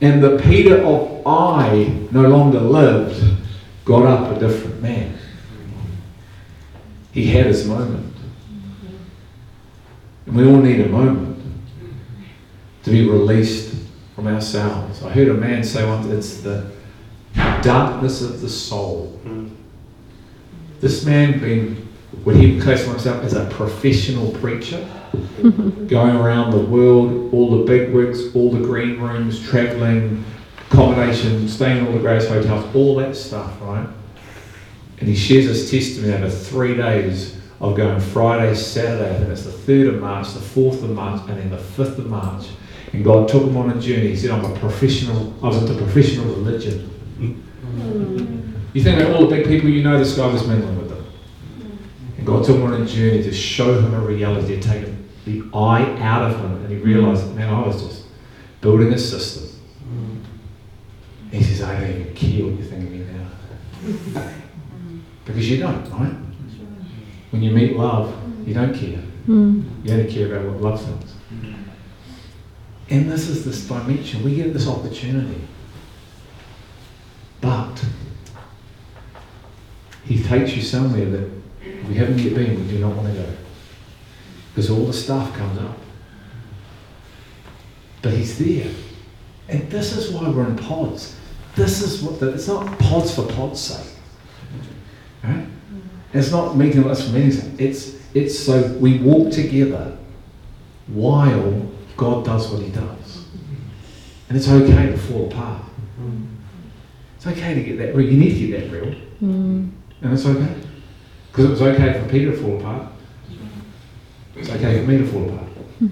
And 0.00 0.22
the 0.22 0.38
Peter 0.38 0.82
of 0.82 1.26
I 1.26 2.06
no 2.10 2.22
longer 2.22 2.60
lived, 2.60 3.22
got 3.84 4.06
up 4.06 4.34
a 4.34 4.40
different 4.40 4.80
man. 4.80 5.18
He 7.12 7.26
had 7.26 7.46
his 7.46 7.66
moment. 7.66 8.14
And 10.26 10.36
we 10.36 10.46
all 10.46 10.60
need 10.62 10.80
a 10.80 10.88
moment 10.88 11.42
to 12.84 12.90
be 12.90 13.06
released 13.08 13.74
from 14.14 14.28
ourselves. 14.28 15.02
I 15.02 15.10
heard 15.10 15.28
a 15.28 15.34
man 15.34 15.62
say 15.64 15.86
once 15.86 16.06
it's 16.06 16.40
the 16.40 16.70
darkness 17.62 18.22
of 18.22 18.40
the 18.40 18.48
soul. 18.48 19.20
This 20.80 21.04
man 21.04 21.40
being 21.40 21.88
would 22.24 22.36
he 22.36 22.60
classify 22.60 22.92
himself 22.92 23.24
as 23.24 23.34
a 23.34 23.46
professional 23.50 24.32
preacher, 24.32 24.88
going 25.88 26.16
around 26.16 26.52
the 26.52 26.60
world, 26.60 27.32
all 27.32 27.58
the 27.58 27.64
big 27.64 27.92
wigs, 27.92 28.34
all 28.34 28.50
the 28.50 28.60
green 28.60 29.00
rooms, 29.00 29.46
travelling, 29.48 30.24
accommodation, 30.70 31.48
staying 31.48 31.78
in 31.78 31.86
all 31.86 31.92
the 31.92 31.98
greatest 32.00 32.28
hotels, 32.28 32.74
all 32.74 32.96
that 32.96 33.16
stuff, 33.16 33.60
right? 33.60 33.88
And 34.98 35.08
he 35.08 35.16
shares 35.16 35.46
his 35.46 35.70
testimony 35.70 36.12
over 36.12 36.30
three 36.30 36.76
days 36.76 37.40
of 37.60 37.76
going 37.76 38.00
Friday, 38.00 38.54
Saturday, 38.54 39.14
I 39.14 39.18
think 39.18 39.30
it's 39.30 39.44
the 39.44 39.50
3rd 39.50 39.94
of 39.94 40.00
March, 40.00 40.32
the 40.32 40.40
4th 40.40 40.82
of 40.82 40.90
March, 40.90 41.20
and 41.28 41.38
then 41.38 41.50
the 41.50 41.56
5th 41.56 41.98
of 41.98 42.06
March. 42.06 42.46
And 42.92 43.04
God 43.04 43.28
took 43.28 43.42
him 43.42 43.56
on 43.56 43.70
a 43.70 43.80
journey. 43.80 44.08
He 44.08 44.16
said, 44.16 44.30
I'm 44.30 44.44
a 44.44 44.58
professional, 44.58 45.34
I 45.42 45.48
was 45.48 45.62
into 45.62 45.74
professional 45.74 46.26
religion. 46.34 46.86
You 48.72 48.82
think 48.82 49.00
of 49.00 49.14
all 49.14 49.26
the 49.26 49.36
big 49.36 49.46
people 49.46 49.68
you 49.68 49.82
know, 49.82 49.98
this 49.98 50.16
guy 50.16 50.26
was 50.26 50.46
mingling 50.46 50.78
with 50.78 50.88
them. 50.88 51.04
And 52.16 52.26
God 52.26 52.44
took 52.44 52.56
him 52.56 52.62
on 52.62 52.80
a 52.80 52.86
journey 52.86 53.22
to 53.22 53.32
show 53.32 53.78
him 53.78 53.92
a 53.94 54.00
reality, 54.00 54.56
to 54.56 54.62
take 54.62 54.86
the 55.24 55.42
eye 55.54 55.96
out 56.00 56.30
of 56.30 56.38
him. 56.40 56.52
And 56.64 56.70
he 56.70 56.76
realized, 56.76 57.34
man, 57.34 57.52
I 57.52 57.66
was 57.66 57.82
just 57.82 58.04
building 58.60 58.92
a 58.92 58.98
system. 58.98 59.48
He 61.30 61.42
says, 61.42 61.62
I 61.62 61.80
don't 61.80 61.90
even 61.90 62.14
care 62.14 62.44
what 62.44 62.58
you 62.58 62.64
think 62.64 62.84
of 62.84 62.90
me 62.90 63.06
now. 64.14 64.22
because 65.24 65.48
you 65.48 65.58
don't, 65.58 65.88
right? 65.92 66.14
When 67.30 67.42
you 67.42 67.52
meet 67.52 67.76
love, 67.76 68.12
you 68.46 68.54
don't 68.54 68.74
care. 68.74 68.98
Hmm. 69.26 69.62
You 69.84 69.92
only 69.92 70.12
care 70.12 70.34
about 70.34 70.52
what 70.52 70.60
love 70.60 70.84
thinks. 70.84 71.14
And 72.90 73.08
this 73.08 73.28
is 73.28 73.44
this 73.44 73.68
dimension. 73.68 74.24
We 74.24 74.34
get 74.34 74.52
this 74.52 74.66
opportunity. 74.66 75.40
But 77.40 77.84
he 80.04 80.20
takes 80.22 80.56
you 80.56 80.62
somewhere 80.62 81.08
that 81.08 81.30
we 81.88 81.94
haven't 81.94 82.18
yet 82.18 82.34
been, 82.34 82.58
we 82.60 82.72
do 82.72 82.78
not 82.80 82.96
want 82.96 83.08
to 83.08 83.14
go. 83.14 83.28
Because 84.60 84.76
all 84.78 84.84
the 84.84 84.92
stuff 84.92 85.34
comes 85.38 85.58
up. 85.58 85.74
But 88.02 88.12
he's 88.12 88.38
there. 88.38 88.70
And 89.48 89.70
this 89.70 89.96
is 89.96 90.12
why 90.12 90.28
we're 90.28 90.44
in 90.44 90.56
pods. 90.56 91.16
This 91.56 91.80
is 91.80 92.02
what 92.02 92.20
the, 92.20 92.34
it's 92.34 92.46
not 92.46 92.78
pods 92.78 93.14
for 93.14 93.26
pod's 93.26 93.58
sake. 93.58 93.94
Right? 95.24 95.46
Mm. 95.46 95.48
It's 96.12 96.30
not 96.30 96.58
meeting 96.58 96.86
us 96.90 97.06
for 97.06 97.14
meeting's 97.14 97.40
sake. 97.40 97.54
It's 97.58 97.96
it's 98.12 98.38
so 98.38 98.70
we 98.74 98.98
walk 98.98 99.32
together 99.32 99.96
while 100.88 101.66
God 101.96 102.26
does 102.26 102.50
what 102.50 102.60
he 102.60 102.68
does. 102.68 103.24
And 104.28 104.36
it's 104.36 104.46
okay 104.46 104.90
to 104.90 104.98
fall 104.98 105.32
apart. 105.32 105.64
It's 107.16 107.26
okay 107.26 107.54
to 107.54 107.62
get 107.62 107.78
that 107.78 107.96
real. 107.96 108.12
You 108.12 108.18
need 108.18 108.34
to 108.34 108.46
get 108.46 108.70
that 108.70 108.78
real. 108.78 108.94
Mm. 109.22 109.70
And 110.02 110.12
it's 110.12 110.26
okay. 110.26 110.54
Because 111.32 111.46
it 111.46 111.50
was 111.50 111.62
okay 111.62 111.98
for 111.98 112.06
Peter 112.10 112.32
to 112.32 112.36
fall 112.36 112.58
apart. 112.58 112.92
It's 114.36 114.48
okay 114.50 114.80
for 114.80 114.90
me 114.90 114.98
to 114.98 115.06
fall 115.06 115.28
apart. 115.28 115.48
Hmm. 115.78 115.88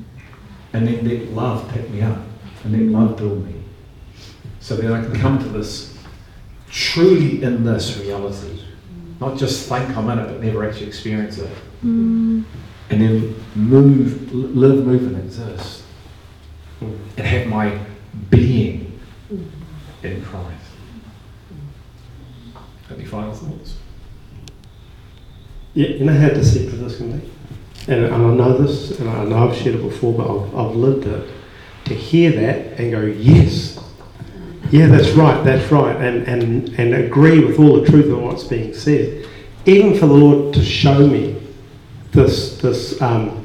And 0.72 0.86
then 0.86 1.08
let 1.08 1.28
love 1.32 1.68
pick 1.70 1.90
me 1.90 2.02
up. 2.02 2.18
And 2.64 2.72
let 2.72 3.00
love 3.00 3.16
build 3.16 3.44
me. 3.46 3.54
So 4.60 4.76
then 4.76 4.92
I 4.92 5.02
can 5.02 5.18
come 5.18 5.38
to 5.38 5.48
this 5.48 5.96
truly 6.70 7.42
in 7.42 7.64
this 7.64 7.96
reality. 7.98 8.62
Not 9.20 9.36
just 9.36 9.68
think 9.68 9.96
I'm 9.96 10.08
in 10.10 10.18
it, 10.18 10.26
but 10.26 10.42
never 10.42 10.68
actually 10.68 10.86
experience 10.86 11.38
it. 11.38 11.50
Hmm. 11.80 12.42
And 12.90 13.00
then 13.00 13.34
move, 13.54 14.32
live, 14.32 14.84
move, 14.84 15.02
and 15.08 15.24
exist. 15.24 15.82
And 16.80 17.26
have 17.26 17.46
my 17.48 17.78
being 18.30 19.00
in 20.02 20.22
Christ. 20.22 20.54
Any 22.90 23.04
final 23.04 23.34
thoughts? 23.34 23.76
Yeah, 25.74 25.88
you 25.88 26.04
know 26.04 26.14
how 26.14 26.28
deceptive 26.28 26.78
this 26.78 26.96
can 26.96 27.18
be? 27.18 27.30
And, 27.88 28.04
and 28.04 28.14
I 28.14 28.18
know 28.18 28.58
this, 28.58 28.98
and 29.00 29.08
I 29.08 29.24
know 29.24 29.48
I've 29.48 29.56
shared 29.56 29.76
it 29.76 29.82
before, 29.82 30.12
but 30.12 30.30
I've, 30.30 30.54
I've 30.54 30.76
lived 30.76 31.06
it. 31.06 31.30
To 31.86 31.94
hear 31.94 32.32
that 32.32 32.78
and 32.78 32.92
go, 32.92 33.00
yes, 33.00 33.82
yeah, 34.70 34.88
that's 34.88 35.08
right, 35.10 35.42
that's 35.42 35.72
right, 35.72 35.96
and, 35.96 36.28
and, 36.28 36.68
and 36.78 36.94
agree 36.94 37.42
with 37.42 37.58
all 37.58 37.80
the 37.80 37.90
truth 37.90 38.12
of 38.12 38.20
what's 38.20 38.44
being 38.44 38.74
said. 38.74 39.26
Even 39.64 39.94
for 39.94 40.06
the 40.06 40.12
Lord 40.12 40.52
to 40.54 40.62
show 40.62 41.06
me 41.06 41.40
this, 42.12 42.58
this 42.58 43.00
um, 43.00 43.42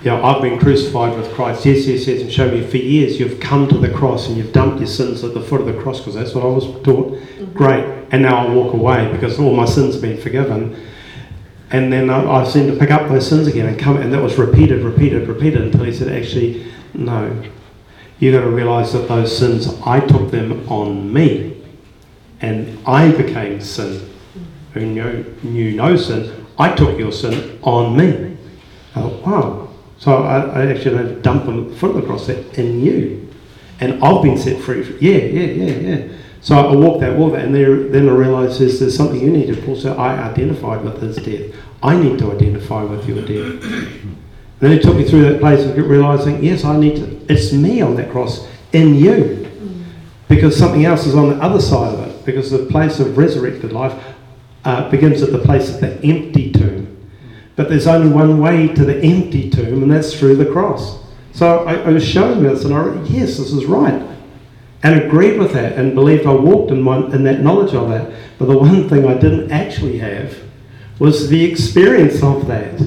you 0.00 0.10
know, 0.10 0.24
I've 0.24 0.40
been 0.40 0.58
crucified 0.58 1.18
with 1.18 1.30
Christ, 1.34 1.66
yes, 1.66 1.86
yes, 1.86 2.06
yes, 2.06 2.22
and 2.22 2.32
show 2.32 2.50
me 2.50 2.66
for 2.66 2.78
years 2.78 3.20
you've 3.20 3.40
come 3.40 3.68
to 3.68 3.76
the 3.76 3.90
cross 3.90 4.28
and 4.28 4.38
you've 4.38 4.52
dumped 4.52 4.78
your 4.78 4.86
sins 4.86 5.22
at 5.22 5.34
the 5.34 5.42
foot 5.42 5.60
of 5.60 5.66
the 5.66 5.78
cross 5.82 5.98
because 5.98 6.14
that's 6.14 6.34
what 6.34 6.44
I 6.44 6.48
was 6.48 6.64
taught. 6.82 7.18
Great, 7.52 7.84
and 8.10 8.22
now 8.22 8.46
I 8.46 8.54
walk 8.54 8.72
away 8.72 9.12
because 9.12 9.38
all 9.38 9.54
my 9.54 9.66
sins 9.66 9.94
have 9.94 10.02
been 10.02 10.18
forgiven. 10.18 10.74
And 11.70 11.92
then 11.92 12.10
I, 12.10 12.42
I 12.42 12.44
seemed 12.44 12.70
to 12.72 12.78
pick 12.78 12.90
up 12.90 13.08
those 13.08 13.28
sins 13.28 13.46
again 13.46 13.66
and 13.66 13.78
come, 13.78 13.96
and 13.96 14.12
that 14.12 14.22
was 14.22 14.36
repeated, 14.38 14.82
repeated, 14.84 15.26
repeated 15.28 15.62
until 15.62 15.84
he 15.84 15.92
said, 15.92 16.08
actually, 16.08 16.72
no, 16.92 17.42
you've 18.18 18.34
got 18.34 18.42
to 18.42 18.50
realize 18.50 18.92
that 18.92 19.08
those 19.08 19.36
sins, 19.36 19.68
I 19.84 20.00
took 20.00 20.30
them 20.30 20.68
on 20.68 21.12
me, 21.12 21.62
and 22.40 22.78
I 22.86 23.10
became 23.12 23.60
sin. 23.60 24.10
Who 24.74 24.86
knew, 24.86 25.24
knew 25.42 25.72
no 25.72 25.96
sin, 25.96 26.46
I 26.58 26.74
took 26.74 26.98
your 26.98 27.12
sin 27.12 27.58
on 27.62 27.96
me. 27.96 28.36
Oh, 28.96 29.20
wow. 29.24 29.68
So 29.98 30.22
I, 30.22 30.40
I 30.40 30.66
actually 30.66 30.96
had 30.96 31.08
to 31.08 31.20
dump 31.22 31.46
them 31.46 31.70
the 31.70 31.76
foot 31.76 31.90
of 31.90 31.96
the 31.96 32.02
cross 32.02 32.26
that 32.26 32.58
in 32.58 32.80
you. 32.80 33.28
And 33.80 34.04
I've 34.04 34.22
been 34.22 34.36
set 34.36 34.60
free. 34.62 34.84
Yeah, 35.00 35.18
yeah, 35.18 35.64
yeah, 35.64 35.96
yeah. 35.96 36.16
So 36.44 36.58
I 36.58 36.76
walked 36.76 37.00
that, 37.00 37.16
that, 37.16 37.44
and 37.46 37.54
then 37.54 38.06
I 38.06 38.12
realised 38.12 38.60
there's, 38.60 38.78
there's 38.78 38.94
something 38.94 39.18
you 39.18 39.30
need 39.30 39.46
to 39.46 39.62
pull. 39.62 39.76
So 39.76 39.96
I 39.96 40.30
identified 40.30 40.84
with 40.84 41.00
his 41.00 41.16
death. 41.16 41.58
I 41.82 41.96
need 41.96 42.18
to 42.18 42.32
identify 42.32 42.84
with 42.84 43.08
your 43.08 43.22
death. 43.22 43.62
Then 44.60 44.72
he 44.72 44.78
took 44.78 44.94
me 44.94 45.08
through 45.08 45.22
that 45.22 45.40
place 45.40 45.64
of 45.64 45.74
realizing, 45.74 46.44
yes, 46.44 46.62
I 46.62 46.76
need 46.76 46.96
to, 46.96 47.32
it's 47.32 47.54
me 47.54 47.80
on 47.80 47.96
that 47.96 48.10
cross 48.10 48.46
in 48.74 48.94
you. 48.94 49.50
Because 50.28 50.54
something 50.54 50.84
else 50.84 51.06
is 51.06 51.14
on 51.14 51.30
the 51.30 51.42
other 51.42 51.62
side 51.62 51.94
of 51.94 52.00
it. 52.00 52.26
Because 52.26 52.50
the 52.50 52.66
place 52.66 53.00
of 53.00 53.16
resurrected 53.16 53.72
life 53.72 53.98
uh, 54.66 54.90
begins 54.90 55.22
at 55.22 55.32
the 55.32 55.38
place 55.38 55.74
of 55.74 55.80
the 55.80 55.94
empty 56.04 56.52
tomb. 56.52 57.10
But 57.56 57.70
there's 57.70 57.86
only 57.86 58.12
one 58.12 58.38
way 58.38 58.68
to 58.68 58.84
the 58.84 59.02
empty 59.02 59.48
tomb, 59.48 59.82
and 59.82 59.90
that's 59.90 60.18
through 60.18 60.36
the 60.36 60.52
cross. 60.52 60.98
So 61.32 61.64
I, 61.64 61.76
I 61.76 61.88
was 61.88 62.06
showing 62.06 62.42
this, 62.42 62.66
and 62.66 62.74
I 62.74 63.02
yes, 63.04 63.38
this 63.38 63.50
is 63.50 63.64
right. 63.64 64.13
And 64.84 65.00
agreed 65.00 65.38
with 65.38 65.54
that, 65.54 65.78
and 65.78 65.94
believed 65.94 66.26
I 66.26 66.32
walked 66.34 66.70
in, 66.70 66.82
my, 66.82 66.98
in 67.06 67.24
that 67.24 67.40
knowledge 67.40 67.74
of 67.74 67.88
that. 67.88 68.12
But 68.38 68.46
the 68.46 68.58
one 68.58 68.86
thing 68.86 69.06
I 69.06 69.14
didn't 69.14 69.50
actually 69.50 69.98
have 69.98 70.36
was 70.98 71.30
the 71.30 71.42
experience 71.42 72.22
of 72.22 72.46
that. 72.48 72.78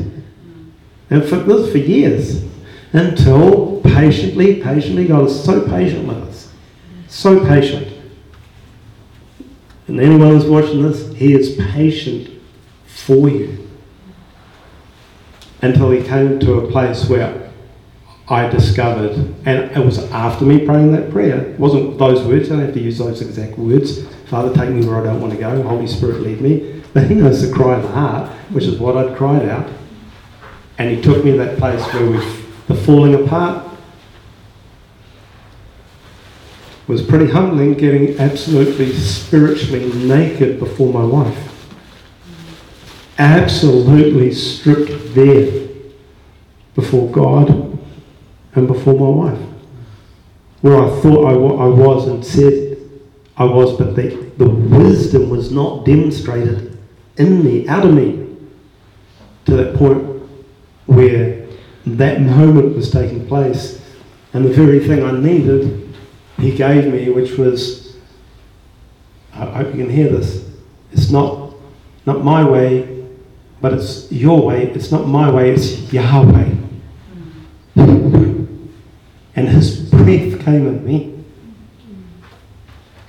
And 1.10 1.26
for 1.26 1.38
this 1.38 1.72
for 1.72 1.80
years. 1.80 2.46
Until 2.94 3.82
patiently, 3.82 4.62
patiently, 4.62 5.08
God 5.08 5.26
is 5.26 5.44
so 5.44 5.68
patient 5.68 6.08
with 6.08 6.18
us. 6.18 6.54
So 7.08 7.44
patient. 7.46 7.92
And 9.88 10.00
anyone 10.00 10.30
who's 10.30 10.46
watching 10.46 10.84
this, 10.84 11.12
He 11.16 11.34
is 11.34 11.56
patient 11.72 12.30
for 12.86 13.28
you. 13.28 13.68
Until 15.64 15.90
He 15.90 16.04
came 16.04 16.40
to 16.42 16.60
a 16.60 16.72
place 16.72 17.10
where 17.10 17.47
I 18.30 18.48
discovered, 18.50 19.12
and 19.46 19.72
it 19.72 19.86
was 19.86 20.00
after 20.12 20.44
me 20.44 20.66
praying 20.66 20.92
that 20.92 21.12
prayer. 21.12 21.38
It 21.38 21.60
wasn't 21.60 21.98
those 21.98 22.22
words, 22.24 22.52
I 22.52 22.56
don't 22.56 22.66
have 22.66 22.74
to 22.74 22.82
use 22.82 22.98
those 22.98 23.22
exact 23.22 23.58
words. 23.58 24.06
Father, 24.26 24.54
take 24.54 24.70
me 24.70 24.86
where 24.86 25.00
I 25.00 25.04
don't 25.06 25.22
want 25.22 25.32
to 25.34 25.40
go. 25.40 25.64
Holy 25.64 25.88
Spirit, 25.88 26.22
lead 26.22 26.42
me. 26.42 26.74
But 26.94 27.08
He 27.08 27.16
knows 27.16 27.48
the 27.48 27.54
cry 27.54 27.76
of 27.76 27.84
the 27.84 27.90
heart, 27.90 28.32
which 28.50 28.64
is 28.64 28.80
what 28.80 28.98
I'd 28.98 29.16
cried 29.16 29.48
out. 29.48 29.70
And 30.78 30.96
he 30.96 31.02
took 31.02 31.24
me 31.24 31.32
to 31.32 31.38
that 31.38 31.58
place 31.58 31.84
where 31.94 32.10
we, 32.10 32.18
the 32.68 32.76
falling 32.76 33.14
apart 33.14 33.68
was 36.88 37.02
pretty 37.02 37.28
humbling, 37.30 37.74
getting 37.74 38.18
absolutely 38.20 38.94
spiritually 38.94 39.92
naked 39.94 40.60
before 40.60 40.92
my 40.92 41.04
wife. 41.04 41.44
absolutely 43.20 44.32
stripped 44.32 45.14
bare 45.14 45.68
before 46.76 47.12
God 47.12 47.67
and 48.58 48.68
before 48.68 48.94
my 48.94 49.30
wife. 49.30 49.48
Where 50.62 50.84
I 50.84 50.90
thought 51.02 51.26
I, 51.26 51.34
I 51.34 51.68
was 51.68 52.08
and 52.08 52.26
said 52.26 52.78
I 53.38 53.46
was, 53.46 53.78
but 53.78 53.96
the, 53.96 54.32
the 54.38 54.50
wisdom 54.50 55.30
was 55.30 55.52
not 55.52 55.86
demonstrated 55.86 56.78
in 57.18 57.44
me, 57.44 57.68
out 57.68 57.86
of 57.86 57.94
me, 57.94 58.36
to 59.46 59.56
that 59.56 59.76
point 59.76 60.22
where 60.88 61.48
that 61.86 62.22
moment 62.22 62.76
was 62.76 62.92
taking 62.92 63.28
place 63.28 63.82
and 64.34 64.44
the 64.44 64.50
very 64.50 64.86
thing 64.86 65.04
I 65.04 65.12
needed, 65.12 65.96
He 66.38 66.56
gave 66.56 66.92
me, 66.92 67.10
which 67.10 67.38
was 67.38 67.96
I 69.34 69.46
hope 69.46 69.68
you 69.68 69.84
can 69.84 69.90
hear 69.90 70.10
this. 70.10 70.50
It's 70.92 71.12
not 71.12 71.54
not 72.06 72.24
my 72.24 72.44
way, 72.44 73.06
but 73.62 73.74
it's 73.74 74.12
your 74.12 74.42
way. 74.46 74.72
It's 74.72 74.92
not 74.92 75.08
my 75.08 75.30
way, 75.30 75.52
it's 75.52 75.92
Yahweh. 75.94 76.56
His 77.76 78.27
came 80.48 80.66
in 80.66 80.86
me. 80.86 81.14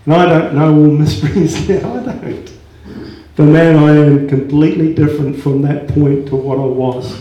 And 0.07 0.15
I 0.15 0.27
don't 0.27 0.55
know 0.55 0.75
all 0.75 0.91
mysteries 0.91 1.69
now, 1.69 1.95
I 1.95 2.03
don't. 2.03 2.53
But 3.37 3.45
man, 3.45 3.77
I 3.77 3.97
am 3.97 4.29
completely 4.29 4.93
different 4.93 5.41
from 5.41 5.63
that 5.63 5.87
point 5.87 6.27
to 6.29 6.37
what 6.37 6.59
I 6.59 6.65
was. 6.65 7.21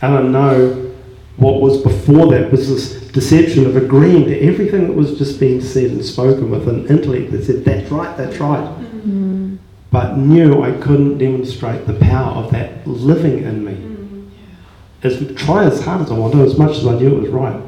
And 0.00 0.14
I 0.16 0.22
know 0.22 0.92
what 1.36 1.60
was 1.60 1.80
before 1.80 2.32
that 2.32 2.50
was 2.50 2.68
this 2.68 3.00
deception 3.12 3.66
of 3.66 3.76
agreeing 3.76 4.24
to 4.24 4.40
everything 4.40 4.88
that 4.88 4.94
was 4.94 5.16
just 5.16 5.38
being 5.38 5.60
said 5.60 5.92
and 5.92 6.04
spoken 6.04 6.50
with 6.50 6.68
an 6.68 6.88
intellect 6.88 7.30
that 7.30 7.44
said, 7.44 7.64
that's 7.64 7.88
right, 7.92 8.16
that's 8.16 8.38
right. 8.38 8.64
Mm-hmm. 8.64 9.56
But 9.92 10.16
knew 10.16 10.64
I 10.64 10.72
couldn't 10.72 11.18
demonstrate 11.18 11.86
the 11.86 11.94
power 11.94 12.32
of 12.42 12.50
that 12.50 12.84
living 12.84 13.44
in 13.44 13.64
me. 13.64 13.74
Mm-hmm. 13.74 14.28
As 15.04 15.40
try 15.40 15.66
as 15.66 15.80
hard 15.84 16.02
as 16.02 16.10
I 16.10 16.18
wanted, 16.18 16.40
as 16.40 16.58
much 16.58 16.78
as 16.78 16.84
I 16.84 16.94
knew 16.94 17.16
it 17.16 17.22
was 17.22 17.30
right. 17.30 17.67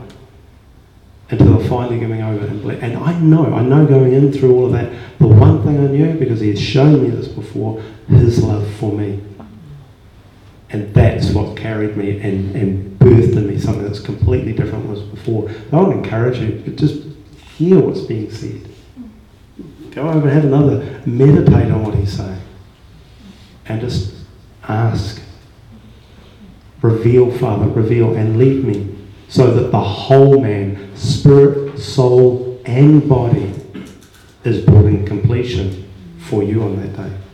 Until 1.30 1.62
finally 1.68 2.00
giving 2.00 2.22
over 2.22 2.44
and 2.44 2.96
I 2.96 3.18
know, 3.20 3.54
I 3.54 3.62
know 3.62 3.86
going 3.86 4.12
in 4.12 4.32
through 4.32 4.52
all 4.52 4.66
of 4.66 4.72
that, 4.72 4.92
the 5.18 5.28
one 5.28 5.62
thing 5.62 5.78
I 5.78 5.86
knew, 5.86 6.14
because 6.14 6.40
he 6.40 6.48
had 6.48 6.58
shown 6.58 7.04
me 7.04 7.10
this 7.10 7.28
before, 7.28 7.80
his 8.08 8.42
love 8.42 8.68
for 8.74 8.92
me. 8.92 9.22
And 10.70 10.92
that's 10.94 11.30
what 11.30 11.56
carried 11.56 11.96
me 11.96 12.20
and, 12.20 12.54
and 12.56 12.98
birthed 12.98 13.36
in 13.36 13.46
me 13.48 13.58
something 13.58 13.84
that's 13.84 14.00
completely 14.00 14.52
different 14.52 14.88
was 14.88 15.02
before. 15.02 15.50
I 15.72 15.80
would 15.80 15.96
encourage 15.96 16.38
you 16.38 16.62
just 16.74 17.02
hear 17.56 17.78
what's 17.80 18.00
being 18.00 18.30
said. 18.30 18.68
Go 19.90 20.08
over 20.08 20.28
and 20.28 20.30
have 20.30 20.44
another, 20.44 21.02
meditate 21.06 21.70
on 21.70 21.84
what 21.84 21.94
he's 21.94 22.16
saying. 22.16 22.40
And 23.66 23.80
just 23.80 24.14
ask. 24.64 25.20
Reveal, 26.82 27.30
Father, 27.38 27.66
reveal, 27.68 28.14
and 28.14 28.38
lead 28.38 28.64
me 28.64 28.96
so 29.28 29.52
that 29.52 29.70
the 29.70 29.80
whole 29.80 30.40
man, 30.40 30.89
spirit, 31.00 31.78
soul, 31.78 32.60
and 32.66 33.08
body 33.08 33.52
is 34.44 34.64
brought 34.64 34.86
in 34.86 35.06
completion 35.06 35.90
for 36.18 36.42
you 36.42 36.62
on 36.62 36.76
that 36.76 36.96
day. 36.96 37.29